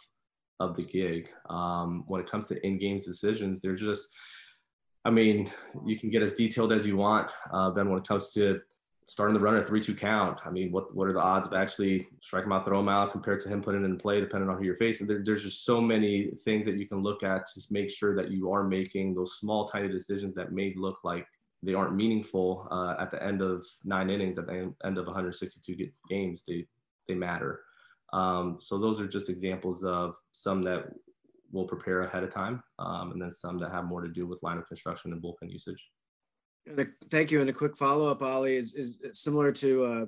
of 0.60 0.76
the 0.76 0.84
gig. 0.84 1.28
Um, 1.48 2.04
when 2.06 2.20
it 2.20 2.30
comes 2.30 2.46
to 2.48 2.66
in-game 2.66 2.98
decisions, 2.98 3.60
they're 3.60 3.74
just, 3.74 4.10
I 5.06 5.10
mean, 5.10 5.50
you 5.86 5.98
can 5.98 6.10
get 6.10 6.22
as 6.22 6.34
detailed 6.34 6.72
as 6.72 6.86
you 6.86 6.96
want. 6.98 7.28
Uh, 7.50 7.70
then 7.70 7.88
when 7.88 7.98
it 7.98 8.06
comes 8.06 8.28
to 8.34 8.60
starting 9.06 9.34
the 9.34 9.40
runner 9.40 9.60
three-two 9.60 9.96
count, 9.96 10.38
I 10.46 10.50
mean, 10.50 10.70
what 10.70 10.94
what 10.94 11.08
are 11.08 11.12
the 11.12 11.26
odds 11.32 11.48
of 11.48 11.52
actually 11.52 12.06
striking 12.20 12.48
him 12.48 12.52
out, 12.52 12.64
throw 12.64 12.78
him 12.78 12.88
out, 12.88 13.10
compared 13.10 13.40
to 13.40 13.48
him 13.48 13.60
putting 13.60 13.82
it 13.82 13.86
in 13.86 13.96
play, 13.96 14.20
depending 14.20 14.48
on 14.48 14.56
who 14.56 14.64
you're 14.64 14.76
facing? 14.76 15.08
There, 15.08 15.22
there's 15.24 15.42
just 15.42 15.64
so 15.64 15.80
many 15.80 16.30
things 16.44 16.64
that 16.66 16.76
you 16.76 16.86
can 16.86 17.02
look 17.02 17.24
at 17.24 17.46
to 17.52 17.60
make 17.72 17.90
sure 17.90 18.14
that 18.14 18.30
you 18.30 18.52
are 18.52 18.62
making 18.62 19.14
those 19.14 19.32
small, 19.40 19.66
tiny 19.66 19.88
decisions 19.88 20.32
that 20.36 20.52
may 20.52 20.74
look 20.76 21.02
like 21.02 21.26
they 21.62 21.74
aren't 21.74 21.94
meaningful 21.94 22.66
uh, 22.70 22.96
at 22.98 23.10
the 23.10 23.22
end 23.22 23.42
of 23.42 23.66
nine 23.84 24.10
innings, 24.10 24.38
at 24.38 24.46
the 24.46 24.72
end 24.84 24.98
of 24.98 25.06
162 25.06 25.90
games. 26.08 26.44
They 26.46 26.66
they 27.08 27.14
matter. 27.14 27.60
Um, 28.12 28.58
so 28.60 28.78
those 28.78 29.00
are 29.00 29.06
just 29.06 29.28
examples 29.28 29.84
of 29.84 30.14
some 30.32 30.62
that 30.62 30.90
will 31.52 31.66
prepare 31.66 32.02
ahead 32.02 32.24
of 32.24 32.30
time, 32.30 32.62
um, 32.78 33.12
and 33.12 33.20
then 33.20 33.30
some 33.30 33.58
that 33.58 33.72
have 33.72 33.84
more 33.84 34.00
to 34.00 34.08
do 34.08 34.26
with 34.26 34.42
line 34.42 34.58
of 34.58 34.66
construction 34.68 35.12
and 35.12 35.22
bullpen 35.22 35.50
usage. 35.50 35.90
Thank 37.10 37.30
you. 37.30 37.40
And 37.40 37.50
a 37.50 37.52
quick 37.52 37.76
follow 37.76 38.10
up, 38.10 38.22
Ollie, 38.22 38.56
is, 38.56 38.74
is 38.74 38.98
similar 39.12 39.50
to 39.52 39.84
uh, 39.84 40.06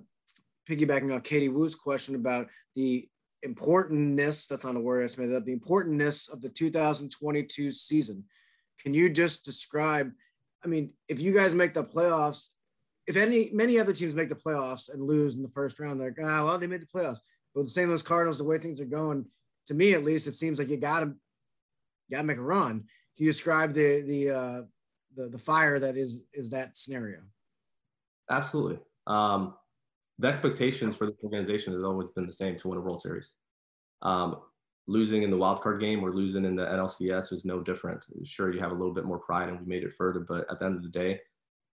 piggybacking 0.68 1.14
off 1.14 1.22
Katie 1.22 1.48
Woo's 1.48 1.74
question 1.74 2.14
about 2.14 2.48
the 2.76 3.08
importantness, 3.42 4.46
that's 4.46 4.64
not 4.64 4.76
a 4.76 4.80
word 4.80 5.10
I 5.10 5.20
made 5.20 5.34
up, 5.34 5.44
the 5.44 5.52
importantness 5.52 6.28
of 6.28 6.40
the 6.40 6.48
2022 6.48 7.72
season. 7.72 8.24
Can 8.78 8.94
you 8.94 9.10
just 9.10 9.44
describe, 9.44 10.12
I 10.64 10.68
mean, 10.68 10.90
if 11.08 11.20
you 11.20 11.32
guys 11.32 11.54
make 11.54 11.74
the 11.74 11.84
playoffs, 11.84 12.48
if 13.06 13.16
any 13.16 13.50
many 13.52 13.78
other 13.78 13.92
teams 13.92 14.14
make 14.14 14.28
the 14.28 14.34
playoffs 14.34 14.92
and 14.92 15.02
lose 15.02 15.34
in 15.34 15.42
the 15.42 15.48
first 15.48 15.78
round, 15.80 16.00
they're 16.00 16.14
like, 16.16 16.18
ah, 16.22 16.44
well, 16.44 16.58
they 16.58 16.66
made 16.66 16.82
the 16.82 16.86
playoffs. 16.86 17.18
But 17.54 17.64
the 17.64 17.70
St. 17.70 17.88
Louis 17.88 18.02
Cardinals, 18.02 18.38
the 18.38 18.44
way 18.44 18.58
things 18.58 18.80
are 18.80 18.86
going, 18.86 19.26
to 19.66 19.74
me 19.74 19.92
at 19.92 20.04
least, 20.04 20.26
it 20.26 20.32
seems 20.32 20.58
like 20.58 20.68
you 20.68 20.76
gotta 20.76 21.14
gotta 22.10 22.24
make 22.24 22.38
a 22.38 22.42
run. 22.42 22.84
Can 23.16 23.26
you 23.26 23.30
describe 23.30 23.74
the 23.74 24.02
the 24.02 24.30
uh, 24.30 24.62
the 25.16 25.28
the 25.28 25.38
fire 25.38 25.78
that 25.78 25.96
is 25.96 26.26
is 26.32 26.50
that 26.50 26.76
scenario? 26.76 27.20
Absolutely. 28.30 28.78
Um, 29.06 29.54
the 30.18 30.28
expectations 30.28 30.96
for 30.96 31.06
this 31.06 31.16
organization 31.22 31.72
has 31.72 31.82
always 31.82 32.08
been 32.10 32.26
the 32.26 32.32
same 32.32 32.56
to 32.56 32.68
win 32.68 32.78
a 32.78 32.80
World 32.80 33.02
Series. 33.02 33.32
Um, 34.02 34.36
losing 34.86 35.22
in 35.22 35.30
the 35.30 35.36
wild 35.36 35.60
card 35.60 35.80
game 35.80 36.04
or 36.04 36.12
losing 36.12 36.44
in 36.44 36.56
the 36.56 36.64
NLCS 36.64 37.32
is 37.32 37.44
no 37.44 37.60
different. 37.60 38.04
Sure, 38.24 38.52
you 38.52 38.60
have 38.60 38.72
a 38.72 38.74
little 38.74 38.94
bit 38.94 39.04
more 39.04 39.18
pride 39.18 39.48
and 39.48 39.60
we 39.60 39.66
made 39.66 39.84
it 39.84 39.94
further, 39.94 40.20
but 40.20 40.44
at 40.50 40.58
the 40.58 40.64
end 40.64 40.76
of 40.76 40.82
the 40.82 40.88
day, 40.88 41.20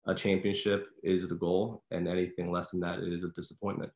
a 0.08 0.15
championship 0.15 0.88
is 1.04 1.28
the 1.28 1.36
goal, 1.36 1.84
and 1.91 2.08
anything 2.08 2.50
less 2.50 2.72
than 2.72 2.80
that 2.80 3.00
is 3.00 3.24
a 3.24 3.30
disappointment. 3.30 3.91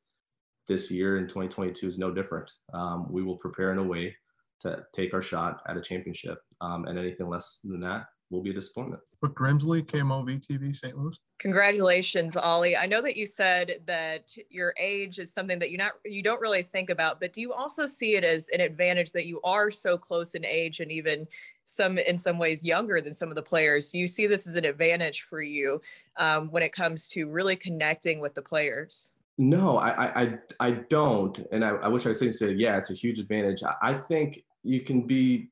This 0.67 0.91
year 0.91 1.17
in 1.17 1.23
2022 1.23 1.87
is 1.87 1.97
no 1.97 2.11
different. 2.11 2.51
Um, 2.73 3.07
we 3.09 3.23
will 3.23 3.37
prepare 3.37 3.71
in 3.71 3.77
a 3.77 3.83
way 3.83 4.15
to 4.59 4.83
take 4.93 5.13
our 5.13 5.21
shot 5.21 5.61
at 5.67 5.77
a 5.77 5.81
championship, 5.81 6.39
um, 6.59 6.85
and 6.85 6.99
anything 6.99 7.29
less 7.29 7.59
than 7.63 7.79
that 7.81 8.05
will 8.29 8.43
be 8.43 8.51
a 8.51 8.53
disappointment. 8.53 9.01
Brooke 9.21 9.37
Grimsley, 9.37 9.85
KMOV 9.85 10.41
TV, 10.41 10.75
St. 10.75 10.97
Louis. 10.97 11.19
Congratulations, 11.37 12.35
Ollie. 12.35 12.75
I 12.75 12.87
know 12.87 13.03
that 13.03 13.15
you 13.15 13.27
said 13.27 13.81
that 13.85 14.35
your 14.49 14.73
age 14.79 15.19
is 15.19 15.31
something 15.31 15.59
that 15.59 15.69
you 15.69 15.77
not 15.77 15.91
you 16.03 16.23
don't 16.23 16.41
really 16.41 16.63
think 16.63 16.89
about, 16.89 17.19
but 17.19 17.31
do 17.31 17.39
you 17.39 17.53
also 17.53 17.85
see 17.85 18.15
it 18.15 18.23
as 18.23 18.49
an 18.49 18.61
advantage 18.61 19.11
that 19.11 19.27
you 19.27 19.39
are 19.43 19.69
so 19.69 19.95
close 19.95 20.33
in 20.33 20.43
age 20.43 20.79
and 20.79 20.91
even 20.91 21.27
some 21.63 21.99
in 21.99 22.17
some 22.17 22.39
ways 22.39 22.63
younger 22.63 22.99
than 22.99 23.13
some 23.13 23.29
of 23.29 23.35
the 23.35 23.43
players? 23.43 23.91
Do 23.91 23.99
you 23.99 24.07
see 24.07 24.25
this 24.25 24.47
as 24.47 24.55
an 24.55 24.65
advantage 24.65 25.21
for 25.21 25.43
you 25.43 25.81
um, 26.17 26.49
when 26.49 26.63
it 26.63 26.71
comes 26.71 27.07
to 27.09 27.29
really 27.29 27.55
connecting 27.55 28.21
with 28.21 28.33
the 28.33 28.41
players? 28.41 29.11
No, 29.37 29.77
I 29.77 30.23
I 30.23 30.33
I 30.59 30.71
don't, 30.89 31.37
and 31.51 31.63
I, 31.63 31.69
I 31.69 31.87
wish 31.89 32.07
I 32.07 32.13
said 32.13 32.59
yeah, 32.59 32.77
it's 32.77 32.89
a 32.89 32.95
huge 32.95 33.19
advantage. 33.19 33.61
I, 33.63 33.75
I 33.83 33.93
think 33.93 34.43
you 34.63 34.81
can 34.81 35.05
be 35.05 35.51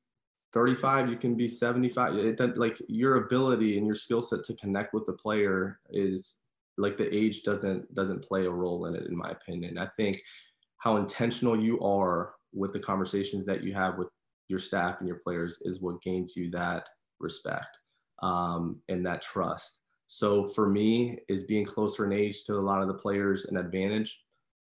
35 0.52 1.08
you 1.08 1.16
can 1.16 1.36
be 1.36 1.46
75 1.46 2.14
it, 2.14 2.58
like 2.58 2.80
your 2.88 3.24
ability 3.24 3.78
and 3.78 3.86
your 3.86 3.94
skill 3.94 4.22
set 4.22 4.42
to 4.44 4.54
connect 4.54 4.94
with 4.94 5.06
the 5.06 5.12
player 5.12 5.80
is 5.90 6.40
like 6.80 6.96
the 6.96 7.14
age 7.14 7.42
doesn't 7.42 7.94
doesn't 7.94 8.24
play 8.24 8.46
a 8.46 8.50
role 8.50 8.86
in 8.86 8.94
it 8.94 9.06
in 9.06 9.16
my 9.16 9.30
opinion. 9.30 9.78
I 9.78 9.86
think 9.96 10.20
how 10.78 10.96
intentional 10.96 11.60
you 11.60 11.80
are 11.80 12.34
with 12.52 12.72
the 12.72 12.80
conversations 12.80 13.46
that 13.46 13.62
you 13.62 13.74
have 13.74 13.98
with 13.98 14.08
your 14.48 14.58
staff 14.58 14.96
and 14.98 15.06
your 15.06 15.18
players 15.18 15.58
is 15.62 15.80
what 15.80 16.02
gains 16.02 16.34
you 16.36 16.50
that 16.50 16.88
respect 17.20 17.76
um, 18.22 18.80
and 18.88 19.04
that 19.06 19.22
trust. 19.22 19.80
So 20.06 20.44
for 20.44 20.68
me 20.68 21.18
is 21.28 21.44
being 21.44 21.66
closer 21.66 22.04
in 22.04 22.12
age 22.12 22.44
to 22.44 22.54
a 22.54 22.60
lot 22.60 22.82
of 22.82 22.88
the 22.88 22.94
players 22.94 23.44
an 23.44 23.56
advantage? 23.56 24.20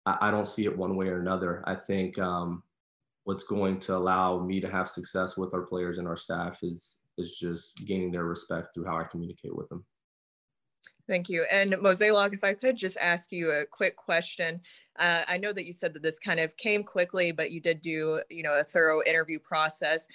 I, 0.06 0.18
I 0.22 0.32
don't 0.32 0.48
see 0.48 0.66
it 0.66 0.78
one 0.78 0.96
way 0.96 1.08
or 1.08 1.20
another. 1.20 1.64
I 1.66 1.76
think 1.76 2.20
um, 2.20 2.64
what's 3.24 3.44
going 3.44 3.80
to 3.80 3.96
allow 3.96 4.40
me 4.40 4.60
to 4.60 4.70
have 4.70 4.88
success 4.88 5.38
with 5.38 5.54
our 5.54 5.62
players 5.62 5.98
and 5.98 6.08
our 6.08 6.18
staff 6.18 6.60
is 6.64 7.00
is 7.18 7.38
just 7.38 7.86
gaining 7.86 8.12
their 8.12 8.26
respect 8.26 8.74
through 8.74 8.86
how 8.86 8.98
I 8.98 9.04
communicate 9.04 9.56
with 9.56 9.70
them. 9.70 9.86
Thank 11.08 11.30
you. 11.30 11.46
And 11.52 11.74
Mozeliak, 11.74 12.34
if 12.34 12.44
I 12.44 12.54
could 12.54 12.78
just 12.78 12.98
ask 12.98 13.32
you 13.32 13.52
a 13.52 13.66
quick 13.66 13.98
question. 13.98 14.62
Uh, 14.98 15.24
I 15.28 15.38
know 15.38 15.52
that 15.52 15.66
you 15.66 15.74
said 15.74 15.94
that 15.94 16.02
this 16.02 16.18
kind 16.18 16.40
of 16.40 16.56
came 16.56 16.82
quickly, 16.84 17.32
but 17.32 17.52
you 17.52 17.60
did 17.60 17.82
do, 17.82 18.22
you 18.30 18.42
know, 18.42 18.58
a 18.60 18.64
thorough 18.64 19.04
interview 19.06 19.38
process. 19.38 20.08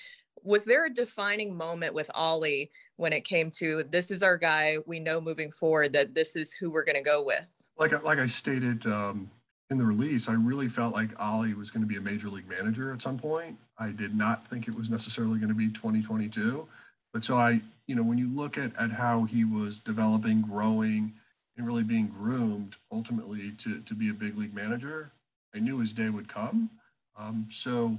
Was 0.42 0.64
there 0.64 0.86
a 0.86 0.90
defining 0.90 1.56
moment 1.56 1.92
with 1.92 2.10
Ollie 2.14 2.70
when 2.96 3.12
it 3.12 3.24
came 3.24 3.50
to 3.58 3.84
this 3.90 4.10
is 4.10 4.22
our 4.22 4.38
guy, 4.38 4.78
we 4.86 4.98
know 4.98 5.20
moving 5.20 5.50
forward 5.50 5.92
that 5.92 6.14
this 6.14 6.36
is 6.36 6.52
who 6.54 6.70
we're 6.70 6.84
going 6.84 6.96
to 6.96 7.02
go 7.02 7.22
with? 7.22 7.46
Like, 7.76 8.02
like 8.02 8.18
I 8.18 8.26
stated 8.26 8.86
um, 8.86 9.30
in 9.70 9.76
the 9.76 9.84
release, 9.84 10.28
I 10.28 10.32
really 10.32 10.68
felt 10.68 10.94
like 10.94 11.10
Ollie 11.20 11.54
was 11.54 11.70
going 11.70 11.82
to 11.82 11.86
be 11.86 11.96
a 11.96 12.00
major 12.00 12.28
league 12.28 12.48
manager 12.48 12.92
at 12.92 13.02
some 13.02 13.18
point. 13.18 13.58
I 13.78 13.90
did 13.90 14.14
not 14.14 14.48
think 14.48 14.66
it 14.66 14.74
was 14.74 14.88
necessarily 14.88 15.38
going 15.38 15.50
to 15.50 15.54
be 15.54 15.68
2022. 15.68 16.66
But 17.12 17.24
so 17.24 17.36
I, 17.36 17.60
you 17.86 17.94
know, 17.94 18.02
when 18.02 18.18
you 18.18 18.28
look 18.28 18.56
at, 18.56 18.72
at 18.78 18.90
how 18.90 19.24
he 19.24 19.44
was 19.44 19.78
developing, 19.80 20.40
growing, 20.40 21.12
and 21.56 21.66
really 21.66 21.82
being 21.82 22.06
groomed 22.06 22.76
ultimately 22.90 23.50
to, 23.58 23.80
to 23.80 23.94
be 23.94 24.08
a 24.08 24.14
big 24.14 24.38
league 24.38 24.54
manager, 24.54 25.10
I 25.54 25.58
knew 25.58 25.78
his 25.78 25.92
day 25.92 26.08
would 26.08 26.28
come. 26.28 26.70
Um, 27.16 27.46
so 27.50 27.96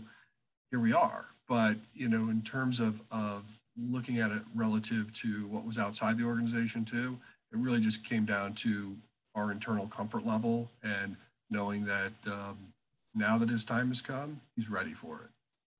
here 0.71 0.79
we 0.79 0.93
are. 0.93 1.25
But, 1.47 1.77
you 1.93 2.09
know, 2.09 2.29
in 2.29 2.41
terms 2.41 2.79
of, 2.79 3.01
of 3.11 3.43
looking 3.77 4.19
at 4.19 4.31
it 4.31 4.41
relative 4.55 5.11
to 5.13 5.47
what 5.47 5.65
was 5.65 5.77
outside 5.77 6.17
the 6.17 6.25
organization 6.25 6.85
too, 6.85 7.17
it 7.51 7.57
really 7.57 7.79
just 7.79 8.03
came 8.03 8.25
down 8.25 8.53
to 8.53 8.95
our 9.35 9.51
internal 9.51 9.87
comfort 9.87 10.25
level 10.25 10.69
and 10.83 11.15
knowing 11.49 11.85
that 11.85 12.13
um, 12.27 12.57
now 13.15 13.37
that 13.37 13.49
his 13.49 13.63
time 13.63 13.87
has 13.89 14.01
come, 14.01 14.39
he's 14.55 14.69
ready 14.69 14.93
for 14.93 15.21
it. 15.23 15.29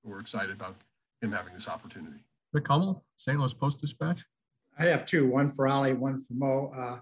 We're 0.02 0.18
excited 0.18 0.50
about 0.50 0.76
him 1.20 1.32
having 1.32 1.54
this 1.54 1.68
opportunity. 1.68 2.24
Rick 2.52 2.68
Hummel, 2.68 3.04
St. 3.16 3.38
Louis 3.38 3.52
Post 3.54 3.80
Dispatch. 3.80 4.24
I 4.78 4.84
have 4.84 5.04
two, 5.04 5.28
one 5.28 5.50
for 5.50 5.68
Ollie, 5.68 5.92
one 5.92 6.18
for 6.18 6.32
Mo. 6.34 6.72
Uh, 6.76 7.00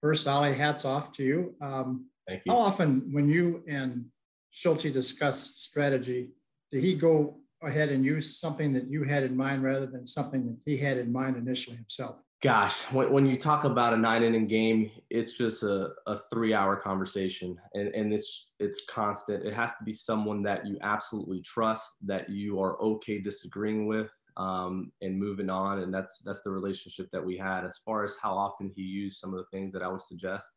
first, 0.00 0.26
Ollie, 0.26 0.54
hats 0.54 0.84
off 0.84 1.12
to 1.12 1.22
you. 1.22 1.54
Um, 1.60 2.06
Thank 2.26 2.42
you. 2.44 2.52
How 2.52 2.58
often, 2.58 3.12
when 3.12 3.28
you 3.28 3.62
and 3.66 4.06
Schulte 4.50 4.92
discuss 4.92 5.56
strategy, 5.56 6.30
did 6.70 6.82
he 6.82 6.94
go 6.94 7.38
ahead 7.62 7.90
and 7.90 8.04
use 8.04 8.38
something 8.38 8.72
that 8.72 8.90
you 8.90 9.04
had 9.04 9.22
in 9.22 9.36
mind 9.36 9.62
rather 9.62 9.86
than 9.86 10.06
something 10.06 10.46
that 10.46 10.56
he 10.64 10.76
had 10.76 10.98
in 10.98 11.12
mind 11.12 11.36
initially 11.36 11.76
himself? 11.76 12.20
Gosh, 12.42 12.82
when, 12.90 13.10
when 13.10 13.24
you 13.24 13.36
talk 13.36 13.62
about 13.62 13.94
a 13.94 13.96
nine 13.96 14.24
inning 14.24 14.48
game, 14.48 14.90
it's 15.10 15.34
just 15.34 15.62
a, 15.62 15.90
a 16.08 16.18
three 16.32 16.52
hour 16.52 16.76
conversation 16.76 17.56
and, 17.74 17.88
and 17.94 18.12
it's 18.12 18.48
it's 18.58 18.82
constant. 18.86 19.44
It 19.44 19.54
has 19.54 19.70
to 19.78 19.84
be 19.84 19.92
someone 19.92 20.42
that 20.42 20.66
you 20.66 20.76
absolutely 20.82 21.40
trust, 21.40 21.94
that 22.02 22.28
you 22.28 22.60
are 22.60 22.80
okay 22.82 23.20
disagreeing 23.20 23.86
with 23.86 24.12
um, 24.36 24.90
and 25.00 25.18
moving 25.18 25.48
on. 25.48 25.78
And 25.78 25.94
that's 25.94 26.18
that's 26.18 26.42
the 26.42 26.50
relationship 26.50 27.10
that 27.12 27.24
we 27.24 27.38
had. 27.38 27.64
As 27.64 27.78
far 27.78 28.04
as 28.04 28.16
how 28.20 28.36
often 28.36 28.72
he 28.74 28.82
used 28.82 29.18
some 29.18 29.32
of 29.32 29.38
the 29.38 29.56
things 29.56 29.72
that 29.72 29.82
I 29.82 29.88
would 29.88 30.02
suggest, 30.02 30.50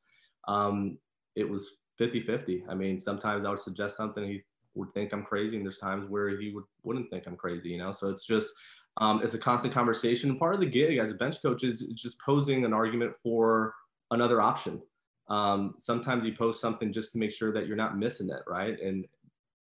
um, 0.48 0.98
it 1.36 1.48
was 1.48 1.78
50 1.98 2.19
50. 2.19 2.65
I 2.67 2.74
mean, 2.74 3.00
sometimes 3.00 3.45
I 3.45 3.50
would 3.50 3.60
suggest 3.60 3.95
something 3.95 4.26
he 4.26 4.41
would 4.74 4.91
think 4.93 5.13
I'm 5.13 5.24
crazy, 5.24 5.56
and 5.56 5.65
there's 5.65 5.78
times 5.78 6.10
where 6.10 6.30
he 6.30 6.52
would 6.52 6.65
wouldn't 6.84 7.12
think 7.12 7.28
I'm 7.28 7.38
crazy, 7.38 7.69
you 7.69 7.78
know. 7.78 7.91
So 7.91 8.10
it's 8.10 8.26
just 8.26 8.54
um, 8.97 9.21
it's 9.23 9.34
a 9.34 9.38
constant 9.38 9.73
conversation. 9.73 10.38
Part 10.38 10.53
of 10.53 10.60
the 10.60 10.65
gig 10.65 10.97
as 10.97 11.12
a 11.12 11.15
bench 11.15 11.41
coach 11.41 11.63
is 11.63 11.81
just 11.93 12.19
posing 12.21 12.63
an 12.65 12.73
argument 12.73 13.13
for 13.21 13.73
another 14.12 14.41
option. 14.41 14.81
Um, 15.27 15.75
sometimes 15.79 16.23
you 16.23 16.34
post 16.34 16.62
something 16.62 16.93
just 16.93 17.12
to 17.13 17.17
make 17.17 17.31
sure 17.31 17.51
that 17.51 17.67
you're 17.67 17.75
not 17.75 17.97
missing 17.97 18.29
it, 18.29 18.41
right? 18.47 18.79
And 18.79 19.05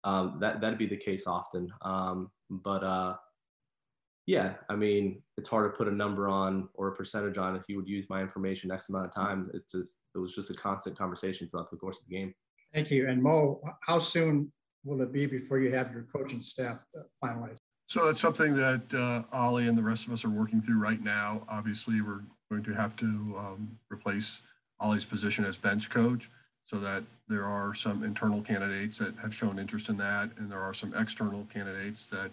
um, 0.04 0.38
that 0.40 0.62
that'd 0.62 0.80
be 0.80 0.88
the 0.88 0.98
case 0.98 1.28
often. 1.28 1.72
Um, 1.82 2.32
but 2.50 2.84
uh, 2.84 3.16
yeah, 4.26 4.54
I 4.70 4.76
mean, 4.76 5.22
it's 5.38 5.50
hard 5.50 5.72
to 5.72 5.78
put 5.78 5.88
a 5.88 5.96
number 5.96 6.30
on 6.30 6.70
or 6.76 6.90
a 6.90 6.96
percentage 6.96 7.38
on 7.38 7.56
if 7.56 7.64
you 7.68 7.76
would 7.78 7.90
use 7.90 8.06
my 8.10 8.22
information 8.22 8.72
X 8.72 8.90
amount 8.90 9.08
of 9.08 9.14
time. 9.14 9.50
It's 9.54 9.72
just 9.72 10.00
it 10.16 10.20
was 10.20 10.34
just 10.34 10.52
a 10.52 10.54
constant 10.54 10.98
conversation 10.98 11.50
throughout 11.50 11.72
the 11.72 11.78
course 11.78 12.00
of 12.00 12.08
the 12.08 12.16
game. 12.16 12.34
Thank 12.74 12.92
you. 12.92 13.10
And 13.10 13.22
Mo, 13.22 13.60
how 13.82 14.00
soon 14.00 14.52
will 14.86 15.02
it 15.02 15.12
be 15.12 15.26
before 15.26 15.60
you 15.60 15.74
have 15.74 15.92
your 15.92 16.04
coaching 16.04 16.42
staff 16.42 16.86
finalized? 17.24 17.59
So 17.90 18.06
that's 18.06 18.22
something 18.22 18.54
that 18.54 18.94
uh, 18.94 19.24
Ollie 19.36 19.68
and 19.68 19.76
the 19.76 19.82
rest 19.82 20.06
of 20.06 20.14
us 20.14 20.24
are 20.24 20.30
working 20.30 20.62
through 20.62 20.78
right 20.78 21.04
now. 21.04 21.42
Obviously, 21.50 22.02
we're 22.02 22.22
going 22.52 22.64
to 22.64 22.74
have 22.76 22.96
to 22.98 23.06
um, 23.06 23.80
replace 23.92 24.42
Ollie's 24.80 25.06
position 25.06 25.44
as 25.44 25.58
bench 25.58 25.90
coach 25.90 26.30
so 26.68 26.78
that 26.78 27.04
there 27.28 27.46
are 27.46 27.74
some 27.74 28.04
internal 28.04 28.44
candidates 28.44 29.00
that 29.00 29.16
have 29.18 29.34
shown 29.34 29.58
interest 29.58 29.90
in 29.90 29.98
that, 29.98 30.30
and 30.38 30.52
there 30.52 30.60
are 30.60 30.74
some 30.74 30.94
external 30.94 31.48
candidates 31.52 32.06
that 32.06 32.30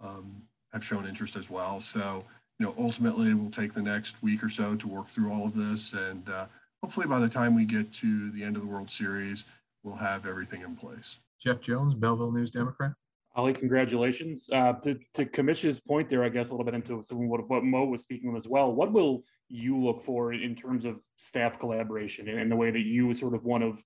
um, 0.00 0.30
have 0.72 0.84
shown 0.84 1.08
interest 1.08 1.34
as 1.34 1.50
well. 1.50 1.80
So, 1.80 2.22
you 2.60 2.66
know, 2.66 2.74
ultimately, 2.78 3.34
we'll 3.34 3.50
take 3.50 3.74
the 3.74 3.82
next 3.82 4.22
week 4.22 4.44
or 4.44 4.48
so 4.48 4.76
to 4.76 4.86
work 4.86 5.08
through 5.08 5.32
all 5.32 5.44
of 5.44 5.56
this, 5.56 5.92
and 5.92 6.28
uh, 6.28 6.46
hopefully, 6.84 7.08
by 7.08 7.18
the 7.18 7.28
time 7.28 7.56
we 7.56 7.64
get 7.64 7.92
to 7.94 8.30
the 8.30 8.44
end 8.44 8.54
of 8.54 8.62
the 8.62 8.68
World 8.68 8.92
Series, 8.92 9.44
we'll 9.82 9.96
have 9.96 10.24
everything 10.24 10.62
in 10.62 10.76
place. 10.76 11.16
Jeff 11.40 11.60
Jones, 11.60 11.94
Belleville 11.94 12.30
News 12.30 12.52
Democrat. 12.52 12.92
Ollie, 13.36 13.52
congratulations. 13.52 14.48
Uh, 14.52 14.72
to, 14.82 14.98
to 15.14 15.24
Commission's 15.24 15.80
point 15.80 16.08
there, 16.08 16.24
I 16.24 16.28
guess 16.28 16.48
a 16.48 16.52
little 16.52 16.64
bit 16.64 16.74
into 16.74 17.02
some 17.02 17.28
what, 17.28 17.48
what 17.48 17.62
Mo 17.62 17.84
was 17.84 18.02
speaking 18.02 18.30
of 18.30 18.36
as 18.36 18.48
well. 18.48 18.72
What 18.72 18.92
will 18.92 19.22
you 19.48 19.80
look 19.80 20.02
for 20.02 20.32
in 20.32 20.56
terms 20.56 20.84
of 20.84 20.96
staff 21.16 21.58
collaboration 21.58 22.28
and 22.28 22.50
the 22.50 22.56
way 22.56 22.70
that 22.70 22.80
you 22.80 23.12
sort 23.14 23.34
of 23.34 23.44
want 23.44 23.62
to 23.62 23.82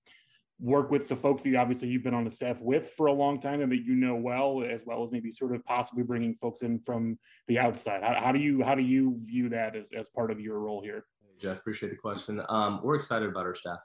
work 0.59 0.89
with 0.89 1.07
the 1.07 1.15
folks 1.15 1.43
that 1.43 1.55
obviously 1.55 1.89
you've 1.89 2.03
been 2.03 2.13
on 2.13 2.23
the 2.23 2.31
staff 2.31 2.59
with 2.61 2.89
for 2.91 3.07
a 3.07 3.13
long 3.13 3.39
time 3.41 3.61
and 3.61 3.71
that 3.71 3.83
you 3.83 3.93
know 3.93 4.15
well, 4.15 4.63
as 4.63 4.83
well 4.85 5.03
as 5.03 5.11
maybe 5.11 5.29
sort 5.31 5.53
of 5.53 5.63
possibly 5.65 6.03
bringing 6.03 6.33
folks 6.35 6.61
in 6.61 6.79
from 6.79 7.17
the 7.47 7.59
outside. 7.59 8.01
How, 8.01 8.15
how 8.25 8.31
do 8.31 8.39
you 8.39 8.63
how 8.63 8.73
do 8.73 8.81
you 8.81 9.19
view 9.25 9.49
that 9.49 9.75
as, 9.75 9.89
as 9.97 10.09
part 10.09 10.31
of 10.31 10.39
your 10.39 10.59
role 10.59 10.81
here? 10.81 11.05
Jeff, 11.39 11.59
appreciate 11.59 11.89
the 11.89 11.97
question. 11.97 12.41
Um, 12.47 12.79
we're 12.83 12.95
excited 12.95 13.29
about 13.29 13.45
our 13.45 13.55
staff. 13.55 13.79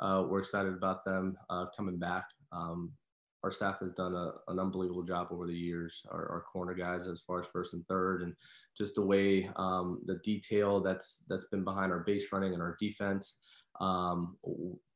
Uh, 0.00 0.24
we're 0.26 0.40
excited 0.40 0.72
about 0.72 1.04
them 1.04 1.36
uh, 1.50 1.66
coming 1.76 1.98
back. 1.98 2.24
Um, 2.52 2.92
our 3.42 3.52
staff 3.52 3.80
has 3.80 3.92
done 3.92 4.14
a, 4.14 4.32
an 4.48 4.58
unbelievable 4.58 5.02
job 5.02 5.28
over 5.30 5.46
the 5.46 5.56
years. 5.56 6.02
Our, 6.10 6.28
our, 6.28 6.40
corner 6.42 6.74
guys, 6.74 7.08
as 7.08 7.20
far 7.20 7.40
as 7.40 7.46
first 7.52 7.72
and 7.72 7.86
third, 7.86 8.22
and 8.22 8.34
just 8.76 8.94
the 8.94 9.04
way 9.04 9.50
um, 9.56 10.00
the 10.04 10.16
detail 10.24 10.80
that's 10.80 11.24
that's 11.28 11.46
been 11.46 11.64
behind 11.64 11.92
our 11.92 12.00
base 12.00 12.32
running 12.32 12.52
and 12.52 12.62
our 12.62 12.76
defense. 12.78 13.36
Um, 13.80 14.36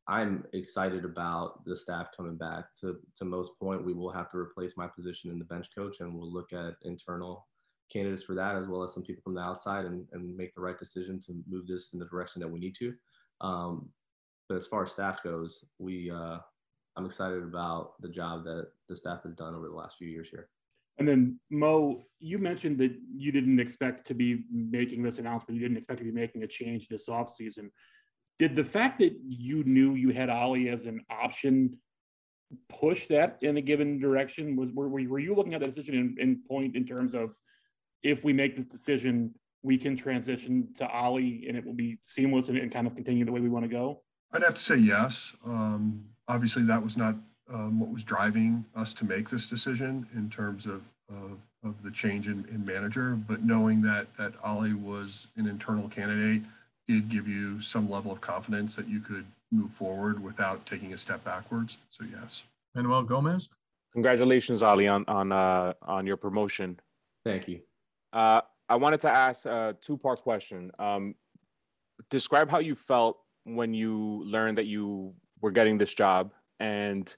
I'm 0.07 0.45
excited 0.53 1.07
about 1.07 1.65
the 1.65 1.75
staff 1.75 2.09
coming 2.15 2.37
back. 2.37 2.67
To 2.81 2.99
to 3.17 3.25
most 3.25 3.59
point, 3.59 3.85
we 3.85 3.95
will 3.95 4.13
have 4.13 4.31
to 4.31 4.39
replace 4.39 4.77
my 4.77 4.87
position 4.87 5.31
in 5.31 5.39
the 5.39 5.47
bench 5.47 5.69
coach, 5.75 6.01
and 6.01 6.15
we'll 6.15 6.33
look 6.33 6.53
at 6.53 6.75
internal 6.83 7.47
candidates 7.93 8.23
for 8.23 8.35
that 8.35 8.57
as 8.57 8.67
well 8.67 8.83
as 8.83 8.93
some 8.93 9.03
people 9.03 9.23
from 9.23 9.35
the 9.35 9.41
outside, 9.41 9.87
and, 9.87 10.07
and 10.13 10.37
make 10.37 10.55
the 10.55 10.61
right 10.61 10.79
decision 10.79 11.19
to 11.21 11.35
move 11.49 11.67
this 11.67 11.93
in 11.95 11.99
the 11.99 12.07
direction 12.07 12.41
that 12.41 12.49
we 12.49 12.59
need 12.59 12.75
to. 12.79 12.93
Um, 13.41 13.89
but 14.49 14.57
as 14.57 14.67
far 14.67 14.85
as 14.85 14.93
staff 14.93 15.23
goes, 15.23 15.65
we 15.79 16.11
uh, 16.11 16.39
I'm 16.97 17.07
excited 17.07 17.43
about 17.43 18.01
the 18.01 18.09
job 18.09 18.45
that 18.45 18.69
the 18.89 18.97
staff 18.97 19.23
has 19.25 19.35
done 19.35 19.55
over 19.55 19.69
the 19.69 19.75
last 19.75 19.97
few 19.97 20.09
years 20.09 20.29
here. 20.29 20.49
And 20.99 21.09
then 21.09 21.41
Mo, 21.51 22.05
you 22.21 22.39
mentioned 22.39 22.79
that 22.79 22.93
you 23.13 23.33
didn't 23.33 23.59
expect 23.59 24.07
to 24.07 24.15
be 24.15 24.45
making 24.53 25.03
this 25.03 25.19
announcement. 25.19 25.59
You 25.59 25.67
didn't 25.67 25.79
expect 25.79 25.99
to 25.99 26.05
be 26.05 26.13
making 26.13 26.45
a 26.45 26.47
change 26.47 26.89
this 26.89 27.09
offseason. 27.09 27.71
Did 28.39 28.55
the 28.55 28.65
fact 28.65 29.01
that 29.01 29.17
you 29.27 29.65
knew 29.65 29.95
you 29.95 30.11
had 30.11 30.31
Ollie 30.31 30.69
as 30.69 30.87
an 30.87 31.01
option 31.11 31.79
push 32.69 33.07
that 33.07 33.39
in 33.43 33.57
a 33.57 33.61
given 33.61 33.99
direction? 33.99 34.55
Was 34.55 34.71
were, 34.73 34.89
were 34.89 35.19
you 35.19 35.35
looking 35.35 35.55
at 35.55 35.61
the 35.61 35.67
decision 35.67 35.95
in, 35.95 36.17
in 36.21 36.43
point 36.49 36.77
in 36.77 36.87
terms 36.87 37.15
of 37.15 37.37
if 38.05 38.23
we 38.23 38.33
make 38.33 38.55
this 38.55 38.67
decision, 38.67 39.35
we 39.63 39.79
can 39.79 39.97
transition 39.97 40.69
to 40.77 40.89
Ollie 40.89 41.47
and 41.49 41.57
it 41.57 41.65
will 41.65 41.75
be 41.75 41.99
seamless 42.03 42.49
and, 42.49 42.59
and 42.59 42.73
kind 42.73 42.87
of 42.87 42.95
continue 42.95 43.25
the 43.25 43.33
way 43.33 43.41
we 43.41 43.49
want 43.49 43.65
to 43.65 43.71
go? 43.71 44.03
I'd 44.33 44.43
have 44.43 44.55
to 44.55 44.61
say 44.61 44.77
yes. 44.77 45.35
Um, 45.45 46.05
obviously, 46.29 46.63
that 46.65 46.83
was 46.83 46.97
not 46.97 47.15
um, 47.53 47.79
what 47.79 47.91
was 47.91 48.05
driving 48.05 48.65
us 48.75 48.95
to 48.95 49.05
make 49.05 49.29
this 49.29 49.47
decision 49.47 50.07
in 50.15 50.31
terms 50.31 50.67
of 50.67 50.83
of, 51.11 51.39
of 51.63 51.75
the 51.83 51.91
change 51.91 52.29
in, 52.29 52.47
in, 52.51 52.65
manager. 52.65 53.15
But 53.29 53.45
knowing 53.45 53.83
that 53.83 54.07
that 54.17 54.33
Ollie 54.43 54.73
was 54.73 55.27
an 55.37 55.47
internal 55.47 55.89
candidate 55.89 56.43
did 56.89 57.11
give 57.11 57.29
you 57.29 57.61
some 57.61 57.91
level 57.91 58.11
of 58.11 58.21
confidence 58.21 58.75
that 58.77 58.89
you 58.89 59.01
could 59.01 59.27
move 59.53 59.71
forward 59.71 60.23
without 60.23 60.65
taking 60.67 60.95
a 60.95 60.99
step 60.99 61.23
backwards. 61.25 61.77
So 61.91 62.05
yes. 62.11 62.43
Manuel 62.75 63.03
Gomez. 63.03 63.49
Congratulations, 63.93 64.63
Ollie, 64.63 64.89
on 64.89 65.05
on 65.07 65.31
uh, 65.31 65.75
on 65.83 66.07
your 66.07 66.17
promotion. 66.17 66.81
Thank 67.25 67.49
you. 67.49 67.61
Uh, 68.13 68.41
I 68.69 68.77
wanted 68.77 69.01
to 69.01 69.11
ask 69.11 69.47
a 69.47 69.77
two 69.81 69.97
part 69.97 70.21
question. 70.23 70.71
Um, 70.79 71.15
describe 72.11 72.51
how 72.51 72.59
you 72.59 72.75
felt 72.75 73.19
when 73.45 73.75
you 73.75 74.25
learned 74.25 74.59
that 74.59 74.67
you 74.67 75.15
were 75.45 75.51
getting 75.51 75.77
this 75.77 75.93
job, 75.93 76.33
and 76.59 77.15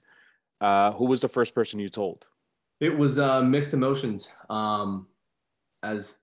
uh, 0.59 0.91
who 0.91 1.05
was 1.05 1.21
the 1.21 1.29
first 1.29 1.55
person 1.55 1.79
you 1.79 1.87
told? 1.87 2.27
It 2.81 2.95
was 2.95 3.17
uh, 3.17 3.41
mixed 3.41 3.73
emotions. 3.73 4.27
Um, 4.49 5.07
as 5.81 6.15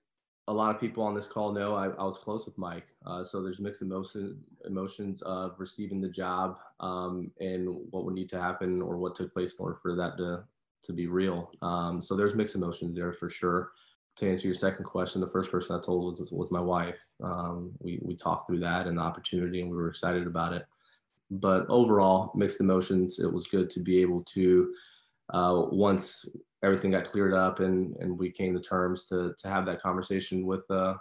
a 0.47 0.53
lot 0.53 0.73
of 0.73 0.79
people 0.79 1.03
on 1.03 1.15
this 1.15 1.25
call 1.25 1.51
know, 1.51 1.73
I, 1.73 1.87
I 1.87 2.03
was 2.03 2.19
close 2.19 2.45
with 2.45 2.59
Mike, 2.59 2.89
uh, 3.07 3.23
so 3.23 3.41
there's 3.41 3.59
mixed 3.59 3.81
emotion, 3.81 4.39
emotions 4.65 5.23
of 5.23 5.55
receiving 5.57 5.99
the 5.99 6.07
job 6.07 6.59
um, 6.79 7.31
and 7.39 7.67
what 7.89 8.05
would 8.05 8.13
need 8.13 8.29
to 8.29 8.39
happen 8.39 8.83
or 8.83 8.97
what 8.97 9.15
took 9.15 9.33
place 9.33 9.55
in 9.57 9.63
order 9.65 9.79
for 9.81 9.95
that 9.95 10.15
to 10.17 10.43
to 10.83 10.93
be 10.93 11.07
real. 11.07 11.51
Um, 11.63 11.99
so 11.99 12.15
there's 12.15 12.35
mixed 12.35 12.53
emotions 12.53 12.95
there 12.95 13.13
for 13.13 13.27
sure 13.27 13.71
to 14.17 14.29
answer 14.29 14.47
your 14.47 14.55
second 14.55 14.85
question, 14.85 15.19
the 15.19 15.27
first 15.27 15.51
person 15.51 15.75
I 15.75 15.81
told 15.81 16.19
was 16.19 16.31
was 16.31 16.51
my 16.51 16.61
wife. 16.61 16.99
Um, 17.23 17.71
we 17.79 17.99
we 18.01 18.15
talked 18.15 18.47
through 18.47 18.59
that 18.59 18.87
and 18.87 18.97
the 18.97 19.01
opportunity, 19.01 19.61
and 19.61 19.69
we 19.69 19.75
were 19.75 19.89
excited 19.89 20.27
about 20.27 20.53
it. 20.53 20.65
But 21.31 21.65
overall, 21.69 22.31
mixed 22.35 22.61
emotions. 22.61 23.19
It 23.19 23.31
was 23.31 23.47
good 23.47 23.69
to 23.71 23.79
be 23.81 24.01
able 24.01 24.23
to 24.33 24.73
uh, 25.33 25.63
once 25.71 26.25
everything 26.63 26.91
got 26.91 27.05
cleared 27.05 27.33
up 27.33 27.59
and 27.59 27.95
and 27.97 28.17
we 28.17 28.31
came 28.31 28.53
to 28.53 28.59
terms 28.59 29.05
to 29.07 29.33
to 29.39 29.47
have 29.47 29.65
that 29.65 29.81
conversation 29.81 30.45
with 30.45 30.69
uh, 30.69 30.93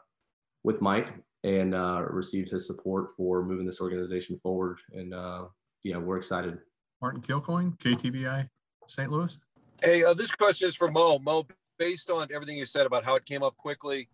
with 0.63 0.81
Mike 0.81 1.13
and 1.45 1.75
uh, 1.75 2.03
receive 2.09 2.49
his 2.49 2.67
support 2.67 3.11
for 3.17 3.45
moving 3.45 3.67
this 3.67 3.81
organization 3.81 4.41
forward. 4.43 4.79
And 4.93 5.13
uh, 5.13 5.45
yeah, 5.83 5.99
we're 5.99 6.17
excited. 6.17 6.59
Martin 7.03 7.21
Kilcoyne, 7.21 7.79
KTVI, 7.79 8.49
St. 8.89 9.11
Louis. 9.11 9.37
Hey, 9.83 10.03
uh, 10.03 10.15
this 10.15 10.33
question 10.33 10.69
is 10.69 10.75
for 10.75 10.89
Mo. 10.89 11.19
Mo, 11.19 11.47
based 11.79 12.11
on 12.11 12.29
everything 12.33 12.57
you 12.57 12.65
said 12.65 12.87
about 12.87 13.05
how 13.05 13.15
it 13.17 13.27
came 13.27 13.43
up 13.43 13.57
quickly, 13.59 14.09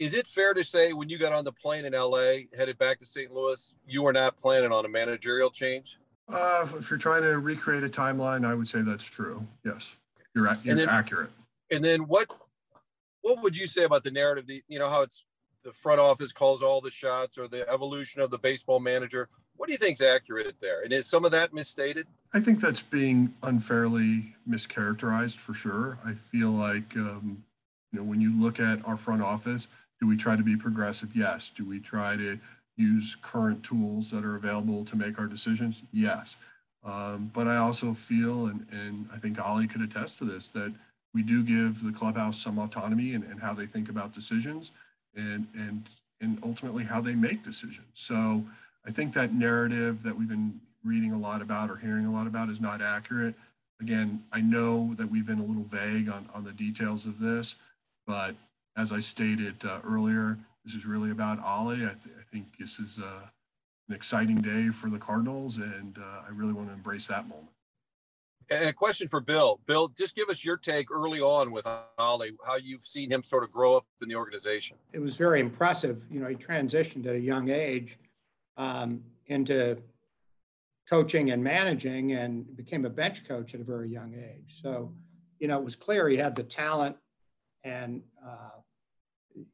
is 0.00 0.14
it 0.14 0.26
fair 0.26 0.54
to 0.54 0.64
say 0.64 0.92
when 0.92 1.08
you 1.08 1.18
got 1.18 1.32
on 1.32 1.44
the 1.44 1.52
plane 1.52 1.84
in 1.84 1.92
LA, 1.92 2.46
headed 2.56 2.78
back 2.78 2.98
to 3.00 3.06
St. 3.06 3.32
Louis, 3.32 3.74
you 3.86 4.02
were 4.02 4.12
not 4.12 4.38
planning 4.38 4.72
on 4.72 4.84
a 4.84 4.88
managerial 4.88 5.50
change? 5.50 5.98
Uh, 6.28 6.66
if 6.78 6.90
you're 6.90 6.98
trying 6.98 7.22
to 7.22 7.38
recreate 7.38 7.84
a 7.84 7.88
timeline, 7.88 8.44
I 8.44 8.54
would 8.54 8.68
say 8.68 8.82
that's 8.82 9.04
true. 9.04 9.46
Yes, 9.64 9.94
you're, 10.34 10.48
you're 10.64 10.74
then, 10.74 10.88
accurate. 10.88 11.30
And 11.70 11.84
then 11.84 12.02
what 12.02 12.28
what 13.22 13.42
would 13.42 13.56
you 13.56 13.66
say 13.66 13.84
about 13.84 14.04
the 14.04 14.10
narrative? 14.10 14.46
The, 14.46 14.62
you 14.68 14.78
know 14.78 14.88
how 14.88 15.02
it's 15.02 15.24
the 15.62 15.72
front 15.72 16.00
office 16.00 16.32
calls 16.32 16.62
all 16.62 16.80
the 16.80 16.90
shots, 16.90 17.38
or 17.38 17.48
the 17.48 17.68
evolution 17.70 18.22
of 18.22 18.30
the 18.30 18.38
baseball 18.38 18.80
manager. 18.80 19.28
What 19.56 19.66
do 19.66 19.72
you 19.72 19.78
think 19.78 19.96
is 20.00 20.06
accurate 20.06 20.56
there? 20.60 20.82
And 20.82 20.92
is 20.92 21.06
some 21.06 21.24
of 21.24 21.30
that 21.32 21.54
misstated? 21.54 22.06
I 22.34 22.40
think 22.40 22.60
that's 22.60 22.82
being 22.82 23.34
unfairly 23.42 24.34
mischaracterized 24.48 25.36
for 25.36 25.54
sure. 25.54 25.98
I 26.04 26.12
feel 26.12 26.50
like, 26.50 26.94
um, 26.96 27.42
you 27.92 27.98
know, 27.98 28.04
when 28.04 28.20
you 28.20 28.38
look 28.38 28.60
at 28.60 28.86
our 28.86 28.96
front 28.96 29.22
office, 29.22 29.68
do 30.06 30.10
we 30.10 30.16
try 30.16 30.36
to 30.36 30.42
be 30.44 30.56
progressive? 30.56 31.16
Yes. 31.16 31.50
Do 31.50 31.64
we 31.64 31.80
try 31.80 32.16
to 32.16 32.38
use 32.76 33.16
current 33.22 33.64
tools 33.64 34.08
that 34.12 34.24
are 34.24 34.36
available 34.36 34.84
to 34.84 34.96
make 34.96 35.18
our 35.18 35.26
decisions? 35.26 35.82
Yes. 35.92 36.36
Um, 36.84 37.32
but 37.34 37.48
I 37.48 37.56
also 37.56 37.92
feel, 37.92 38.46
and, 38.46 38.64
and 38.70 39.08
I 39.12 39.18
think 39.18 39.44
Ollie 39.44 39.66
could 39.66 39.80
attest 39.80 40.18
to 40.18 40.24
this, 40.24 40.50
that 40.50 40.72
we 41.12 41.22
do 41.22 41.42
give 41.42 41.82
the 41.82 41.90
clubhouse 41.90 42.40
some 42.40 42.58
autonomy 42.58 43.14
and, 43.14 43.24
in 43.24 43.38
how 43.38 43.52
they 43.52 43.66
think 43.66 43.88
about 43.88 44.12
decisions 44.12 44.70
and, 45.16 45.48
and, 45.54 45.88
and 46.20 46.38
ultimately 46.44 46.84
how 46.84 47.00
they 47.00 47.16
make 47.16 47.42
decisions. 47.42 47.88
So 47.94 48.44
I 48.86 48.92
think 48.92 49.12
that 49.14 49.34
narrative 49.34 50.04
that 50.04 50.16
we've 50.16 50.28
been 50.28 50.60
reading 50.84 51.12
a 51.14 51.18
lot 51.18 51.42
about 51.42 51.68
or 51.68 51.76
hearing 51.76 52.06
a 52.06 52.12
lot 52.12 52.28
about 52.28 52.48
is 52.48 52.60
not 52.60 52.80
accurate. 52.80 53.34
Again, 53.80 54.22
I 54.32 54.40
know 54.40 54.94
that 54.94 55.10
we've 55.10 55.26
been 55.26 55.40
a 55.40 55.44
little 55.44 55.64
vague 55.64 56.08
on, 56.08 56.28
on 56.32 56.44
the 56.44 56.52
details 56.52 57.06
of 57.06 57.18
this, 57.18 57.56
but 58.06 58.36
as 58.76 58.92
I 58.92 59.00
stated 59.00 59.64
uh, 59.64 59.80
earlier, 59.84 60.38
this 60.64 60.74
is 60.74 60.84
really 60.84 61.10
about 61.10 61.42
Ollie. 61.42 61.84
I, 61.84 61.94
th- 61.94 62.14
I 62.18 62.22
think 62.30 62.58
this 62.58 62.78
is 62.78 62.98
uh, 62.98 63.26
an 63.88 63.94
exciting 63.94 64.40
day 64.40 64.68
for 64.68 64.90
the 64.90 64.98
Cardinals, 64.98 65.58
and 65.58 65.96
uh, 65.98 66.22
I 66.26 66.30
really 66.32 66.52
want 66.52 66.68
to 66.68 66.74
embrace 66.74 67.06
that 67.06 67.28
moment. 67.28 67.48
And 68.48 68.68
a 68.68 68.72
question 68.72 69.08
for 69.08 69.20
Bill. 69.20 69.60
Bill, 69.66 69.88
just 69.88 70.14
give 70.14 70.28
us 70.28 70.44
your 70.44 70.56
take 70.56 70.90
early 70.90 71.20
on 71.20 71.50
with 71.50 71.66
Ollie, 71.98 72.32
how 72.46 72.56
you've 72.56 72.86
seen 72.86 73.10
him 73.10 73.24
sort 73.24 73.42
of 73.42 73.50
grow 73.50 73.76
up 73.76 73.86
in 74.00 74.08
the 74.08 74.14
organization. 74.14 74.76
It 74.92 75.00
was 75.00 75.16
very 75.16 75.40
impressive. 75.40 76.06
You 76.10 76.20
know, 76.20 76.28
he 76.28 76.36
transitioned 76.36 77.06
at 77.06 77.16
a 77.16 77.20
young 77.20 77.48
age 77.48 77.98
um, 78.56 79.02
into 79.26 79.78
coaching 80.88 81.32
and 81.32 81.42
managing 81.42 82.12
and 82.12 82.56
became 82.56 82.84
a 82.84 82.90
bench 82.90 83.26
coach 83.26 83.52
at 83.54 83.60
a 83.60 83.64
very 83.64 83.88
young 83.88 84.14
age. 84.14 84.60
So, 84.62 84.92
you 85.40 85.48
know, 85.48 85.58
it 85.58 85.64
was 85.64 85.74
clear 85.74 86.08
he 86.08 86.16
had 86.16 86.36
the 86.36 86.44
talent 86.44 86.96
and, 87.64 88.02
uh, 88.24 88.55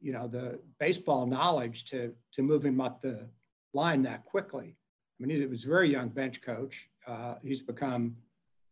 you 0.01 0.13
know, 0.13 0.29
the 0.29 0.59
baseball 0.79 1.27
knowledge 1.27 1.85
to, 1.87 2.13
to 2.33 2.43
move 2.43 2.65
him 2.65 2.81
up 2.81 3.01
the 3.01 3.29
line 3.73 4.03
that 4.03 4.25
quickly. 4.25 4.77
I 5.21 5.27
mean, 5.27 5.41
he 5.41 5.47
was 5.47 5.65
a 5.65 5.69
very 5.69 5.91
young 5.91 6.09
bench 6.09 6.43
coach. 6.43 6.89
Uh, 7.07 7.35
he's 7.43 7.61
become 7.61 8.17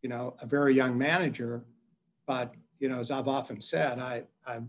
you 0.03 0.09
know, 0.09 0.35
a 0.41 0.47
very 0.47 0.75
young 0.75 0.97
manager. 0.97 1.65
But, 2.27 2.55
you 2.79 2.89
know, 2.89 2.99
as 2.99 3.11
I've 3.11 3.29
often 3.29 3.61
said, 3.61 3.99
I, 3.99 4.25
I'd 4.47 4.69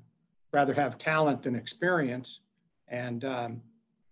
rather 0.52 0.74
have 0.74 0.98
talent 0.98 1.44
than 1.44 1.56
experience. 1.56 2.40
And, 2.88 3.24
um, 3.24 3.62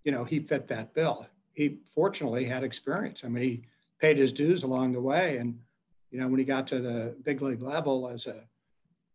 you 0.03 0.11
know, 0.11 0.23
he 0.23 0.39
fit 0.39 0.67
that 0.67 0.93
bill. 0.93 1.27
He 1.53 1.79
fortunately 1.89 2.45
had 2.45 2.63
experience. 2.63 3.23
I 3.23 3.27
mean, 3.27 3.43
he 3.43 3.63
paid 3.99 4.17
his 4.17 4.31
dues 4.31 4.63
along 4.63 4.93
the 4.93 5.01
way. 5.01 5.37
And, 5.37 5.59
you 6.11 6.19
know, 6.19 6.27
when 6.27 6.39
he 6.39 6.45
got 6.45 6.67
to 6.67 6.79
the 6.79 7.15
big 7.23 7.41
league 7.41 7.61
level 7.61 8.07
as 8.07 8.25
a 8.25 8.43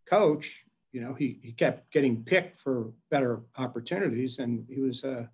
coach, 0.07 0.64
you 0.95 1.01
know, 1.01 1.13
he, 1.13 1.41
he 1.43 1.51
kept 1.51 1.91
getting 1.91 2.23
picked 2.23 2.61
for 2.61 2.93
better 3.11 3.41
opportunities. 3.59 4.39
And 4.39 4.65
he 4.71 4.81
was 4.81 5.03
a 5.03 5.29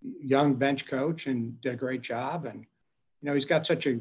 young 0.00 0.54
bench 0.54 0.86
coach 0.86 1.26
and 1.26 1.60
did 1.60 1.74
a 1.74 1.76
great 1.76 2.00
job. 2.00 2.46
And, 2.46 2.60
you 3.20 3.28
know, 3.28 3.34
he's 3.34 3.44
got 3.44 3.66
such 3.66 3.86
a 3.86 4.00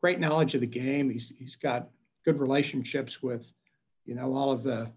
great 0.00 0.18
knowledge 0.18 0.54
of 0.54 0.62
the 0.62 0.66
game. 0.66 1.10
He's, 1.10 1.34
he's 1.38 1.56
got 1.56 1.90
good 2.24 2.40
relationships 2.40 3.22
with, 3.22 3.52
you 4.06 4.14
know, 4.14 4.34
all 4.34 4.50
of 4.50 4.62
the 4.62 4.90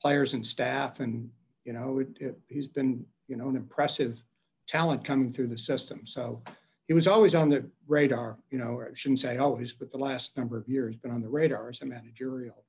players 0.00 0.32
and 0.32 0.44
staff. 0.44 1.00
And, 1.00 1.28
you 1.66 1.74
know, 1.74 1.98
it, 1.98 2.08
it, 2.18 2.38
he's 2.48 2.66
been, 2.66 3.04
you 3.28 3.36
know, 3.36 3.50
an 3.50 3.56
impressive 3.56 4.24
talent 4.66 5.04
coming 5.04 5.34
through 5.34 5.48
the 5.48 5.58
system. 5.58 6.06
So 6.06 6.42
he 6.88 6.94
was 6.94 7.06
always 7.06 7.34
on 7.34 7.50
the 7.50 7.66
radar, 7.86 8.38
you 8.50 8.56
know, 8.56 8.80
I 8.80 8.94
shouldn't 8.94 9.20
say 9.20 9.36
always, 9.36 9.74
but 9.74 9.90
the 9.90 9.98
last 9.98 10.34
number 10.34 10.56
of 10.56 10.66
years 10.66 10.96
been 10.96 11.10
on 11.10 11.20
the 11.20 11.28
radar 11.28 11.68
as 11.68 11.82
a 11.82 11.84
managerial 11.84 12.64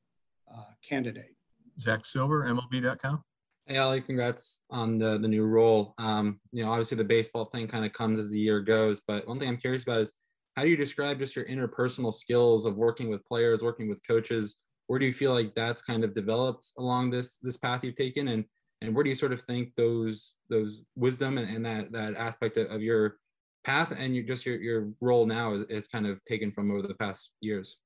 uh, 0.54 0.74
candidate. 0.82 1.37
Zach 1.80 2.06
Silver, 2.06 2.44
MLB.com. 2.44 3.24
Hey, 3.68 3.78
Ollie, 3.78 4.02
congrats 4.02 4.62
on 4.70 4.98
the, 4.98 5.18
the 5.18 5.28
new 5.28 5.44
role. 5.44 5.94
Um, 5.98 6.40
you 6.52 6.64
know, 6.64 6.72
obviously 6.72 6.98
the 6.98 7.04
baseball 7.04 7.46
thing 7.46 7.68
kind 7.68 7.86
of 7.86 7.92
comes 7.92 8.20
as 8.20 8.32
the 8.32 8.40
year 8.40 8.62
goes, 8.62 9.02
but 9.06 9.28
one 9.28 9.40
thing 9.40 9.50
I'm 9.50 9.58
curious 9.58 9.84
about 9.84 10.00
is 10.00 10.14
how 10.56 10.64
do 10.64 10.70
you 10.70 10.78
describe 10.78 11.20
just 11.20 11.36
your 11.36 11.46
interpersonal 11.46 12.14
skills 12.14 12.66
of 12.66 12.78
working 12.78 13.10
with 13.10 13.26
players, 13.26 13.62
working 13.62 13.90
with 13.90 14.06
coaches? 14.08 14.56
Where 14.88 15.00
do 15.00 15.06
you 15.06 15.14
feel 15.14 15.34
like 15.34 15.54
that's 15.54 15.82
kind 15.82 16.04
of 16.04 16.14
developed 16.14 16.72
along 16.80 17.12
this 17.12 17.38
this 17.44 17.58
path 17.58 17.84
you've 17.84 17.96
taken, 17.96 18.30
and 18.30 18.46
and 18.82 18.96
where 18.96 19.04
do 19.04 19.10
you 19.10 19.16
sort 19.16 19.34
of 19.34 19.42
think 19.42 19.74
those 19.76 20.34
those 20.50 20.84
wisdom 20.96 21.38
and, 21.38 21.54
and 21.54 21.66
that 21.66 21.92
that 21.92 22.16
aspect 22.16 22.58
of 22.58 22.82
your 22.82 23.18
path 23.66 23.94
and 23.96 24.16
you 24.16 24.24
just 24.24 24.46
your 24.46 24.56
your 24.56 24.90
role 25.00 25.28
now 25.28 25.54
is, 25.54 25.66
is 25.70 25.88
kind 25.88 26.08
of 26.08 26.24
taken 26.26 26.52
from 26.52 26.72
over 26.72 26.88
the 26.88 26.96
past 26.96 27.34
years? 27.42 27.78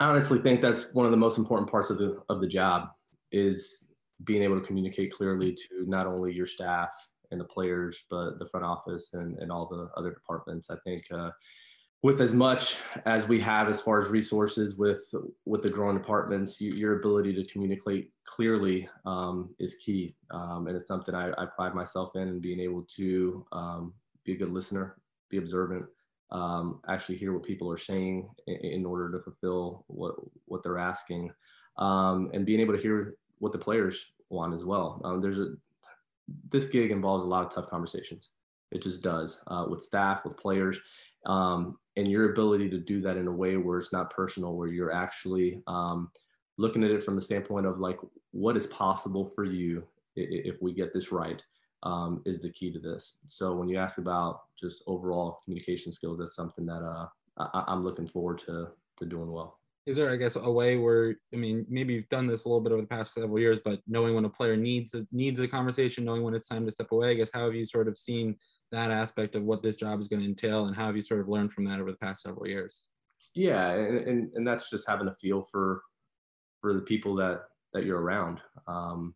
I 0.00 0.06
honestly 0.10 0.40
think 0.40 0.60
that's 0.60 0.92
one 0.92 1.06
of 1.06 1.12
the 1.12 1.16
most 1.16 1.38
important 1.38 1.70
parts 1.70 1.88
of 1.88 1.98
the 1.98 2.20
of 2.28 2.40
the 2.40 2.48
job 2.48 2.88
is 3.32 3.86
being 4.24 4.42
able 4.42 4.60
to 4.60 4.66
communicate 4.66 5.12
clearly 5.12 5.52
to 5.52 5.84
not 5.86 6.06
only 6.06 6.32
your 6.32 6.46
staff 6.46 6.90
and 7.30 7.40
the 7.40 7.44
players, 7.44 8.04
but 8.10 8.38
the 8.38 8.48
front 8.48 8.66
office 8.66 9.14
and, 9.14 9.38
and 9.38 9.50
all 9.50 9.66
the 9.66 9.88
other 9.96 10.10
departments. 10.10 10.70
I 10.70 10.76
think 10.84 11.04
uh, 11.12 11.30
with 12.02 12.20
as 12.20 12.32
much 12.32 12.78
as 13.04 13.28
we 13.28 13.40
have 13.40 13.68
as 13.68 13.80
far 13.80 14.00
as 14.00 14.08
resources 14.08 14.76
with 14.76 15.02
with 15.44 15.62
the 15.62 15.68
growing 15.68 15.96
departments 15.96 16.60
you, 16.60 16.72
your 16.72 16.98
ability 16.98 17.32
to 17.34 17.44
communicate 17.52 18.10
clearly 18.26 18.88
um, 19.04 19.54
is 19.58 19.74
key 19.76 20.14
um, 20.30 20.66
and 20.66 20.76
it's 20.76 20.86
something 20.86 21.14
I, 21.14 21.30
I, 21.36 21.46
pride 21.46 21.74
myself 21.74 22.16
in 22.16 22.28
and 22.28 22.40
being 22.40 22.60
able 22.60 22.86
to 22.96 23.46
um, 23.52 23.92
be 24.24 24.32
a 24.32 24.36
good 24.36 24.52
listener 24.52 24.96
be 25.30 25.38
observant 25.38 25.84
um, 26.32 26.80
actually 26.88 27.16
hear 27.16 27.32
what 27.32 27.42
people 27.42 27.70
are 27.70 27.76
saying 27.76 28.28
in, 28.46 28.56
in, 28.56 28.86
order 28.86 29.10
to 29.10 29.22
fulfill 29.22 29.84
what 29.88 30.14
what 30.46 30.62
they're 30.62 30.78
asking 30.78 31.30
um, 31.76 32.30
and 32.32 32.46
being 32.46 32.60
able 32.60 32.74
to 32.74 32.82
hear 32.82 33.16
what 33.40 33.52
the 33.52 33.58
players 33.58 34.12
want 34.28 34.54
as 34.54 34.64
well 34.64 35.00
um, 35.04 35.20
there's 35.20 35.38
a 35.38 35.54
this 36.50 36.68
gig 36.68 36.92
involves 36.92 37.24
a 37.24 37.28
lot 37.28 37.44
of 37.44 37.52
tough 37.52 37.68
conversations 37.68 38.30
it 38.70 38.80
just 38.80 39.02
does 39.02 39.42
uh, 39.48 39.66
with 39.68 39.82
staff 39.82 40.24
with 40.24 40.36
players 40.36 40.80
um, 41.26 41.78
and 41.96 42.08
your 42.08 42.32
ability 42.32 42.68
to 42.70 42.78
do 42.78 43.00
that 43.02 43.16
in 43.16 43.26
a 43.26 43.32
way 43.32 43.56
where 43.56 43.78
it's 43.78 43.92
not 43.92 44.10
personal, 44.10 44.54
where 44.54 44.68
you're 44.68 44.92
actually 44.92 45.62
um, 45.66 46.10
looking 46.56 46.84
at 46.84 46.90
it 46.90 47.04
from 47.04 47.16
the 47.16 47.22
standpoint 47.22 47.66
of 47.66 47.78
like 47.78 47.98
what 48.32 48.56
is 48.56 48.66
possible 48.68 49.28
for 49.28 49.44
you 49.44 49.82
if 50.16 50.60
we 50.60 50.74
get 50.74 50.92
this 50.92 51.12
right 51.12 51.42
um, 51.82 52.22
is 52.24 52.40
the 52.40 52.50
key 52.50 52.72
to 52.72 52.78
this. 52.78 53.18
So 53.26 53.54
when 53.54 53.68
you 53.68 53.78
ask 53.78 53.98
about 53.98 54.42
just 54.58 54.82
overall 54.86 55.40
communication 55.44 55.92
skills, 55.92 56.18
that's 56.18 56.34
something 56.34 56.66
that 56.66 56.82
uh, 56.82 57.06
I, 57.38 57.72
am 57.72 57.84
looking 57.84 58.06
forward 58.06 58.38
to 58.40 58.68
to 58.98 59.06
doing 59.06 59.32
well. 59.32 59.59
Is 59.86 59.96
there, 59.96 60.10
I 60.10 60.16
guess, 60.16 60.36
a 60.36 60.50
way 60.50 60.76
where 60.76 61.16
I 61.32 61.36
mean, 61.36 61.66
maybe 61.68 61.94
you've 61.94 62.08
done 62.08 62.26
this 62.26 62.44
a 62.44 62.48
little 62.48 62.60
bit 62.60 62.72
over 62.72 62.82
the 62.82 62.88
past 62.88 63.14
several 63.14 63.38
years, 63.38 63.60
but 63.64 63.80
knowing 63.86 64.14
when 64.14 64.24
a 64.24 64.30
player 64.30 64.56
needs 64.56 64.94
a, 64.94 65.06
needs 65.10 65.40
a 65.40 65.48
conversation, 65.48 66.04
knowing 66.04 66.22
when 66.22 66.34
it's 66.34 66.48
time 66.48 66.66
to 66.66 66.72
step 66.72 66.92
away, 66.92 67.10
I 67.10 67.14
guess, 67.14 67.30
how 67.32 67.44
have 67.44 67.54
you 67.54 67.64
sort 67.64 67.88
of 67.88 67.96
seen 67.96 68.36
that 68.72 68.90
aspect 68.90 69.34
of 69.34 69.42
what 69.42 69.62
this 69.62 69.76
job 69.76 70.00
is 70.00 70.08
going 70.08 70.20
to 70.20 70.28
entail 70.28 70.66
and 70.66 70.76
how 70.76 70.86
have 70.86 70.96
you 70.96 71.02
sort 71.02 71.20
of 71.20 71.28
learned 71.28 71.52
from 71.52 71.64
that 71.64 71.80
over 71.80 71.90
the 71.90 71.98
past 71.98 72.22
several 72.22 72.46
years? 72.46 72.86
Yeah 73.34 73.72
and, 73.72 73.98
and, 73.98 74.30
and 74.34 74.46
that's 74.46 74.70
just 74.70 74.88
having 74.88 75.08
a 75.08 75.14
feel 75.20 75.46
for 75.50 75.82
for 76.60 76.74
the 76.74 76.80
people 76.80 77.14
that 77.16 77.42
that 77.72 77.84
you're 77.84 78.00
around. 78.00 78.40
Um, 78.66 79.14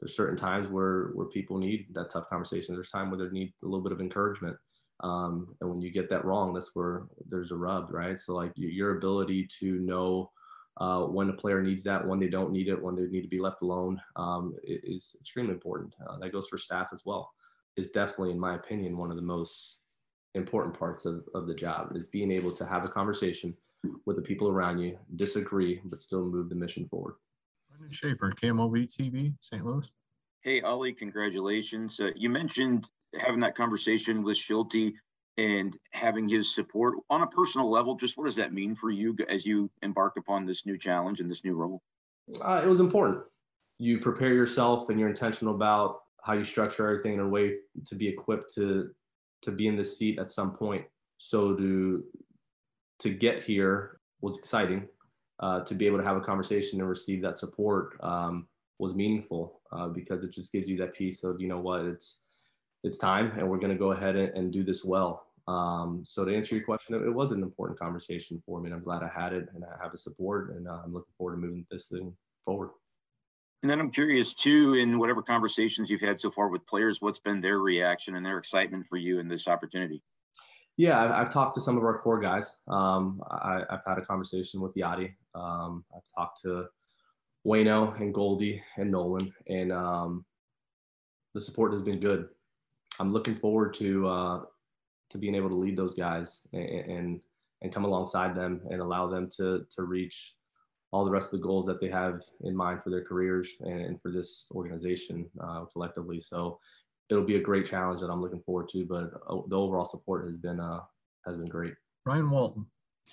there's 0.00 0.16
certain 0.16 0.36
times 0.36 0.68
where 0.68 1.10
where 1.14 1.26
people 1.26 1.58
need 1.58 1.86
that 1.94 2.10
tough 2.10 2.28
conversation. 2.28 2.74
There's 2.74 2.90
time 2.90 3.10
where 3.10 3.18
they 3.18 3.32
need 3.32 3.52
a 3.62 3.66
little 3.66 3.82
bit 3.82 3.92
of 3.92 4.00
encouragement 4.00 4.56
um, 5.00 5.54
and 5.60 5.68
when 5.68 5.80
you 5.80 5.90
get 5.90 6.08
that 6.08 6.24
wrong 6.24 6.52
that's 6.54 6.74
where 6.74 7.04
there's 7.28 7.50
a 7.50 7.56
rub 7.56 7.92
right 7.92 8.18
so 8.18 8.34
like 8.34 8.52
your 8.56 8.96
ability 8.96 9.46
to 9.60 9.78
know 9.80 10.30
uh, 10.78 11.02
when 11.02 11.30
a 11.30 11.32
player 11.32 11.62
needs 11.62 11.84
that, 11.84 12.04
when 12.04 12.18
they 12.18 12.26
don't 12.26 12.50
need 12.50 12.66
it, 12.66 12.82
when 12.82 12.96
they 12.96 13.06
need 13.06 13.22
to 13.22 13.28
be 13.28 13.38
left 13.38 13.62
alone, 13.62 14.00
um, 14.16 14.56
is 14.64 15.14
extremely 15.20 15.52
important. 15.52 15.94
Uh, 16.04 16.18
that 16.18 16.32
goes 16.32 16.48
for 16.48 16.58
staff 16.58 16.88
as 16.92 17.02
well 17.06 17.30
is 17.76 17.90
definitely, 17.90 18.30
in 18.30 18.38
my 18.38 18.54
opinion, 18.54 18.96
one 18.96 19.10
of 19.10 19.16
the 19.16 19.22
most 19.22 19.78
important 20.34 20.78
parts 20.78 21.04
of, 21.04 21.24
of 21.34 21.46
the 21.46 21.54
job 21.54 21.96
is 21.96 22.06
being 22.06 22.30
able 22.30 22.52
to 22.52 22.66
have 22.66 22.84
a 22.84 22.88
conversation 22.88 23.54
with 24.06 24.16
the 24.16 24.22
people 24.22 24.48
around 24.48 24.78
you, 24.78 24.98
disagree, 25.16 25.80
but 25.84 25.98
still 25.98 26.24
move 26.24 26.48
the 26.48 26.54
mission 26.54 26.86
forward. 26.88 27.14
Brendan 27.68 27.90
Schaefer, 27.90 28.32
KMOV 28.32 28.86
TV, 28.86 29.34
St. 29.40 29.64
Louis. 29.64 29.90
Hey, 30.42 30.60
Ollie, 30.62 30.92
congratulations. 30.92 31.98
Uh, 31.98 32.10
you 32.14 32.28
mentioned 32.28 32.88
having 33.20 33.40
that 33.40 33.56
conversation 33.56 34.22
with 34.22 34.36
Shilty 34.36 34.94
and 35.36 35.76
having 35.92 36.28
his 36.28 36.54
support 36.54 36.94
on 37.10 37.22
a 37.22 37.26
personal 37.26 37.70
level. 37.70 37.96
Just 37.96 38.16
what 38.16 38.26
does 38.26 38.36
that 38.36 38.52
mean 38.52 38.74
for 38.74 38.90
you 38.90 39.16
as 39.28 39.44
you 39.44 39.70
embark 39.82 40.14
upon 40.16 40.46
this 40.46 40.64
new 40.64 40.78
challenge 40.78 41.20
and 41.20 41.30
this 41.30 41.44
new 41.44 41.54
role? 41.54 41.82
Uh, 42.40 42.60
it 42.62 42.68
was 42.68 42.80
important. 42.80 43.20
You 43.78 43.98
prepare 43.98 44.32
yourself 44.32 44.88
and 44.88 44.98
you're 44.98 45.08
intentional 45.08 45.54
about 45.54 45.98
how 46.22 46.34
you 46.34 46.44
structure 46.44 46.88
everything 46.88 47.14
in 47.14 47.20
a 47.20 47.28
way 47.28 47.56
to 47.86 47.94
be 47.94 48.08
equipped 48.08 48.54
to 48.54 48.90
to 49.42 49.52
be 49.52 49.66
in 49.66 49.76
this 49.76 49.98
seat 49.98 50.18
at 50.18 50.30
some 50.30 50.52
point. 50.52 50.84
So 51.18 51.54
to 51.54 52.04
to 53.00 53.10
get 53.10 53.42
here 53.42 53.98
was 54.20 54.38
exciting. 54.38 54.88
Uh, 55.40 55.60
to 55.64 55.74
be 55.74 55.84
able 55.84 55.98
to 55.98 56.04
have 56.04 56.16
a 56.16 56.20
conversation 56.20 56.78
and 56.78 56.88
receive 56.88 57.20
that 57.20 57.36
support 57.36 57.98
um, 58.04 58.46
was 58.78 58.94
meaningful 58.94 59.60
uh, 59.72 59.88
because 59.88 60.22
it 60.22 60.32
just 60.32 60.52
gives 60.52 60.68
you 60.68 60.76
that 60.76 60.94
piece 60.94 61.24
of 61.24 61.40
you 61.40 61.48
know 61.48 61.58
what 61.58 61.80
it's 61.82 62.22
it's 62.84 62.98
time 62.98 63.32
and 63.36 63.48
we're 63.48 63.58
going 63.58 63.72
to 63.72 63.78
go 63.78 63.92
ahead 63.92 64.14
and, 64.14 64.28
and, 64.36 64.52
do 64.52 64.62
this 64.62 64.84
well. 64.84 65.26
Um, 65.48 66.02
so 66.04 66.24
to 66.24 66.34
answer 66.34 66.54
your 66.54 66.64
question, 66.64 66.94
it, 66.94 67.12
was 67.12 67.32
an 67.32 67.42
important 67.42 67.78
conversation 67.78 68.42
for 68.46 68.60
me, 68.60 68.66
and 68.66 68.74
I'm 68.74 68.82
glad 68.82 69.02
I 69.02 69.08
had 69.08 69.32
it 69.32 69.48
and 69.54 69.64
I 69.64 69.82
have 69.82 69.92
the 69.92 69.98
support, 69.98 70.54
and 70.54 70.68
uh, 70.68 70.80
I'm 70.84 70.92
looking 70.92 71.12
forward 71.18 71.36
to 71.36 71.40
moving 71.40 71.66
this 71.70 71.88
thing 71.88 72.14
forward. 72.44 72.70
And 73.62 73.70
then 73.70 73.80
I'm 73.80 73.90
curious 73.90 74.34
too, 74.34 74.74
in 74.74 74.98
whatever 74.98 75.22
conversations 75.22 75.88
you've 75.88 76.02
had 76.02 76.20
so 76.20 76.30
far 76.30 76.48
with 76.48 76.66
players, 76.66 76.98
what's 77.00 77.18
been 77.18 77.40
their 77.40 77.58
reaction 77.58 78.14
and 78.14 78.24
their 78.24 78.38
excitement 78.38 78.84
for 78.88 78.98
you 78.98 79.18
in 79.20 79.28
this 79.28 79.48
opportunity? 79.48 80.02
Yeah, 80.76 81.02
I've, 81.02 81.10
I've 81.10 81.32
talked 81.32 81.54
to 81.54 81.62
some 81.62 81.78
of 81.78 81.84
our 81.84 81.98
core 81.98 82.20
guys. 82.20 82.58
Um, 82.68 83.22
I, 83.30 83.62
have 83.70 83.82
had 83.86 83.98
a 83.98 84.02
conversation 84.04 84.60
with 84.60 84.74
Yadi. 84.74 85.14
Um, 85.34 85.84
I've 85.94 86.02
talked 86.14 86.42
to 86.42 86.66
Waino 87.46 87.98
and 88.00 88.12
Goldie 88.12 88.62
and 88.76 88.90
Nolan, 88.90 89.32
and 89.48 89.72
um, 89.72 90.24
the 91.34 91.40
support 91.40 91.72
has 91.72 91.80
been 91.80 92.00
good. 92.00 92.28
I'm 92.98 93.12
looking 93.12 93.34
forward 93.34 93.74
to 93.74 94.08
uh, 94.08 94.40
to 95.10 95.18
being 95.18 95.34
able 95.34 95.48
to 95.48 95.54
lead 95.54 95.76
those 95.76 95.94
guys 95.94 96.46
and, 96.52 96.68
and 96.68 97.20
and 97.62 97.72
come 97.72 97.84
alongside 97.84 98.34
them 98.34 98.60
and 98.70 98.80
allow 98.80 99.08
them 99.08 99.28
to 99.36 99.66
to 99.74 99.82
reach 99.82 100.34
all 100.92 101.04
the 101.04 101.10
rest 101.10 101.32
of 101.32 101.40
the 101.40 101.46
goals 101.46 101.66
that 101.66 101.80
they 101.80 101.88
have 101.88 102.20
in 102.42 102.54
mind 102.54 102.80
for 102.82 102.90
their 102.90 103.04
careers 103.04 103.50
and, 103.60 103.80
and 103.80 104.00
for 104.00 104.12
this 104.12 104.46
organization 104.52 105.28
uh, 105.42 105.64
collectively. 105.72 106.20
So 106.20 106.60
it'll 107.10 107.24
be 107.24 107.34
a 107.34 107.40
great 107.40 107.66
challenge 107.66 108.00
that 108.00 108.10
I'm 108.10 108.22
looking 108.22 108.42
forward 108.42 108.68
to. 108.68 108.84
But 108.84 109.10
uh, 109.28 109.42
the 109.48 109.58
overall 109.58 109.84
support 109.84 110.26
has 110.26 110.36
been 110.36 110.60
uh, 110.60 110.80
has 111.26 111.36
been 111.36 111.46
great. 111.46 111.74
Brian 112.04 112.30
Walton. 112.30 112.66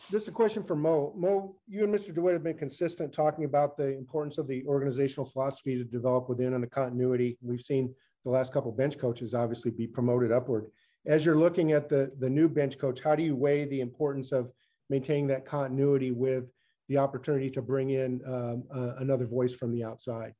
This 0.09 0.23
is 0.23 0.27
a 0.29 0.31
question 0.31 0.63
for 0.63 0.75
Mo. 0.75 1.13
Mo, 1.17 1.55
you 1.67 1.83
and 1.83 1.93
Mr. 1.93 2.13
DeWitt 2.13 2.33
have 2.33 2.43
been 2.43 2.57
consistent 2.57 3.11
talking 3.11 3.43
about 3.43 3.75
the 3.75 3.97
importance 3.97 4.37
of 4.37 4.47
the 4.47 4.63
organizational 4.65 5.25
philosophy 5.25 5.75
to 5.75 5.83
develop 5.83 6.29
within 6.29 6.53
and 6.53 6.63
the 6.63 6.67
continuity. 6.67 7.37
We've 7.41 7.59
seen 7.59 7.93
the 8.23 8.29
last 8.29 8.53
couple 8.53 8.71
bench 8.71 8.97
coaches 8.97 9.33
obviously 9.33 9.71
be 9.71 9.87
promoted 9.87 10.31
upward. 10.31 10.67
As 11.05 11.25
you're 11.25 11.37
looking 11.37 11.71
at 11.71 11.89
the, 11.89 12.11
the 12.19 12.29
new 12.29 12.47
bench 12.47 12.77
coach, 12.77 13.01
how 13.01 13.15
do 13.15 13.23
you 13.23 13.35
weigh 13.35 13.65
the 13.65 13.81
importance 13.81 14.31
of 14.31 14.51
maintaining 14.89 15.27
that 15.27 15.45
continuity 15.45 16.11
with 16.11 16.45
the 16.87 16.97
opportunity 16.97 17.49
to 17.49 17.61
bring 17.61 17.91
in 17.91 18.21
um, 18.25 18.63
uh, 18.73 18.95
another 18.99 19.25
voice 19.25 19.53
from 19.53 19.71
the 19.71 19.83
outside? 19.83 20.33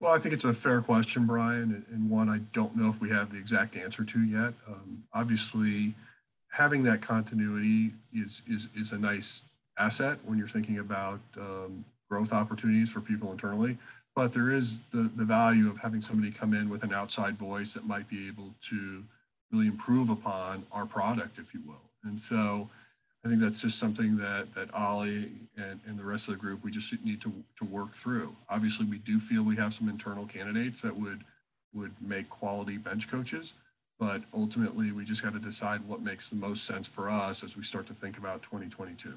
Well, 0.00 0.12
I 0.12 0.18
think 0.18 0.32
it's 0.32 0.44
a 0.44 0.54
fair 0.54 0.80
question, 0.80 1.26
Brian, 1.26 1.84
and 1.92 2.10
one 2.10 2.30
I 2.30 2.38
don't 2.54 2.74
know 2.74 2.88
if 2.88 3.00
we 3.00 3.10
have 3.10 3.30
the 3.30 3.38
exact 3.38 3.76
answer 3.76 4.02
to 4.02 4.24
yet. 4.24 4.54
Um, 4.66 5.04
obviously, 5.12 5.94
having 6.48 6.82
that 6.84 7.02
continuity 7.02 7.92
is, 8.12 8.40
is, 8.48 8.68
is 8.74 8.92
a 8.92 8.98
nice 8.98 9.44
asset 9.78 10.18
when 10.24 10.38
you're 10.38 10.48
thinking 10.48 10.78
about 10.78 11.20
um, 11.36 11.84
growth 12.08 12.32
opportunities 12.32 12.88
for 12.88 13.00
people 13.00 13.30
internally. 13.30 13.76
But 14.16 14.32
there 14.32 14.50
is 14.50 14.80
the, 14.92 15.10
the 15.16 15.24
value 15.24 15.70
of 15.70 15.78
having 15.78 16.02
somebody 16.02 16.30
come 16.30 16.52
in 16.52 16.68
with 16.68 16.82
an 16.82 16.92
outside 16.92 17.38
voice 17.38 17.74
that 17.74 17.86
might 17.86 18.08
be 18.08 18.26
able 18.26 18.54
to 18.68 19.04
really 19.52 19.66
improve 19.66 20.10
upon 20.10 20.64
our 20.72 20.86
product, 20.86 21.38
if 21.38 21.54
you 21.54 21.60
will. 21.66 21.80
And 22.04 22.20
so 22.20 22.68
I 23.24 23.28
think 23.28 23.40
that's 23.40 23.60
just 23.60 23.78
something 23.78 24.16
that 24.16 24.52
that 24.54 24.72
Ollie 24.72 25.30
and, 25.56 25.80
and 25.86 25.98
the 25.98 26.04
rest 26.04 26.28
of 26.28 26.34
the 26.34 26.40
group 26.40 26.64
we 26.64 26.70
just 26.70 26.92
need 27.04 27.20
to, 27.20 27.32
to 27.58 27.64
work 27.64 27.94
through. 27.94 28.34
Obviously, 28.48 28.86
we 28.86 28.98
do 28.98 29.20
feel 29.20 29.42
we 29.42 29.56
have 29.56 29.74
some 29.74 29.88
internal 29.88 30.26
candidates 30.26 30.80
that 30.80 30.96
would 30.96 31.24
would 31.74 31.92
make 32.00 32.28
quality 32.30 32.78
bench 32.78 33.08
coaches, 33.08 33.54
but 33.98 34.22
ultimately 34.34 34.90
we 34.90 35.04
just 35.04 35.22
got 35.22 35.34
to 35.34 35.38
decide 35.38 35.86
what 35.86 36.00
makes 36.00 36.28
the 36.28 36.36
most 36.36 36.64
sense 36.64 36.88
for 36.88 37.08
us 37.08 37.44
as 37.44 37.56
we 37.56 37.62
start 37.62 37.86
to 37.86 37.94
think 37.94 38.18
about 38.18 38.42
2022. 38.42 39.14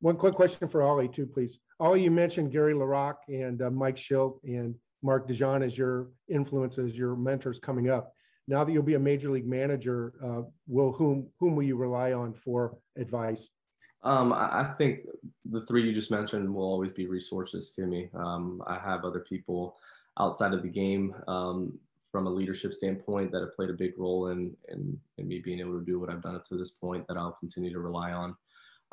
One 0.00 0.16
quick 0.16 0.34
question 0.34 0.68
for 0.68 0.82
Ollie 0.82 1.08
too, 1.08 1.26
please. 1.26 1.58
Ollie, 1.78 2.02
you 2.02 2.10
mentioned 2.10 2.52
Gary 2.52 2.74
LaRocque 2.74 3.28
and 3.28 3.60
uh, 3.60 3.70
Mike 3.70 3.96
Shildt 3.96 4.38
and 4.44 4.74
Mark 5.02 5.28
DeJohn 5.28 5.64
as 5.64 5.76
your 5.76 6.08
influences, 6.28 6.96
your 6.96 7.16
mentors 7.16 7.58
coming 7.58 7.90
up. 7.90 8.12
Now 8.48 8.64
that 8.64 8.72
you'll 8.72 8.82
be 8.82 8.94
a 8.94 8.98
major 8.98 9.30
league 9.30 9.46
manager, 9.46 10.14
uh, 10.24 10.42
will 10.66 10.92
whom 10.92 11.28
whom 11.38 11.56
will 11.56 11.64
you 11.64 11.76
rely 11.76 12.12
on 12.12 12.32
for 12.32 12.78
advice? 12.96 13.48
Um, 14.02 14.32
I 14.32 14.72
think 14.78 15.00
the 15.50 15.62
three 15.62 15.82
you 15.82 15.92
just 15.92 16.12
mentioned 16.12 16.54
will 16.54 16.62
always 16.62 16.92
be 16.92 17.08
resources 17.08 17.70
to 17.72 17.86
me. 17.86 18.08
Um, 18.14 18.62
I 18.66 18.78
have 18.78 19.04
other 19.04 19.20
people 19.20 19.76
outside 20.18 20.54
of 20.54 20.62
the 20.62 20.68
game 20.68 21.14
um, 21.26 21.76
from 22.12 22.26
a 22.26 22.30
leadership 22.30 22.72
standpoint 22.72 23.32
that 23.32 23.40
have 23.40 23.56
played 23.56 23.68
a 23.68 23.74
big 23.74 23.94
role 23.98 24.28
in, 24.28 24.56
in, 24.68 24.96
in 25.18 25.26
me 25.26 25.40
being 25.40 25.58
able 25.58 25.78
to 25.78 25.84
do 25.84 25.98
what 25.98 26.08
I've 26.08 26.22
done 26.22 26.36
up 26.36 26.44
to 26.46 26.56
this 26.56 26.70
point 26.70 27.06
that 27.08 27.16
I'll 27.16 27.36
continue 27.40 27.72
to 27.72 27.80
rely 27.80 28.12
on. 28.12 28.36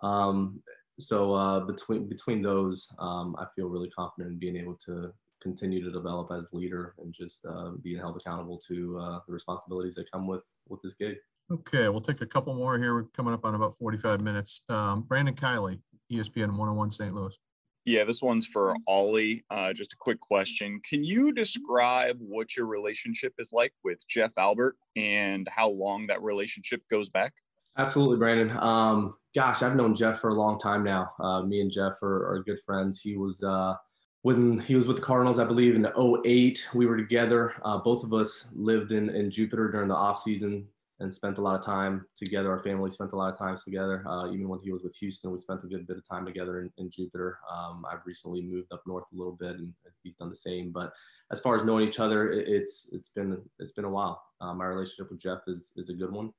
Um, 0.01 0.61
so 0.99 1.33
uh, 1.33 1.59
between 1.61 2.07
between 2.07 2.41
those, 2.41 2.87
um, 2.99 3.35
I 3.37 3.45
feel 3.55 3.67
really 3.67 3.89
confident 3.89 4.33
in 4.33 4.39
being 4.39 4.57
able 4.57 4.77
to 4.85 5.11
continue 5.41 5.83
to 5.83 5.91
develop 5.91 6.31
as 6.31 6.53
leader 6.53 6.95
and 6.99 7.13
just 7.13 7.45
uh, 7.45 7.71
being 7.81 7.97
held 7.97 8.15
accountable 8.17 8.57
to 8.67 8.97
uh, 8.99 9.19
the 9.27 9.33
responsibilities 9.33 9.95
that 9.95 10.09
come 10.11 10.27
with 10.27 10.45
with 10.69 10.81
this 10.81 10.95
gig. 10.95 11.17
Okay, 11.51 11.89
we'll 11.89 12.01
take 12.01 12.21
a 12.21 12.25
couple 12.25 12.53
more 12.53 12.77
here. 12.77 12.93
We're 12.93 13.03
coming 13.03 13.33
up 13.33 13.43
on 13.43 13.53
about 13.53 13.77
45 13.77 14.21
minutes. 14.21 14.61
Um, 14.69 15.01
Brandon 15.01 15.35
Kiley, 15.35 15.79
ESPN 16.11 16.51
101 16.51 16.91
St. 16.91 17.13
Louis. 17.13 17.37
Yeah, 17.85 18.05
this 18.05 18.21
one's 18.21 18.47
for 18.47 18.75
Ollie. 18.87 19.43
Uh, 19.49 19.73
just 19.73 19.91
a 19.91 19.97
quick 19.97 20.21
question. 20.21 20.79
Can 20.89 21.03
you 21.03 21.33
describe 21.33 22.17
what 22.19 22.55
your 22.55 22.65
relationship 22.65 23.33
is 23.37 23.49
like 23.51 23.73
with 23.83 24.07
Jeff 24.07 24.31
Albert 24.37 24.77
and 24.95 25.49
how 25.49 25.69
long 25.69 26.07
that 26.07 26.21
relationship 26.21 26.81
goes 26.89 27.09
back? 27.09 27.33
Absolutely, 27.77 28.17
Brandon. 28.17 28.55
Um, 28.59 29.15
gosh, 29.33 29.63
I've 29.63 29.75
known 29.75 29.95
Jeff 29.95 30.19
for 30.19 30.29
a 30.29 30.35
long 30.35 30.59
time 30.59 30.83
now. 30.83 31.11
Uh, 31.19 31.41
me 31.41 31.61
and 31.61 31.71
Jeff 31.71 32.01
are, 32.03 32.33
are 32.33 32.43
good 32.43 32.59
friends. 32.65 33.01
He 33.01 33.17
was 33.17 33.41
uh, 33.43 33.73
when 34.21 34.59
he 34.59 34.75
was 34.75 34.87
with 34.87 34.97
the 34.97 35.03
Cardinals, 35.03 35.39
I 35.39 35.43
believe 35.43 35.75
in 35.75 35.85
08, 35.85 36.67
we 36.73 36.85
were 36.85 36.97
together. 36.97 37.53
Uh, 37.63 37.77
both 37.77 38.03
of 38.03 38.13
us 38.13 38.47
lived 38.53 38.91
in, 38.91 39.09
in 39.09 39.29
Jupiter 39.29 39.69
during 39.69 39.89
the 39.89 39.95
off 39.95 40.21
season 40.23 40.65
and 40.99 41.13
spent 41.13 41.39
a 41.39 41.41
lot 41.41 41.59
of 41.59 41.65
time 41.65 42.05
together. 42.15 42.49
Our 42.49 42.63
family 42.63 42.89
spent 42.89 43.11
a 43.11 43.17
lot 43.17 43.33
of 43.33 43.37
time 43.37 43.57
together. 43.61 44.03
Uh, 44.07 44.31
even 44.31 44.47
when 44.47 44.61
he 44.61 44.71
was 44.71 44.83
with 44.83 44.95
Houston, 44.95 45.31
we 45.31 45.39
spent 45.39 45.63
a 45.63 45.67
good 45.67 45.85
bit 45.85 45.97
of 45.97 46.07
time 46.07 46.25
together 46.25 46.61
in, 46.61 46.71
in 46.77 46.89
Jupiter. 46.89 47.37
Um, 47.51 47.85
I've 47.91 48.05
recently 48.05 48.41
moved 48.41 48.71
up 48.71 48.81
north 48.87 49.03
a 49.11 49.17
little 49.17 49.35
bit, 49.37 49.57
and 49.57 49.73
he's 50.03 50.15
done 50.15 50.29
the 50.29 50.35
same. 50.35 50.71
But 50.71 50.93
as 51.31 51.41
far 51.41 51.55
as 51.55 51.65
knowing 51.65 51.87
each 51.87 51.99
other, 51.99 52.31
it, 52.31 52.47
it's 52.47 52.89
it's 52.93 53.09
been 53.09 53.41
it's 53.59 53.73
been 53.73 53.85
a 53.85 53.89
while. 53.89 54.21
Uh, 54.39 54.53
my 54.53 54.65
relationship 54.65 55.11
with 55.11 55.21
Jeff 55.21 55.39
is 55.47 55.73
is 55.75 55.89
a 55.89 55.93
good 55.93 56.11
one, 56.11 56.31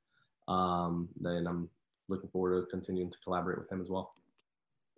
um, 0.49 1.09
and 1.25 1.49
I'm 1.49 1.69
looking 2.09 2.29
forward 2.31 2.61
to 2.61 2.71
continuing 2.71 3.11
to 3.11 3.19
collaborate 3.25 3.59
with 3.59 3.71
him 3.71 3.81
as 3.81 3.89
well. 3.89 4.13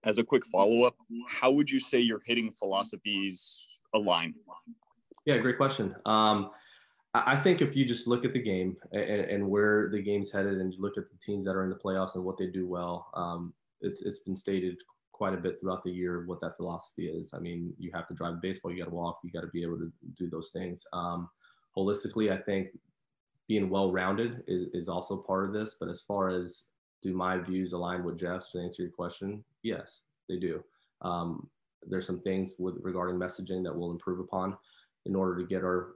As 0.05 0.19
a 0.19 0.25
quick 0.25 0.47
follow 0.47 0.85
up, 0.85 0.97
how 1.29 1.51
would 1.51 1.71
you 1.71 1.81
say 1.81 2.01
your 2.01 2.21
hitting 2.25 2.51
philosophies 2.51 3.81
align? 3.95 4.35
Yeah, 5.25 5.39
great 5.39 5.57
question. 5.57 5.95
Um, 6.05 6.51
I 7.15 7.37
think 7.37 7.63
if 7.63 7.75
you 7.75 7.85
just 7.85 8.07
look 8.07 8.25
at 8.25 8.33
the 8.33 8.43
game 8.43 8.77
and, 8.93 9.03
and, 9.03 9.49
where 9.49 9.89
the 9.91 10.03
game's 10.03 10.31
headed, 10.31 10.59
and 10.59 10.73
you 10.73 10.81
look 10.81 10.99
at 10.99 11.05
the 11.11 11.17
teams 11.19 11.45
that 11.47 11.53
are 11.57 11.65
in 11.65 11.71
the 11.71 11.77
playoffs 11.77 12.15
and 12.15 12.25
what 12.25 12.37
they 12.37 12.49
do 12.49 12.69
well, 12.69 13.11
um, 13.15 13.55
it's 13.81 14.03
it's 14.03 14.21
been 14.21 14.37
stated 14.37 14.77
quite 15.13 15.33
a 15.33 15.39
bit 15.39 15.59
throughout 15.59 15.83
the 15.83 15.91
year 15.91 16.25
what 16.27 16.41
that 16.41 16.57
philosophy 16.59 17.07
is. 17.09 17.33
I 17.33 17.39
mean, 17.39 17.73
you 17.79 17.91
have 17.95 18.07
to 18.09 18.15
drive 18.15 18.43
baseball, 18.43 18.71
you 18.71 18.79
got 18.79 18.91
to 18.91 18.95
walk, 18.95 19.21
you 19.25 19.31
got 19.31 19.41
to 19.41 19.49
be 19.49 19.63
able 19.63 19.79
to 19.79 19.91
do 20.15 20.29
those 20.29 20.51
things. 20.51 20.85
Um, 20.93 21.31
holistically, 21.77 22.31
I 22.31 22.43
think 22.43 22.69
being 23.49 23.71
well-rounded 23.71 24.43
is 24.47 24.65
is 24.73 24.89
also 24.89 25.17
part 25.17 25.45
of 25.45 25.53
this. 25.53 25.77
But 25.79 25.89
as 25.89 26.01
far 26.01 26.29
as 26.31 26.65
do 27.03 27.15
my 27.15 27.39
views 27.39 27.73
align 27.73 28.05
with 28.05 28.19
Jeff's 28.19 28.51
to 28.53 28.61
answer 28.61 28.83
your 28.83 28.93
question? 28.93 29.45
Yes, 29.63 30.03
they 30.29 30.37
do. 30.37 30.63
Um, 31.03 31.49
there's 31.83 32.07
some 32.07 32.21
things 32.21 32.55
with 32.59 32.77
regarding 32.81 33.17
messaging 33.17 33.63
that 33.65 33.77
we'll 33.77 33.91
improve 33.91 34.19
upon 34.19 34.57
in 35.05 35.15
order 35.15 35.37
to 35.41 35.47
get 35.47 35.63
our 35.63 35.95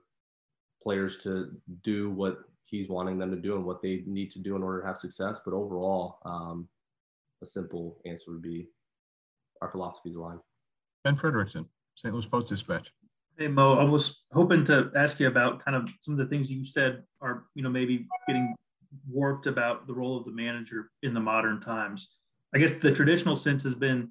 players 0.83 1.19
to 1.25 1.51
do 1.83 2.11
what 2.11 2.39
he's 2.63 2.89
wanting 2.89 3.19
them 3.19 3.31
to 3.31 3.37
do 3.37 3.57
and 3.57 3.65
what 3.65 3.83
they 3.83 4.03
need 4.07 4.31
to 4.31 4.39
do 4.39 4.57
in 4.57 4.63
order 4.63 4.81
to 4.81 4.87
have 4.87 4.97
success. 4.97 5.41
But 5.45 5.55
overall, 5.55 6.19
um, 6.25 6.69
a 7.43 7.47
simple 7.47 7.99
answer 8.07 8.31
would 8.31 8.43
be 8.43 8.69
our 9.63 9.71
philosophies 9.71 10.15
align. 10.15 10.39
Ben 11.05 11.17
Frederickson, 11.17 11.67
St. 11.97 12.15
Louis 12.15 12.27
Post 12.27 12.49
Dispatch. 12.49 12.93
Hey 13.39 13.49
Mo, 13.49 13.79
I 13.79 13.85
was 13.85 14.25
hoping 14.33 14.65
to 14.65 14.91
ask 14.95 15.19
you 15.19 15.27
about 15.27 15.65
kind 15.65 15.77
of 15.77 15.89
some 16.01 16.13
of 16.13 16.19
the 16.19 16.27
things 16.27 16.53
you 16.53 16.65
said 16.65 17.03
are, 17.21 17.45
you 17.55 17.63
know, 17.63 17.71
maybe 17.71 18.07
getting 18.27 18.55
warped 19.09 19.47
about 19.47 19.87
the 19.87 19.95
role 19.95 20.17
of 20.19 20.25
the 20.25 20.31
manager 20.31 20.91
in 21.03 21.15
the 21.15 21.21
modern 21.21 21.61
times. 21.61 22.17
I 22.55 22.59
guess 22.59 22.73
the 22.73 22.93
traditional 22.93 23.37
sense 23.37 23.63
has 23.65 23.75
been 23.75 24.11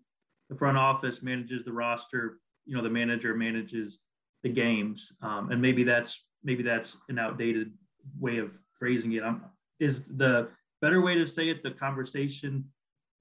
the 0.50 0.56
front 0.56 0.78
office 0.78 1.22
manages 1.22 1.64
the 1.64 1.72
roster, 1.72 2.40
you 2.66 2.76
know, 2.76 2.82
the 2.82 2.90
manager 2.90 3.36
manages 3.36 4.00
the 4.42 4.50
games, 4.50 5.14
um, 5.22 5.52
and 5.52 5.62
maybe 5.62 5.84
that's 5.84 6.26
maybe 6.44 6.64
that's 6.64 6.98
an 7.10 7.20
outdated 7.20 7.72
way 8.20 8.38
of 8.38 8.58
phrasing 8.78 9.12
it. 9.14 9.24
Um, 9.24 9.44
is 9.80 10.06
the 10.06 10.50
better 10.82 11.02
way 11.02 11.16
to 11.16 11.26
say 11.26 11.50
it? 11.50 11.62
The 11.62 11.72
conversation 11.72 12.66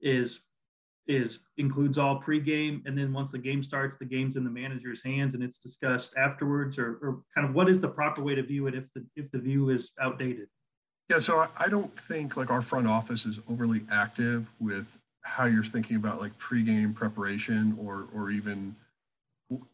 is 0.01 0.39
is 1.09 1.39
includes 1.57 1.97
all 1.97 2.21
pregame, 2.21 2.85
and 2.85 2.97
then 2.97 3.11
once 3.11 3.31
the 3.31 3.37
game 3.37 3.63
starts, 3.63 3.97
the 3.97 4.05
game's 4.05 4.37
in 4.37 4.43
the 4.43 4.49
manager's 4.49 5.03
hands, 5.03 5.33
and 5.33 5.43
it's 5.43 5.57
discussed 5.57 6.13
afterwards, 6.15 6.77
or, 6.77 6.99
or 7.01 7.23
kind 7.35 7.49
of 7.49 7.55
what 7.55 7.67
is 7.67 7.81
the 7.81 7.87
proper 7.87 8.21
way 8.23 8.35
to 8.35 8.43
view 8.43 8.67
it 8.67 8.75
if 8.75 8.85
the 8.93 9.03
if 9.15 9.29
the 9.31 9.39
view 9.39 9.71
is 9.71 9.91
outdated? 9.99 10.47
Yeah, 11.09 11.19
so 11.19 11.47
I 11.57 11.67
don't 11.67 11.99
think 12.01 12.37
like 12.37 12.51
our 12.51 12.61
front 12.61 12.87
office 12.87 13.25
is 13.25 13.39
overly 13.49 13.81
active 13.91 14.47
with 14.59 14.85
how 15.21 15.45
you're 15.45 15.63
thinking 15.63 15.95
about 15.95 16.21
like 16.21 16.37
pregame 16.37 16.93
preparation 16.93 17.75
or 17.81 18.07
or 18.13 18.29
even 18.29 18.75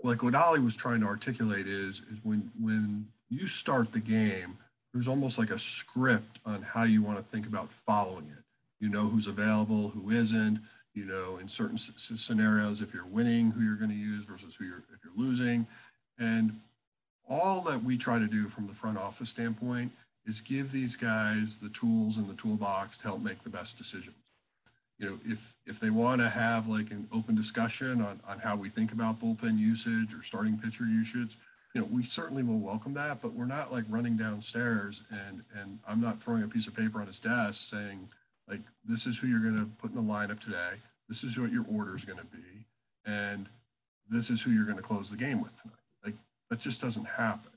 like 0.04 0.24
what 0.24 0.34
Ollie 0.34 0.62
was 0.62 0.78
trying 0.78 1.02
to 1.02 1.06
articulate 1.06 1.68
is 1.68 2.02
is 2.12 2.18
when 2.24 2.50
when 2.60 3.06
you 3.30 3.46
start 3.46 3.92
the 3.92 4.00
game, 4.00 4.58
there's 4.94 5.10
almost 5.10 5.38
like 5.38 5.50
a 5.50 5.60
script 5.60 6.40
on 6.46 6.62
how 6.62 6.84
you 6.84 7.04
want 7.04 7.18
to 7.18 7.24
think 7.26 7.46
about 7.46 7.70
following 7.86 8.26
it. 8.28 8.44
You 8.80 8.90
know 8.90 9.08
who's 9.08 9.28
available, 9.28 9.90
who 9.90 10.12
isn't. 10.12 10.62
You 10.96 11.04
know, 11.06 11.38
in 11.38 11.48
certain 11.50 11.78
scenarios, 11.78 12.82
if 12.82 12.94
you're 12.94 13.06
winning, 13.06 13.52
who 13.52 13.62
you're 13.62 13.76
going 13.76 13.92
to 13.92 13.96
use 13.96 14.24
versus 14.24 14.56
who 14.56 14.64
you're 14.64 14.84
if 14.94 15.04
you're 15.04 15.14
losing, 15.16 15.68
and 16.18 16.58
all 17.30 17.60
that 17.62 17.84
we 17.84 17.98
try 17.98 18.18
to 18.18 18.28
do 18.28 18.48
from 18.48 18.66
the 18.66 18.74
front 18.74 18.98
office 18.98 19.30
standpoint 19.30 19.92
is 20.26 20.40
give 20.40 20.72
these 20.72 20.96
guys 20.96 21.58
the 21.58 21.70
tools 21.70 22.18
in 22.18 22.28
the 22.28 22.34
toolbox 22.36 22.98
to 22.98 23.04
help 23.04 23.22
make 23.22 23.44
the 23.44 23.50
best 23.50 23.78
decisions. 23.78 24.16
You 24.98 25.10
know, 25.10 25.20
if 25.26 25.54
if 25.66 25.82
they 25.82 25.90
want 25.90 26.22
to 26.22 26.30
have 26.30 26.70
like 26.70 26.92
an 26.92 27.08
open 27.12 27.36
discussion 27.36 28.02
on, 28.02 28.22
on 28.26 28.40
how 28.40 28.56
we 28.56 28.70
think 28.70 28.94
about 28.94 29.20
bullpen 29.20 29.60
usage 29.60 30.14
or 30.14 30.24
starting 30.24 30.58
pitcher 30.58 30.86
usage, 30.86 31.38
you 31.74 31.82
know, 31.82 31.88
we 31.92 32.06
certainly 32.06 32.44
will 32.44 32.60
welcome 32.60 32.94
that, 32.94 33.22
but 33.22 33.34
we're 33.34 33.44
not 33.44 33.74
like 33.74 33.84
running 33.90 34.16
downstairs 34.16 35.02
and 35.12 35.44
and 35.60 35.78
I'm 35.86 36.00
not 36.00 36.24
throwing 36.24 36.44
a 36.44 36.48
piece 36.48 36.68
of 36.68 36.76
paper 36.76 37.02
on 37.02 37.08
his 37.08 37.20
desk 37.20 37.70
saying 37.70 38.08
like 38.48 38.62
this 38.84 39.06
is 39.06 39.18
who 39.18 39.28
you're 39.28 39.40
going 39.40 39.58
to 39.58 39.66
put 39.82 39.92
in 39.92 39.96
the 39.96 40.14
lineup 40.14 40.40
today. 40.40 40.74
This 41.08 41.24
is 41.24 41.38
what 41.38 41.52
your 41.52 41.66
order 41.72 41.96
is 41.96 42.04
going 42.04 42.20
to 42.20 42.26
be, 42.26 42.66
and 43.06 43.48
this 44.10 44.30
is 44.30 44.42
who 44.42 44.52
you're 44.52 44.66
going 44.66 44.78
to 44.78 44.84
close 44.84 45.10
the 45.10 45.18
game 45.18 45.42
with 45.42 45.60
tonight. 45.62 45.78
Like 46.04 46.16
that 46.50 46.60
just 46.60 46.82
doesn't 46.82 47.06
happen. 47.06 47.52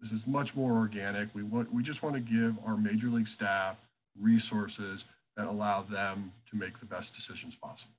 This 0.00 0.12
is 0.12 0.26
much 0.26 0.54
more 0.54 0.72
organic. 0.72 1.34
We 1.34 1.42
want 1.42 1.72
we 1.72 1.82
just 1.82 2.02
want 2.02 2.14
to 2.14 2.20
give 2.20 2.56
our 2.66 2.76
major 2.76 3.08
league 3.08 3.28
staff 3.28 3.76
resources 4.20 5.06
that 5.36 5.46
allow 5.46 5.82
them 5.82 6.32
to 6.50 6.56
make 6.56 6.78
the 6.78 6.86
best 6.86 7.14
decisions 7.14 7.56
possible. 7.56 7.94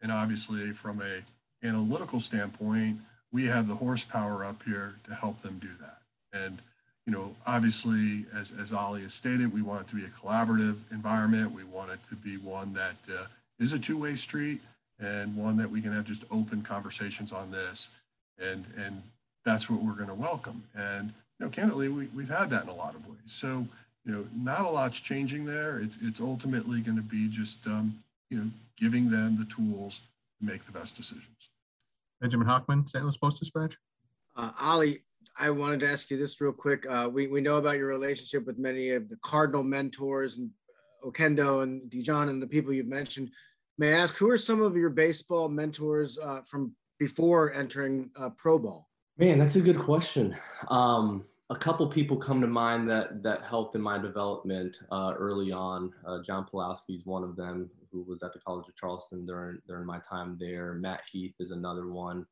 And 0.00 0.12
obviously 0.12 0.72
from 0.72 1.02
a 1.02 1.22
analytical 1.66 2.20
standpoint, 2.20 2.98
we 3.32 3.46
have 3.46 3.68
the 3.68 3.74
horsepower 3.74 4.44
up 4.44 4.62
here 4.64 4.96
to 5.04 5.14
help 5.14 5.42
them 5.42 5.58
do 5.58 5.70
that. 5.80 5.98
And 6.32 6.60
you 7.06 7.12
know, 7.12 7.34
obviously, 7.46 8.26
as, 8.34 8.52
as 8.60 8.72
Ollie 8.72 9.02
has 9.02 9.14
stated, 9.14 9.52
we 9.52 9.62
want 9.62 9.82
it 9.82 9.88
to 9.90 9.94
be 9.94 10.04
a 10.04 10.08
collaborative 10.08 10.78
environment. 10.90 11.52
We 11.52 11.64
want 11.64 11.92
it 11.92 12.02
to 12.08 12.16
be 12.16 12.36
one 12.36 12.72
that 12.74 12.96
uh, 13.08 13.26
is 13.60 13.72
a 13.72 13.78
two-way 13.78 14.16
street 14.16 14.60
and 14.98 15.36
one 15.36 15.56
that 15.56 15.70
we 15.70 15.80
can 15.80 15.92
have 15.92 16.04
just 16.04 16.24
open 16.32 16.62
conversations 16.62 17.32
on 17.32 17.50
this. 17.50 17.90
And, 18.38 18.64
and 18.76 19.02
that's 19.44 19.70
what 19.70 19.82
we're 19.82 19.92
going 19.92 20.08
to 20.08 20.14
welcome. 20.14 20.64
And 20.74 21.12
you 21.38 21.46
know, 21.46 21.50
candidly, 21.50 21.88
we, 21.88 22.08
we've 22.14 22.28
had 22.28 22.50
that 22.50 22.64
in 22.64 22.68
a 22.68 22.74
lot 22.74 22.94
of 22.94 23.06
ways. 23.06 23.18
So, 23.26 23.66
you 24.04 24.12
know, 24.12 24.26
not 24.34 24.60
a 24.62 24.68
lot's 24.68 25.00
changing 25.00 25.44
there. 25.44 25.78
It's, 25.78 25.98
it's 26.02 26.20
ultimately 26.20 26.80
going 26.80 26.96
to 26.96 27.02
be 27.02 27.28
just, 27.28 27.66
um, 27.66 27.96
you 28.30 28.38
know, 28.38 28.50
giving 28.76 29.08
them 29.10 29.36
the 29.38 29.44
tools 29.44 30.00
to 30.40 30.46
make 30.46 30.64
the 30.64 30.72
best 30.72 30.96
decisions. 30.96 31.50
Benjamin 32.20 32.46
Hochman, 32.46 32.88
St. 32.88 33.04
Louis 33.04 33.16
Post 33.16 33.38
Dispatch. 33.38 33.76
Uh, 34.34 34.50
Ollie, 34.60 35.02
I 35.38 35.50
wanted 35.50 35.80
to 35.80 35.90
ask 35.90 36.10
you 36.10 36.16
this 36.16 36.40
real 36.40 36.52
quick. 36.52 36.86
Uh, 36.88 37.08
we, 37.12 37.26
we 37.26 37.40
know 37.40 37.56
about 37.56 37.76
your 37.76 37.88
relationship 37.88 38.46
with 38.46 38.58
many 38.58 38.90
of 38.90 39.08
the 39.08 39.16
Cardinal 39.16 39.62
mentors 39.62 40.38
and 40.38 40.50
Oquendo 41.04 41.62
and 41.62 41.90
DeJohn 41.90 42.30
and 42.30 42.42
the 42.42 42.46
people 42.46 42.72
you've 42.72 42.86
mentioned. 42.86 43.30
May 43.78 43.92
I 43.92 43.98
ask, 43.98 44.16
who 44.16 44.30
are 44.30 44.38
some 44.38 44.62
of 44.62 44.76
your 44.76 44.90
baseball 44.90 45.48
mentors 45.48 46.18
uh, 46.18 46.40
from 46.46 46.72
before 46.98 47.52
entering 47.52 48.10
uh, 48.16 48.30
pro 48.30 48.58
ball? 48.58 48.88
Man, 49.18 49.38
that's 49.38 49.56
a 49.56 49.60
good 49.60 49.78
question. 49.78 50.34
Um, 50.68 51.24
a 51.50 51.56
couple 51.56 51.86
people 51.86 52.16
come 52.16 52.40
to 52.40 52.46
mind 52.46 52.88
that 52.90 53.22
that 53.22 53.44
helped 53.44 53.76
in 53.76 53.80
my 53.80 53.98
development 53.98 54.78
uh, 54.90 55.12
early 55.16 55.52
on. 55.52 55.92
Uh, 56.06 56.18
John 56.26 56.46
Pawlowski 56.50 56.96
is 56.96 57.06
one 57.06 57.22
of 57.22 57.36
them, 57.36 57.70
who 57.92 58.02
was 58.02 58.22
at 58.22 58.32
the 58.32 58.40
College 58.40 58.68
of 58.68 58.74
Charleston 58.76 59.26
during 59.26 59.58
during 59.68 59.86
my 59.86 60.00
time 60.00 60.36
there. 60.40 60.74
Matt 60.74 61.02
Heath 61.10 61.34
is 61.38 61.52
another 61.52 61.88
one. 61.88 62.26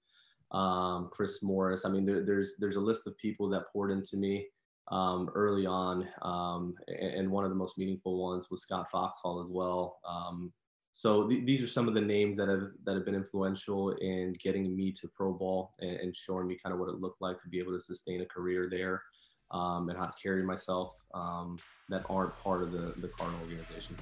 Um, 0.53 1.09
Chris 1.13 1.43
Morris. 1.43 1.85
I 1.85 1.89
mean, 1.91 2.07
there, 2.07 2.25
there's 2.25 2.55
there's 2.59 2.77
a 2.77 2.81
list 2.81 3.07
of 3.07 3.17
people 3.19 3.49
that 3.51 3.73
poured 3.73 3.91
into 3.91 4.17
me 4.17 4.47
um, 4.93 5.31
early 5.35 5.67
on, 5.67 6.07
um, 6.23 6.75
and, 6.89 7.31
one 7.31 7.45
of 7.45 7.51
the 7.51 7.57
most 7.57 7.79
meaningful 7.79 8.23
ones 8.23 8.49
was 8.51 8.63
Scott 8.63 8.87
Foxhall 8.93 9.41
as 9.41 9.51
well. 9.51 9.99
Um, 10.07 10.53
so 10.93 11.27
th- 11.27 11.45
these 11.47 11.63
are 11.63 11.67
some 11.67 11.89
of 11.89 11.95
the 11.95 12.01
names 12.01 12.37
that 12.37 12.49
have 12.49 12.69
that 12.85 12.95
have 12.95 13.05
been 13.05 13.15
influential 13.15 13.91
in 13.93 14.33
getting 14.43 14.77
me 14.77 14.93
to 14.93 15.09
pro 15.09 15.33
ball 15.33 15.73
and, 15.81 15.97
and 15.97 16.17
showing 16.17 16.47
me 16.47 16.59
kind 16.63 16.73
of 16.73 16.79
what 16.79 16.89
it 16.89 17.01
looked 17.01 17.21
like 17.21 17.39
to 17.43 17.49
be 17.49 17.59
able 17.59 17.73
to 17.73 17.81
sustain 17.81 18.21
a 18.21 18.27
career 18.27 18.69
there 18.71 19.03
um, 19.51 19.89
and 19.89 19.99
how 19.99 20.07
to 20.07 20.13
carry 20.23 20.43
myself 20.45 20.95
um, 21.15 21.59
that 21.89 22.05
aren't 22.11 22.37
part 22.43 22.63
of 22.63 22.73
the, 22.73 23.01
the 23.01 23.09
Cardinal 23.09 23.41
organization. 23.41 23.97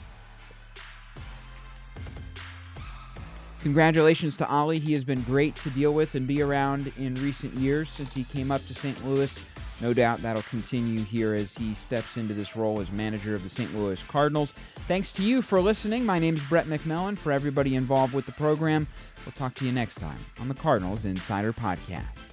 Congratulations 3.63 4.37
to 4.39 4.49
Ollie. 4.49 4.81
He 4.81 4.93
has 4.93 5.05
been 5.05 5.23
great 5.23 5.55
to 5.57 5.71
deal 5.71 5.95
with 5.95 6.17
and 6.17 6.27
be 6.27 6.43
around 6.43 6.93
in 6.99 7.15
recent 7.17 7.55
years 7.55 7.89
since 7.89 8.13
he 8.13 8.25
came 8.25 8.51
up 8.51 8.61
to 8.67 8.75
St. 8.75 9.07
Louis. 9.07 9.47
No 9.81 9.93
doubt 9.93 10.21
that'll 10.21 10.43
continue 10.43 11.01
here 11.01 11.33
as 11.35 11.57
he 11.57 11.73
steps 11.75 12.17
into 12.17 12.35
this 12.35 12.57
role 12.57 12.81
as 12.81 12.91
manager 12.91 13.37
of 13.37 13.45
the 13.45 13.49
St. 13.49 13.73
Louis 13.75 14.03
Cardinals. 14.03 14.53
Thanks 14.89 15.13
to 15.13 15.23
you 15.23 15.43
for 15.43 15.61
listening. 15.61 16.05
My 16.05 16.19
name 16.19 16.35
is 16.35 16.43
Brett 16.43 16.67
McMillan. 16.67 17.17
For 17.17 17.31
everybody 17.31 17.77
involved 17.77 18.15
with 18.15 18.27
the 18.27 18.33
program, 18.33 18.89
we'll 19.25 19.33
talk 19.33 19.55
to 19.55 19.65
you 19.65 19.71
next 19.71 19.97
time 19.97 20.19
on 20.41 20.49
the 20.49 20.55
Cardinals 20.55 21.05
Insider 21.05 21.53
Podcast. 21.53 22.32